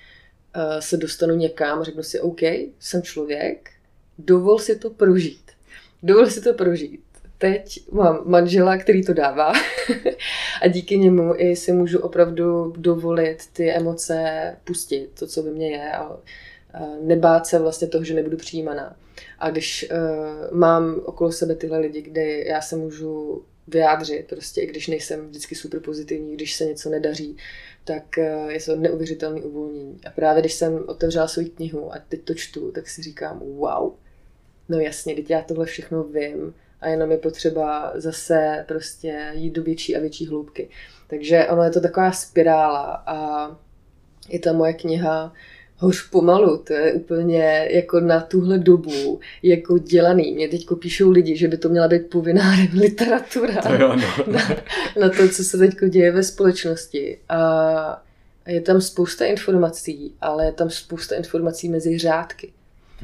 [0.55, 2.43] eh, se dostanu někam a řeknu si, OK,
[2.79, 3.71] jsem člověk,
[4.19, 5.51] dovol si to prožít.
[6.03, 7.12] Dovol si to prožít
[7.43, 9.53] teď mám manžela, který to dává
[10.63, 15.71] a díky němu i si můžu opravdu dovolit ty emoce pustit, to, co ve mně
[15.71, 16.17] je a,
[17.01, 18.97] nebát se vlastně toho, že nebudu přijímaná.
[19.39, 24.67] A když uh, mám okolo sebe tyhle lidi, kde já se můžu vyjádřit, prostě i
[24.67, 27.37] když nejsem vždycky super pozitivní, když se něco nedaří,
[27.85, 30.01] tak uh, je to neuvěřitelné uvolnění.
[30.07, 33.93] A právě když jsem otevřela svou knihu a teď to čtu, tak si říkám, wow,
[34.69, 39.63] no jasně, teď já tohle všechno vím, a jenom je potřeba zase prostě jít do
[39.63, 40.69] větší a větší hloubky.
[41.07, 43.49] Takže ono je to taková spirála a
[44.29, 45.33] i ta moje kniha
[45.83, 50.35] Hoř pomalu, to je úplně jako na tuhle dobu jako dělaný.
[50.35, 54.33] Mě teď píšou lidi, že by to měla být povinná literatura to jo, no.
[54.33, 54.41] na,
[55.01, 57.19] na to, co se teď děje ve společnosti.
[57.29, 58.03] A
[58.47, 62.53] je tam spousta informací, ale je tam spousta informací mezi řádky.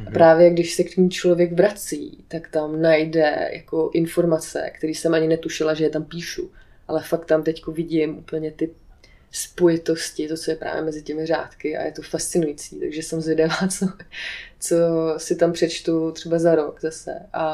[0.06, 5.14] A právě když se k ní člověk vrací, tak tam najde jako informace, které jsem
[5.14, 6.50] ani netušila, že je tam píšu.
[6.88, 8.70] Ale fakt tam teď vidím úplně ty
[9.30, 12.80] spojitosti, to, co je právě mezi těmi řádky a je to fascinující.
[12.80, 13.86] Takže jsem zvědavá, co,
[14.60, 14.76] co
[15.16, 17.12] si tam přečtu třeba za rok zase.
[17.32, 17.48] A,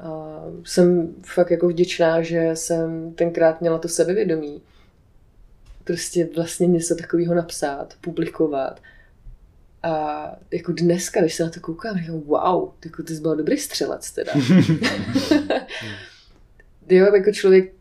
[0.00, 4.62] a jsem fakt jako vděčná, že jsem tenkrát měla to sebevědomí.
[5.84, 8.80] Prostě vlastně něco takového napsat, publikovat
[9.82, 13.58] a jako dneska, když se na to koukám, říkám, wow, jako ty jsi byl dobrý
[13.58, 14.32] střelec teda.
[16.88, 17.72] jo, jako člověk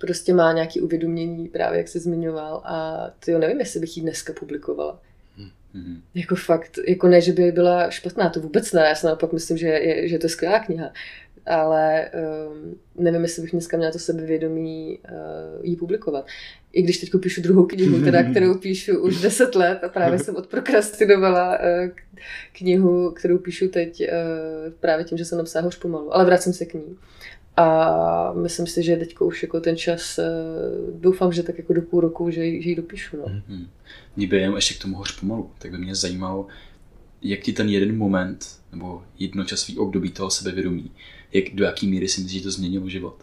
[0.00, 4.02] prostě má nějaké uvědomění, právě jak se zmiňoval a ty jo, nevím, jestli bych ji
[4.02, 5.00] dneska publikovala.
[5.74, 6.00] Mm-hmm.
[6.14, 9.58] Jako fakt, jako ne, že by byla špatná, to vůbec ne, já si naopak myslím,
[9.58, 10.92] že je, že to je skvělá kniha,
[11.46, 12.10] ale
[12.54, 16.26] um, nevím, jestli bych dneska měla to sebevědomí uh, jí publikovat.
[16.72, 20.36] I když teď píšu druhou knihu, teda, kterou píšu už deset let a právě jsem
[20.36, 21.90] odprokrastinovala uh,
[22.52, 26.64] knihu, kterou píšu teď uh, právě tím, že jsem napsala hoř pomalu, ale vracím se
[26.64, 26.96] k ní.
[27.56, 31.82] A myslím si, že teď už jako ten čas, uh, doufám, že tak jako do
[31.82, 33.16] půl roku, že, že ji dopíšu.
[33.16, 33.24] No.
[33.24, 33.66] Mm-hmm.
[34.16, 36.46] Mě by jenom ještě k tomu hoř pomalu, tak by mě zajímalo,
[37.22, 40.90] jak ti ten jeden moment nebo jednočasový období toho sebevědomí
[41.34, 43.16] jak, do jaký míry si myslíš, že to změnilo život?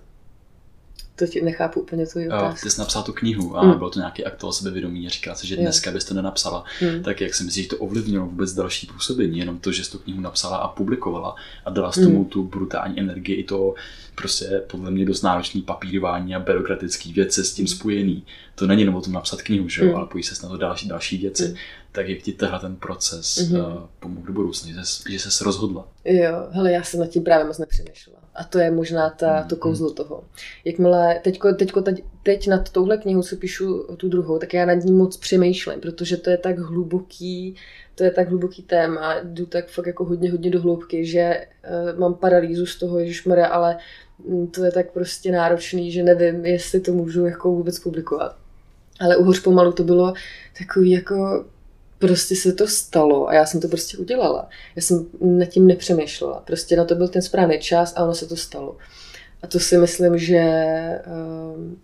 [1.15, 2.63] To ti nechápu úplně tu otázku.
[2.63, 3.77] Ty jsi napsal tu knihu a mm.
[3.77, 6.63] byl to nějaký akt toho sebevědomí a říká se, že dneska bys to nenapsala.
[6.81, 7.03] Mm.
[7.03, 9.39] Tak jak si myslíš, že to ovlivnilo vůbec další působení?
[9.39, 11.35] Jenom to, že jsi tu knihu napsala a publikovala
[11.65, 12.25] a dala s tomu mm.
[12.25, 13.73] tu brutální energii i to
[14.15, 18.23] prostě podle mě dost náročný papírování a byrokratický věci s tím spojený.
[18.55, 19.95] To není jenom o tom napsat knihu, že jo, mm.
[19.95, 21.47] ale pojí se na to další, další věci.
[21.47, 21.55] Mm
[21.91, 23.73] tak jak ti tenhle ten proces mm-hmm.
[23.73, 25.87] uh, pomohl do budoucna, že jsi, že jsi rozhodla?
[26.05, 28.21] Jo, hele, já jsem nad tím právě moc nepřemýšlela.
[28.35, 29.59] A to je možná ta, to mhm.
[29.59, 30.23] kouzlo toho.
[30.65, 34.73] Jakmile, teďko, teďko, teď, teď nad touhle knihou, co píšu tu druhou, tak já nad
[34.73, 37.55] ní moc přemýšlím, protože to je tak hluboký,
[37.95, 41.45] to je tak hluboký téma, jdu tak fakt jako hodně, hodně do hloubky, že
[41.93, 43.77] uh, mám paralýzu z toho, ježišmarja, ale
[44.27, 48.35] mm, to je tak prostě náročný, že nevím, jestli to můžu jako vůbec publikovat.
[48.99, 50.13] Ale uhoř pomalu to bylo
[50.57, 51.45] takový jako
[52.01, 54.49] prostě se to stalo a já jsem to prostě udělala.
[54.75, 56.39] Já jsem nad tím nepřemýšlela.
[56.39, 58.77] Prostě na to byl ten správný čas a ono se to stalo.
[59.41, 61.77] A to si myslím, že, ehm,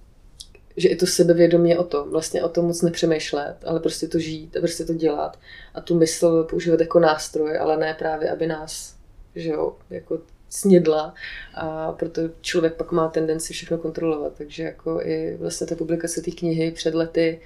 [0.77, 2.09] že i to sebevědomí je o tom.
[2.09, 5.39] Vlastně o tom moc nepřemýšlet, ale prostě to žít a prostě to dělat.
[5.73, 8.95] A tu mysl používat jako nástroj, ale ne právě, aby nás,
[9.35, 11.13] že jo, jako snědla
[11.53, 14.33] a proto člověk pak má tendenci všechno kontrolovat.
[14.37, 17.41] Takže jako i vlastně ta publikace té knihy před lety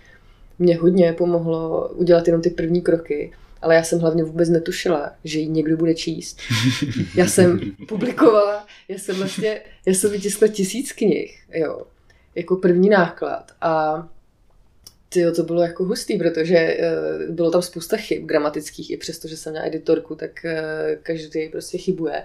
[0.62, 5.40] mě hodně pomohlo udělat jenom ty první kroky, ale já jsem hlavně vůbec netušila, že
[5.40, 6.40] ji někdo bude číst.
[7.16, 11.82] Já jsem publikovala, já jsem vlastně, já jsem vytiskla tisíc knih, jo,
[12.36, 14.08] jako první náklad a
[15.14, 16.78] Tyjo, to bylo jako hustý, protože
[17.28, 20.52] uh, bylo tam spousta chyb gramatických, i přesto, že jsem měla editorku, tak uh,
[21.04, 22.24] každý prostě chybuje.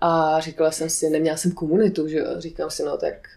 [0.00, 3.28] A říkala jsem si, neměla jsem komunitu, že jo, říkám si, no tak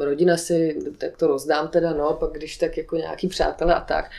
[0.00, 4.10] rodina si, tak to rozdám teda, no, pak když tak jako nějaký přátelé a tak.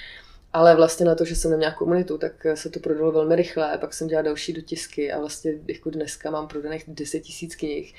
[0.54, 3.94] Ale vlastně na to, že jsem neměla komunitu, tak se to prodalo velmi rychle, pak
[3.94, 7.94] jsem dělala další dotisky a vlastně jako dneska mám prodaných 10 tisíc knih.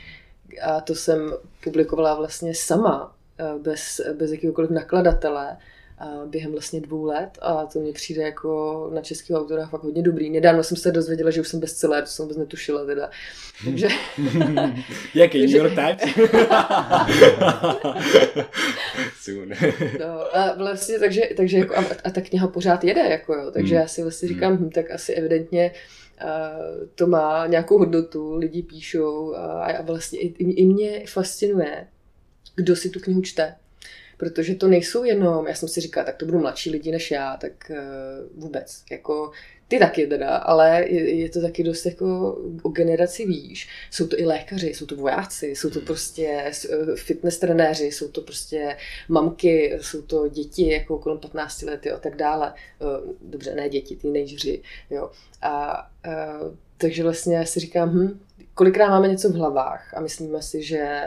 [0.62, 1.32] A to jsem
[1.64, 5.56] publikovala vlastně sama, eh, bez, bez jakýhokoliv nakladatele
[6.26, 10.30] během vlastně dvou let a to mě přijde jako na českého autora fakt hodně dobrý.
[10.30, 13.10] Nedávno jsem se dozvěděla, že už jsem bestseller, to jsem vůbec netušila teda.
[13.64, 13.88] Takže...
[15.14, 16.02] Jaký New York Times?
[20.00, 23.74] no, a vlastně, takže, takže jako, a, a, ta kniha pořád jede, jako jo, takže
[23.74, 23.82] hmm.
[23.82, 25.70] já si vlastně říkám, hm, tak asi evidentně
[26.24, 31.86] Uh, to má nějakou hodnotu, lidi píšou a, a vlastně i, i mě fascinuje,
[32.54, 33.54] kdo si tu knihu čte
[34.22, 37.36] protože to nejsou jenom, já jsem si říkala, tak to budou mladší lidi než já,
[37.36, 39.30] tak uh, vůbec, jako
[39.68, 43.68] ty taky teda, ale je, je to taky dost jako o generaci výš.
[43.90, 48.20] Jsou to i lékaři, jsou to vojáci, jsou to prostě eh, fitness trenéři, jsou to
[48.20, 48.76] prostě
[49.08, 52.54] mamky, jsou to děti jako kolem 15 let a tak dále.
[52.54, 55.10] Eh, dobře, ne děti, teenageři, jo.
[55.42, 55.88] A, a
[56.76, 58.20] takže vlastně si říkám, hm,
[58.54, 61.02] kolikrát máme něco v hlavách a myslíme si, že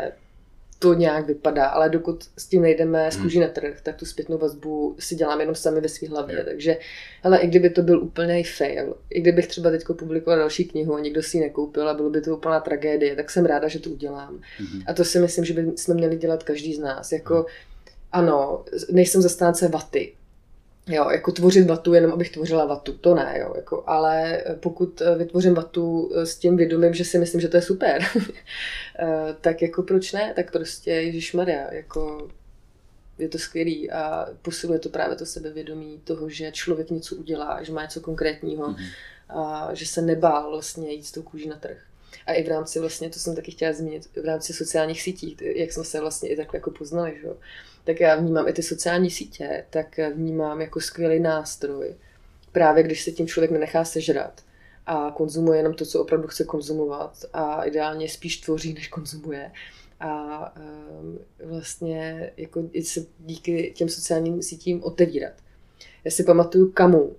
[0.85, 4.37] to nějak vypadá, ale dokud s tím nejdeme z kůží na trh, tak tu zpětnou
[4.37, 6.35] vazbu si děláme jenom sami ve své hlavě.
[6.35, 6.45] Yeah.
[6.45, 6.77] Takže,
[7.23, 10.99] ale i kdyby to byl úplný fail, i kdybych třeba teď publikoval další knihu a
[10.99, 13.89] někdo si ji nekoupil a bylo by to úplná tragédie, tak jsem ráda, že to
[13.89, 14.35] udělám.
[14.35, 14.83] Mm-hmm.
[14.87, 17.11] A to si myslím, že bychom měli dělat každý z nás.
[17.11, 17.45] Jako, mm.
[18.11, 20.13] ano, nejsem zastánce vaty,
[20.87, 25.53] Jo, jako tvořit vatu, jenom abych tvořila vatu, to ne, jo, jako, ale pokud vytvořím
[25.53, 28.01] vatu s tím vědomím, že si myslím, že to je super,
[28.99, 32.27] eh, tak jako proč ne, tak prostě Ježíš Maria, jako
[33.17, 37.73] je to skvělý a posiluje to právě to sebevědomí toho, že člověk něco udělá, že
[37.73, 38.89] má něco konkrétního mm-hmm.
[39.29, 41.77] a že se nebál vlastně jít s tou kůží na trh.
[42.25, 45.71] A i v rámci vlastně, to jsem taky chtěla zmínit, v rámci sociálních sítí, jak
[45.71, 47.37] jsme se vlastně i takhle jako poznali, že jo
[47.85, 51.95] tak já vnímám i ty sociální sítě, tak vnímám jako skvělý nástroj.
[52.51, 54.41] Právě když se tím člověk nenechá sežrat
[54.85, 59.51] a konzumuje jenom to, co opravdu chce konzumovat a ideálně spíš tvoří, než konzumuje.
[59.99, 65.33] A um, vlastně jako se díky těm sociálním sítím otevírat.
[66.03, 67.15] Já si pamatuju Kamu, uh,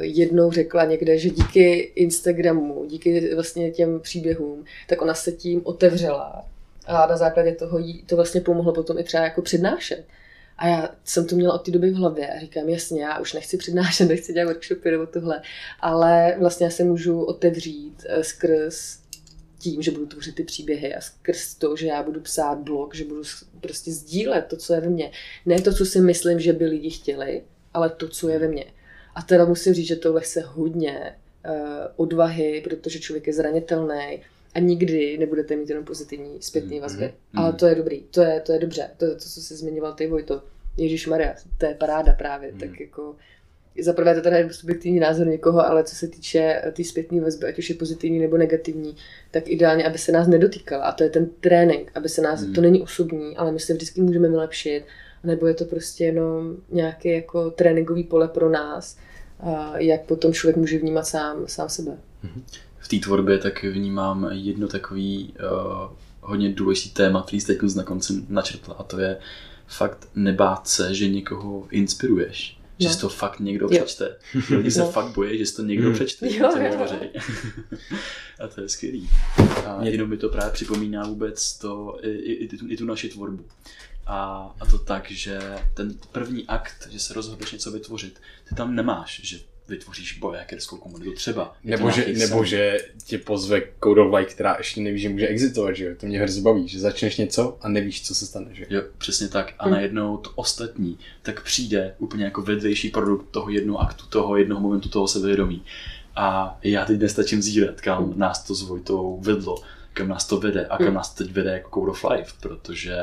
[0.00, 6.48] jednou řekla někde, že díky Instagramu, díky vlastně těm příběhům, tak ona se tím otevřela
[6.86, 10.04] a na základě toho jí to vlastně pomohlo potom i třeba jako přednášet.
[10.58, 13.32] A já jsem to měla od té doby v hlavě a říkám, jasně, já už
[13.32, 15.42] nechci přednášet, nechci dělat workshopy nebo tohle,
[15.80, 18.98] ale vlastně já se můžu otevřít eh, skrz
[19.58, 23.04] tím, že budu tvořit ty příběhy a skrz to, že já budu psát blog, že
[23.04, 23.22] budu
[23.60, 25.10] prostě sdílet to, co je ve mně.
[25.46, 27.42] Ne to, co si myslím, že by lidi chtěli,
[27.74, 28.64] ale to, co je ve mně.
[29.14, 31.16] A teda musím říct, že tohle se hodně
[31.48, 31.54] uh,
[31.96, 34.22] odvahy, protože člověk je zranitelný,
[34.56, 37.04] a nikdy nebudete mít jenom pozitivní zpětný vazby.
[37.04, 37.40] Mm-hmm.
[37.40, 38.90] Ale to je dobrý, to je, to je dobře.
[38.96, 40.42] To je to, co jsi zmiňoval ty, Vojto.
[40.76, 42.52] Ježíš Maria, to je paráda právě.
[42.52, 42.58] Mm.
[42.58, 43.16] Tak jako
[43.80, 47.20] za prvé to teda je subjektivní názor někoho, ale co se týče té tý zpětné
[47.20, 48.96] vazby, ať už je pozitivní nebo negativní,
[49.30, 50.84] tak ideálně, aby se nás nedotýkala.
[50.84, 52.52] A to je ten trénink, aby se nás, mm.
[52.52, 54.84] to není osobní, ale my se vždycky můžeme vylepšit,
[55.24, 58.98] nebo je to prostě jenom nějaké jako tréninkový pole pro nás,
[59.76, 61.98] jak potom člověk může vnímat sám, sám sebe.
[62.22, 62.42] Mm
[62.86, 68.12] v té tvorbě tak vnímám jedno takový uh, hodně důležitý téma, který jste na konci
[68.28, 69.16] načrtla a to je
[69.66, 72.58] fakt nebát se, že někoho inspiruješ.
[72.80, 72.88] No.
[72.88, 73.78] Že si to fakt někdo jo.
[73.78, 74.16] přečte.
[74.50, 74.90] Lidi se no.
[74.90, 75.94] fakt bojí, že si to někdo mm.
[75.94, 76.32] přečte.
[76.32, 76.86] Jo, jo.
[78.44, 79.10] a to je skvělý.
[79.66, 83.08] A jenom mi to právě připomíná vůbec to, i, i, i, tu, i tu naši
[83.08, 83.44] tvorbu.
[84.06, 85.40] A, a to tak, že
[85.74, 89.38] ten první akt, že se rozhodneš něco vytvořit, ty tam nemáš, že
[89.68, 91.56] vytvoříš bojakerskou komunitu třeba.
[91.64, 95.76] Nebo že, nebo že tě pozve Code of Light, která ještě neví, že může existovat,
[95.76, 95.94] že jo?
[96.00, 98.82] To mě hrozně baví, že začneš něco a nevíš, co se stane, že jo?
[98.98, 99.54] přesně tak.
[99.58, 99.70] A hm.
[99.70, 104.88] najednou to ostatní tak přijde úplně jako vedlejší produkt toho jednoho aktu, toho jednoho momentu,
[104.88, 105.62] toho sebevědomí.
[106.16, 109.62] A já teď nestačím zírat, kam nás to s Vojtou vedlo,
[109.92, 110.94] kam nás to vede a kam hm.
[110.94, 112.96] nás teď vede jako Code of Life, protože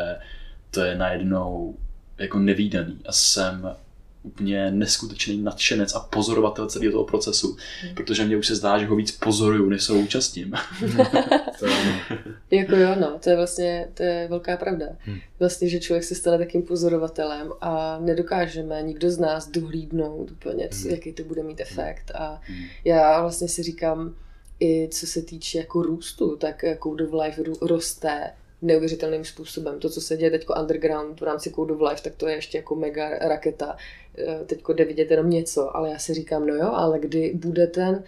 [0.72, 1.76] to je najednou
[2.18, 3.76] jako nevýdaný a jsem
[4.24, 7.96] úplně neskutečný nadšenec a pozorovatel celého toho procesu, hmm.
[7.96, 10.54] protože mě už se zdá, že ho víc pozoruju, než se účastním.
[12.52, 14.86] jako jo, no, to je vlastně to je velká pravda.
[15.00, 15.20] Hmm.
[15.40, 20.82] Vlastně, že člověk se stane takým pozorovatelem a nedokážeme nikdo z nás dohlídnout úplně, co,
[20.82, 20.92] hmm.
[20.92, 22.12] jaký to bude mít efekt.
[22.16, 22.66] A hmm.
[22.86, 24.16] já vlastně si říkám,
[24.60, 28.32] i co se týče jako růstu, tak Code of Life roste
[28.64, 29.80] neuvěřitelným způsobem.
[29.80, 32.58] To, co se děje teď underground v rámci Code of Life, tak to je ještě
[32.58, 33.78] jako mega raketa.
[34.18, 37.68] Eh, teď jde vidět jenom něco, ale já si říkám, no jo, ale kdy bude
[37.68, 38.04] ten,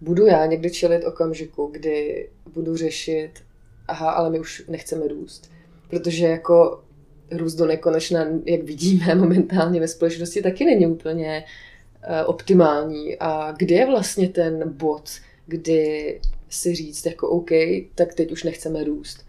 [0.00, 3.30] budu já někdy čelit okamžiku, kdy budu řešit,
[3.88, 5.50] aha, ale my už nechceme růst.
[5.90, 6.82] Protože jako
[7.30, 13.16] růst do nekonečna, jak vidíme momentálně ve společnosti, taky není úplně uh, optimální.
[13.20, 15.10] A kde je vlastně ten bod,
[15.46, 17.50] kdy si říct jako OK,
[17.94, 19.27] tak teď už nechceme růst.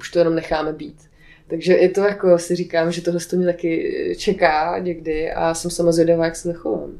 [0.00, 1.08] Už to jenom necháme být.
[1.48, 5.70] Takže je to jako si říkám, že tohle to mě taky čeká někdy a jsem
[5.70, 6.90] sama zvědavá, jak se zachovám.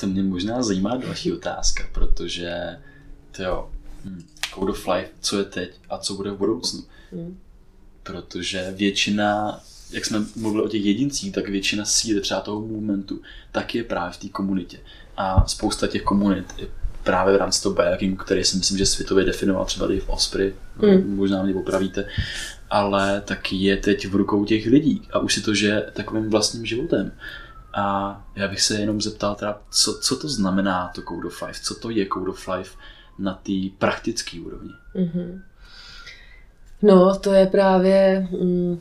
[0.00, 2.52] To mě možná zajímá další otázka, protože
[3.36, 3.70] to jo,
[4.04, 4.22] hm,
[4.54, 6.82] Code of Life, co je teď a co bude v budoucnu.
[7.12, 7.38] Hmm.
[8.02, 9.60] Protože většina,
[9.90, 13.20] jak jsme mluvili o těch jedincích, tak většina síly třeba toho movementu
[13.52, 14.78] tak je právě v té komunitě.
[15.16, 16.54] A spousta těch komunit
[17.06, 21.16] právě v rámci toho biohackingu, který si myslím, že světově definoval třeba Dave Osprey, hmm.
[21.16, 22.08] možná mě popravíte,
[22.70, 26.66] ale taky je teď v rukou těch lidí a už si to žije takovým vlastním
[26.66, 27.12] životem.
[27.74, 31.60] A já bych se jenom zeptal teda, co, co to znamená to Code of Life,
[31.62, 32.76] co to je Code of Life
[33.18, 34.70] na té praktické úrovni.
[34.94, 35.40] Mm-hmm.
[36.82, 38.80] No, to je právě mm,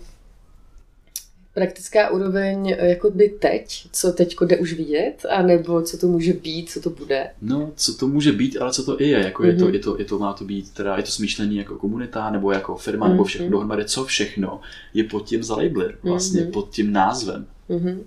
[1.56, 6.70] praktická úroveň jako by teď, co teď jde už vidět, anebo co to může být,
[6.70, 7.28] co to bude?
[7.42, 9.48] No, co to může být, ale co to i je, jako mm-hmm.
[9.48, 9.74] je, to, mhm.
[9.74, 12.76] je, to, je to, má to být, teda je to smýšlení jako komunita, nebo jako
[12.76, 13.12] firma, mm-hmm.
[13.12, 13.52] nebo všechno mhm.
[13.52, 14.62] dohromady, co všechno
[14.94, 16.52] je pod tím zalejbli, vlastně mm-hmm.
[16.52, 17.48] pod tím názvem.
[17.70, 18.00] Mm-hmm.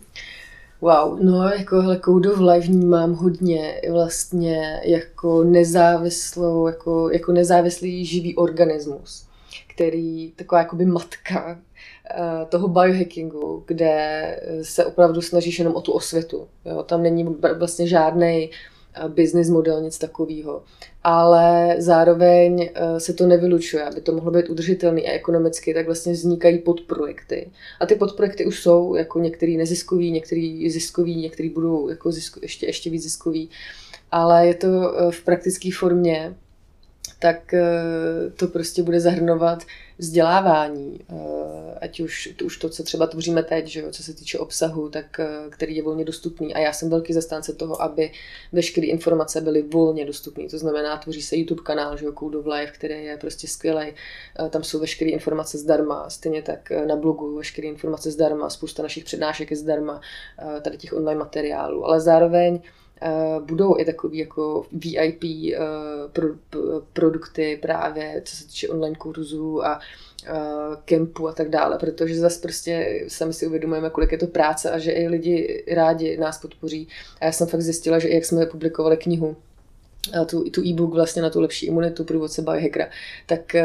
[0.80, 8.04] Wow, no jako hele, Code of Life vnímám hodně vlastně jako nezávislou, jako, jako nezávislý
[8.04, 9.26] živý organismus,
[9.74, 11.67] který, taková jakoby matka eh,
[12.48, 16.48] toho biohackingu, kde se opravdu snažíš jenom o tu osvětu.
[16.64, 16.82] Jo?
[16.82, 18.50] Tam není vlastně žádný
[19.08, 20.62] business model, nic takového.
[21.04, 26.12] Ale zároveň eh, se to nevylučuje, aby to mohlo být udržitelný a ekonomicky, tak vlastně
[26.12, 27.50] vznikají podprojekty.
[27.80, 32.66] A ty podprojekty už jsou jako některý neziskový, některý ziskový, některý budou jako zisko, ještě,
[32.66, 33.50] ještě víc ziskový.
[34.10, 34.68] Ale je to
[34.98, 36.34] eh, v praktické formě,
[37.18, 39.64] tak eh, to prostě bude zahrnovat
[39.98, 44.38] vzdělávání, eh, ať už, už to, co třeba tvoříme teď, že jo, co se týče
[44.38, 46.54] obsahu, tak, eh, který je volně dostupný.
[46.54, 48.10] A já jsem velký zastánce toho, aby
[48.52, 50.48] veškeré informace byly volně dostupné.
[50.48, 53.92] To znamená, tvoří se YouTube kanál, že jo, Code of Life, který je prostě skvělý.
[54.50, 59.50] Tam jsou veškeré informace zdarma, stejně tak na blogu veškeré informace zdarma, spousta našich přednášek
[59.50, 60.00] je zdarma,
[60.62, 61.84] tady těch online materiálů.
[61.84, 62.60] Ale zároveň
[63.40, 65.58] budou i takový jako VIP eh,
[66.12, 66.28] pro,
[66.92, 69.80] produkty právě, co se týče online kurzů a
[70.30, 74.70] uh, kempu a tak dále, protože zase prostě sami si uvědomujeme, kolik je to práce
[74.70, 76.88] a že i lidi rádi nás podpoří.
[77.20, 79.36] A já jsem fakt zjistila, že i jak jsme publikovali knihu,
[80.26, 82.88] tu, tu e-book vlastně na tu lepší imunitu průvodce biohackera,
[83.26, 83.64] tak eh,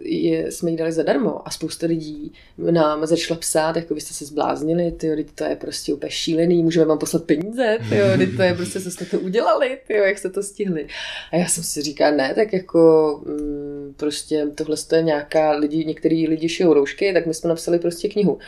[0.00, 4.24] je, jsme ji dali zadarmo a spousta lidí nám začala psát, jako vy jste se
[4.24, 8.06] zbláznili, ty to je prostě úplně šílený, můžeme vám poslat peníze, tyjo,
[8.36, 10.86] to je prostě, co jste to udělali, tyjo, jak jste to stihli.
[11.32, 16.28] A já jsem si říkala, ne, tak jako mm, prostě tohle je nějaká lidi, některý
[16.28, 18.38] lidi šijou roušky, tak my jsme napsali prostě knihu.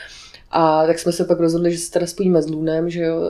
[0.51, 3.21] A tak jsme se pak rozhodli, že se teda spojíme s Lunem, že jo,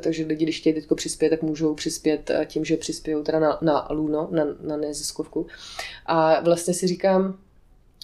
[0.00, 3.88] takže lidi, když chtějí teď přispět, tak můžou přispět tím, že přispějou teda na, na
[3.90, 5.46] Luno, na, na neziskovku.
[6.06, 7.38] A vlastně si říkám,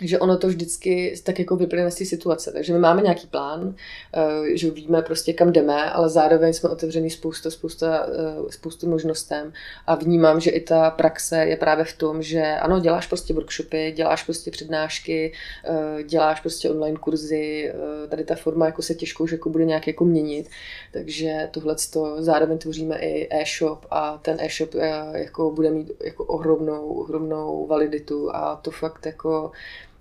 [0.01, 2.53] že ono to vždycky tak jako vyplyne z té situace.
[2.53, 3.75] Takže my máme nějaký plán,
[4.15, 9.53] eh, že víme prostě kam jdeme, ale zároveň jsme otevřený spousta, spousta, eh, spoustu možnostem
[9.87, 13.93] a vnímám, že i ta praxe je právě v tom, že ano, děláš prostě workshopy,
[13.97, 15.33] děláš prostě přednášky,
[15.65, 17.73] eh, děláš prostě online kurzy,
[18.09, 20.49] tady ta forma jako se těžkou, že jako bude nějak jako měnit,
[20.93, 21.77] takže tohle
[22.19, 24.75] zároveň tvoříme i e-shop a ten e-shop
[25.13, 29.53] jako bude mít jako ohromnou, ohromnou validitu a to fakt jako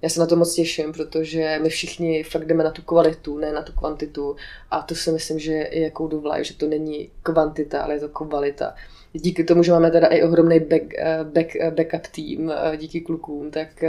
[0.02, 3.54] já se na to moc těším, protože my všichni fakt jdeme na tu kvalitu, ne
[3.54, 4.36] na tu kvantitu.
[4.72, 8.10] A to si myslím, že je jako dovlaj, že to není kvantita, ale je to
[8.10, 8.76] kvalita.
[9.14, 13.02] Díky tomu, že máme teda i ohromný back, eh, back, eh, backup tým eh, díky
[13.02, 13.84] klukům, tak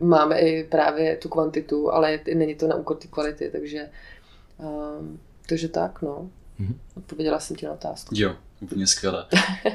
[0.00, 3.88] máme i právě tu kvantitu, ale není to na úkor té kvality, takže,
[4.58, 6.30] um, takže tak, no.
[6.60, 6.74] Mm-hmm.
[6.96, 8.14] Odpověděla jsem ti na otázku.
[8.18, 9.26] Jo, úplně skvěle.
[9.66, 9.72] uh,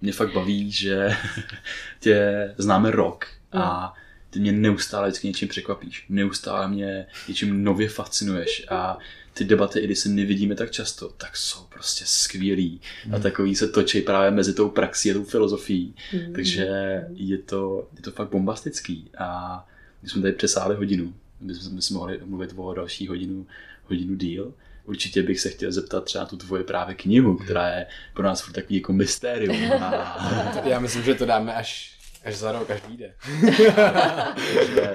[0.00, 1.08] mě fakt baví, že
[2.00, 3.99] tě známe rok a no
[4.30, 8.98] ty mě neustále vždycky něčím překvapíš, neustále mě něčím nově fascinuješ a
[9.34, 13.12] ty debaty, i když se nevidíme tak často, tak jsou prostě skvělý mm.
[13.12, 13.22] a hmm.
[13.22, 16.32] takový se točí právě mezi tou praxí a tou filozofií, mm.
[16.32, 16.66] takže
[17.14, 19.68] je to, je to fakt bombastický a
[20.02, 23.46] my jsme tady přesáhli hodinu, my jsme, si mohli mluvit o další hodinu,
[23.84, 24.54] hodinu díl,
[24.84, 28.52] určitě bych se chtěl zeptat třeba tu tvoje právě knihu, která je pro nás furt
[28.52, 29.72] takový jako mystérium.
[29.82, 30.62] A...
[30.64, 33.14] Já myslím, že to dáme až Až za rok, až vyjde.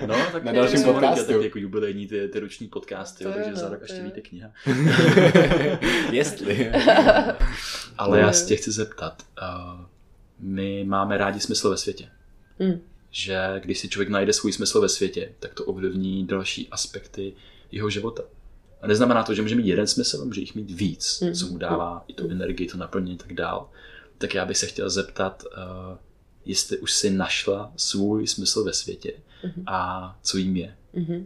[0.05, 1.33] no, tak na dalším podcastu.
[1.33, 4.51] Tak jako jubilejní ty, ty roční podcasty, jo, takže za rok až vyjde kniha.
[6.11, 6.71] Jestli.
[7.97, 9.23] Ale já se tě chci zeptat.
[9.41, 9.85] Uh,
[10.39, 12.09] my máme rádi smysl ve světě.
[12.59, 12.81] Mm.
[13.09, 17.33] Že když si člověk najde svůj smysl ve světě, tak to ovlivní další aspekty
[17.71, 18.23] jeho života.
[18.81, 21.33] A neznamená to, že může mít jeden smysl, může jich mít víc, mm.
[21.33, 23.69] co mu dává i tu energii, to naplnění a tak dál.
[24.17, 25.97] Tak já bych se chtěl zeptat, uh,
[26.45, 29.13] jestli už si našla svůj smysl ve světě
[29.43, 29.63] mm-hmm.
[29.67, 30.75] a co jim je.
[30.95, 31.25] Mm-hmm.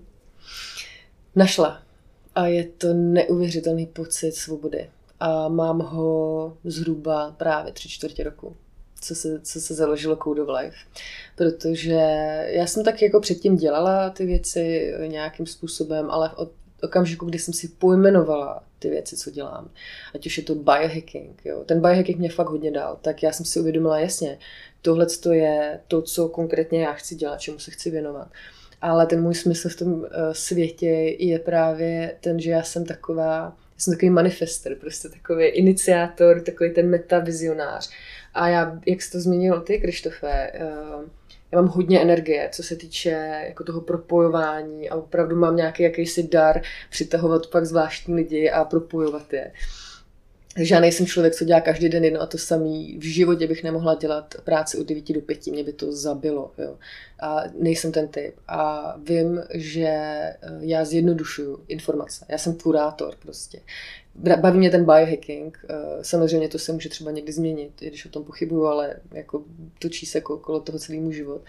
[1.36, 1.82] Našla.
[2.36, 4.90] A je to neuvěřitelný pocit svobody.
[5.20, 8.56] A mám ho zhruba právě tři čtvrtě roku
[9.02, 10.78] co se, co se založilo Code of Life.
[11.36, 12.00] Protože
[12.48, 16.52] já jsem tak jako předtím dělala ty věci nějakým způsobem, ale od
[16.82, 19.70] okamžiku, kdy jsem si pojmenovala ty věci, co dělám,
[20.16, 21.64] ať už je to biohacking, jo.
[21.66, 24.38] ten biohacking mě fakt hodně dal, tak já jsem si uvědomila jasně,
[24.82, 28.28] tohle je to, co konkrétně já chci dělat, čemu se chci věnovat.
[28.82, 30.90] Ale ten můj smysl v tom uh, světě
[31.20, 33.36] je právě ten, že já jsem taková,
[33.76, 37.90] já jsem takový manifester, prostě takový iniciátor, takový ten metavizionář.
[38.34, 41.04] A já, jak jsi to zmínil ty, Krištofe, uh,
[41.52, 46.28] já mám hodně energie, co se týče jako toho propojování a opravdu mám nějaký jakýsi
[46.28, 49.52] dar přitahovat pak zvláštní lidi a propojovat je.
[50.60, 52.98] Takže já nejsem člověk, co dělá každý den jedno a to samý.
[52.98, 56.52] V životě bych nemohla dělat práci od 9 do 5, mě by to zabilo.
[56.58, 56.78] Jo.
[57.20, 58.36] A nejsem ten typ.
[58.48, 62.26] A vím, že eh, já zjednodušuju informace.
[62.30, 63.60] Já jsem kurátor prostě.
[64.16, 65.66] Baví mě ten biohacking.
[65.70, 69.44] Eh, samozřejmě to se může třeba někdy změnit, když o tom pochybuju, ale jako
[69.82, 71.42] točí se okolo toho celý můj život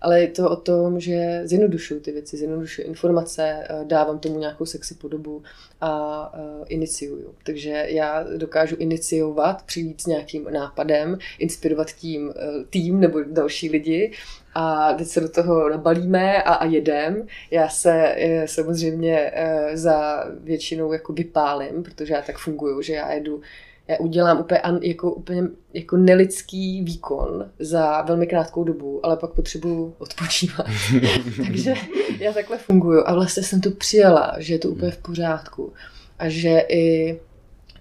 [0.00, 4.66] ale je to o tom, že zjednodušuju ty věci, zjednodušuju informace, eh, dávám tomu nějakou
[4.66, 5.42] sexy podobu
[5.80, 7.34] a uh, iniciuju.
[7.44, 12.34] Takže já dokážu iniciovat, přijít s nějakým nápadem, inspirovat tím uh,
[12.70, 14.12] tým nebo další lidi
[14.54, 17.26] a teď se do toho nabalíme a, a jedem.
[17.50, 18.16] Já se
[18.46, 19.32] samozřejmě
[19.74, 23.40] za většinou jako vypálím, protože já tak funguju, že já jedu
[23.88, 25.42] já udělám úplně, jako, úplně
[25.74, 30.66] jako nelidský výkon za velmi krátkou dobu, ale pak potřebuju odpočívat.
[31.46, 31.74] Takže
[32.18, 35.72] já takhle funguju a vlastně jsem to přijela, že je to úplně v pořádku
[36.18, 37.18] a že i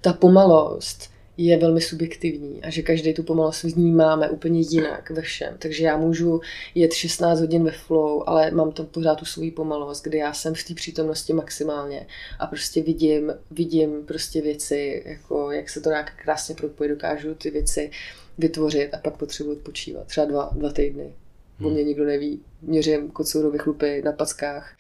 [0.02, 5.56] ta pomalost je velmi subjektivní a že každý tu pomalost vnímáme úplně jinak ve všem.
[5.60, 6.42] Takže já můžu
[6.76, 10.54] jet 16 hodin ve flow, ale mám tam pořád tu svoji pomalost, kdy já jsem
[10.54, 12.08] v té přítomnosti maximálně
[12.40, 17.52] a prostě vidím, vidím prostě věci, jako jak se to nějak krásně propojí, dokážu ty
[17.52, 17.92] věci
[18.38, 20.08] vytvořit a pak potřebuji odpočívat.
[20.08, 21.14] Třeba dva, dva týdny.
[21.60, 21.68] Hmm.
[21.68, 22.42] O mě nikdo neví.
[22.62, 24.76] Měřím kocourovy chlupy na packách.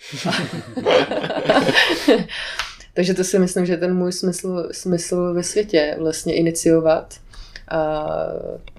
[2.97, 7.21] Takže to si myslím, že je ten můj smysl, smysl ve světě vlastně iniciovat
[7.67, 8.07] a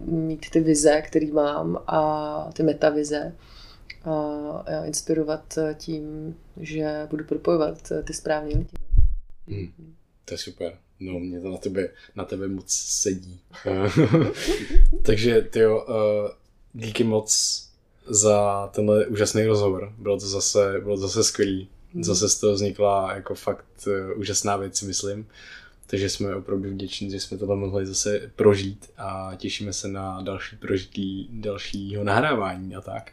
[0.00, 3.32] mít ty vize, které mám a ty metavize
[4.04, 8.76] a, inspirovat tím, že budu propojovat ty správné lidi.
[9.48, 9.94] Hmm.
[10.24, 10.78] To je super.
[11.00, 13.40] No, mě to na tebe, na tebe moc sedí.
[15.02, 16.30] Takže ty jo, uh,
[16.72, 17.62] díky moc
[18.06, 19.92] za tenhle úžasný rozhovor.
[19.98, 21.68] Bylo to zase, bylo to zase skvělý.
[21.94, 22.04] Hmm.
[22.04, 25.26] Zase z toho vznikla jako fakt uh, úžasná věc, myslím.
[25.86, 30.56] Takže jsme opravdu vděční, že jsme tohle mohli zase prožít a těšíme se na další
[30.56, 33.12] prožití dalšího nahrávání a tak.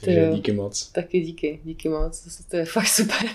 [0.00, 0.86] Takže jo, díky moc.
[0.86, 3.18] Taky díky, díky moc, to je fakt super.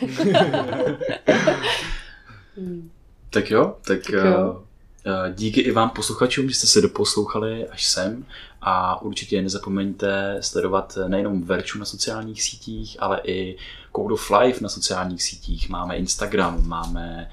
[3.30, 4.64] tak jo, tak, tak jo.
[5.06, 8.26] Uh, díky i vám posluchačům, že jste se doposlouchali až sem
[8.62, 13.58] a určitě nezapomeňte sledovat nejenom Verču na sociálních sítích, ale i
[13.98, 15.70] Code of Life na sociálních sítích.
[15.70, 17.30] Máme Instagram, máme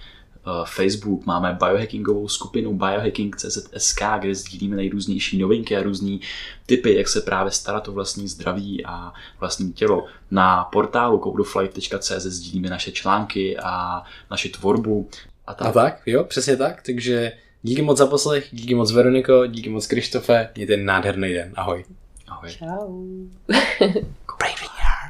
[0.47, 6.21] uh, Facebook, máme biohackingovou skupinu biohacking.cz.sk, kde sdílíme nejrůznější novinky a různý
[6.67, 10.07] typy, jak se právě starat o vlastní zdraví a vlastní tělo.
[10.31, 15.09] Na portálu codeoflife.cz sdílíme naše články a naše tvorbu.
[15.47, 15.69] A tak.
[15.69, 17.33] a tak, jo, přesně tak, takže
[17.63, 21.85] díky moc za poslech, díky moc Veroniko, díky moc Krištofe, mějte nádherný den, ahoj.
[22.29, 22.51] Ahoj.
[22.51, 23.05] Čau.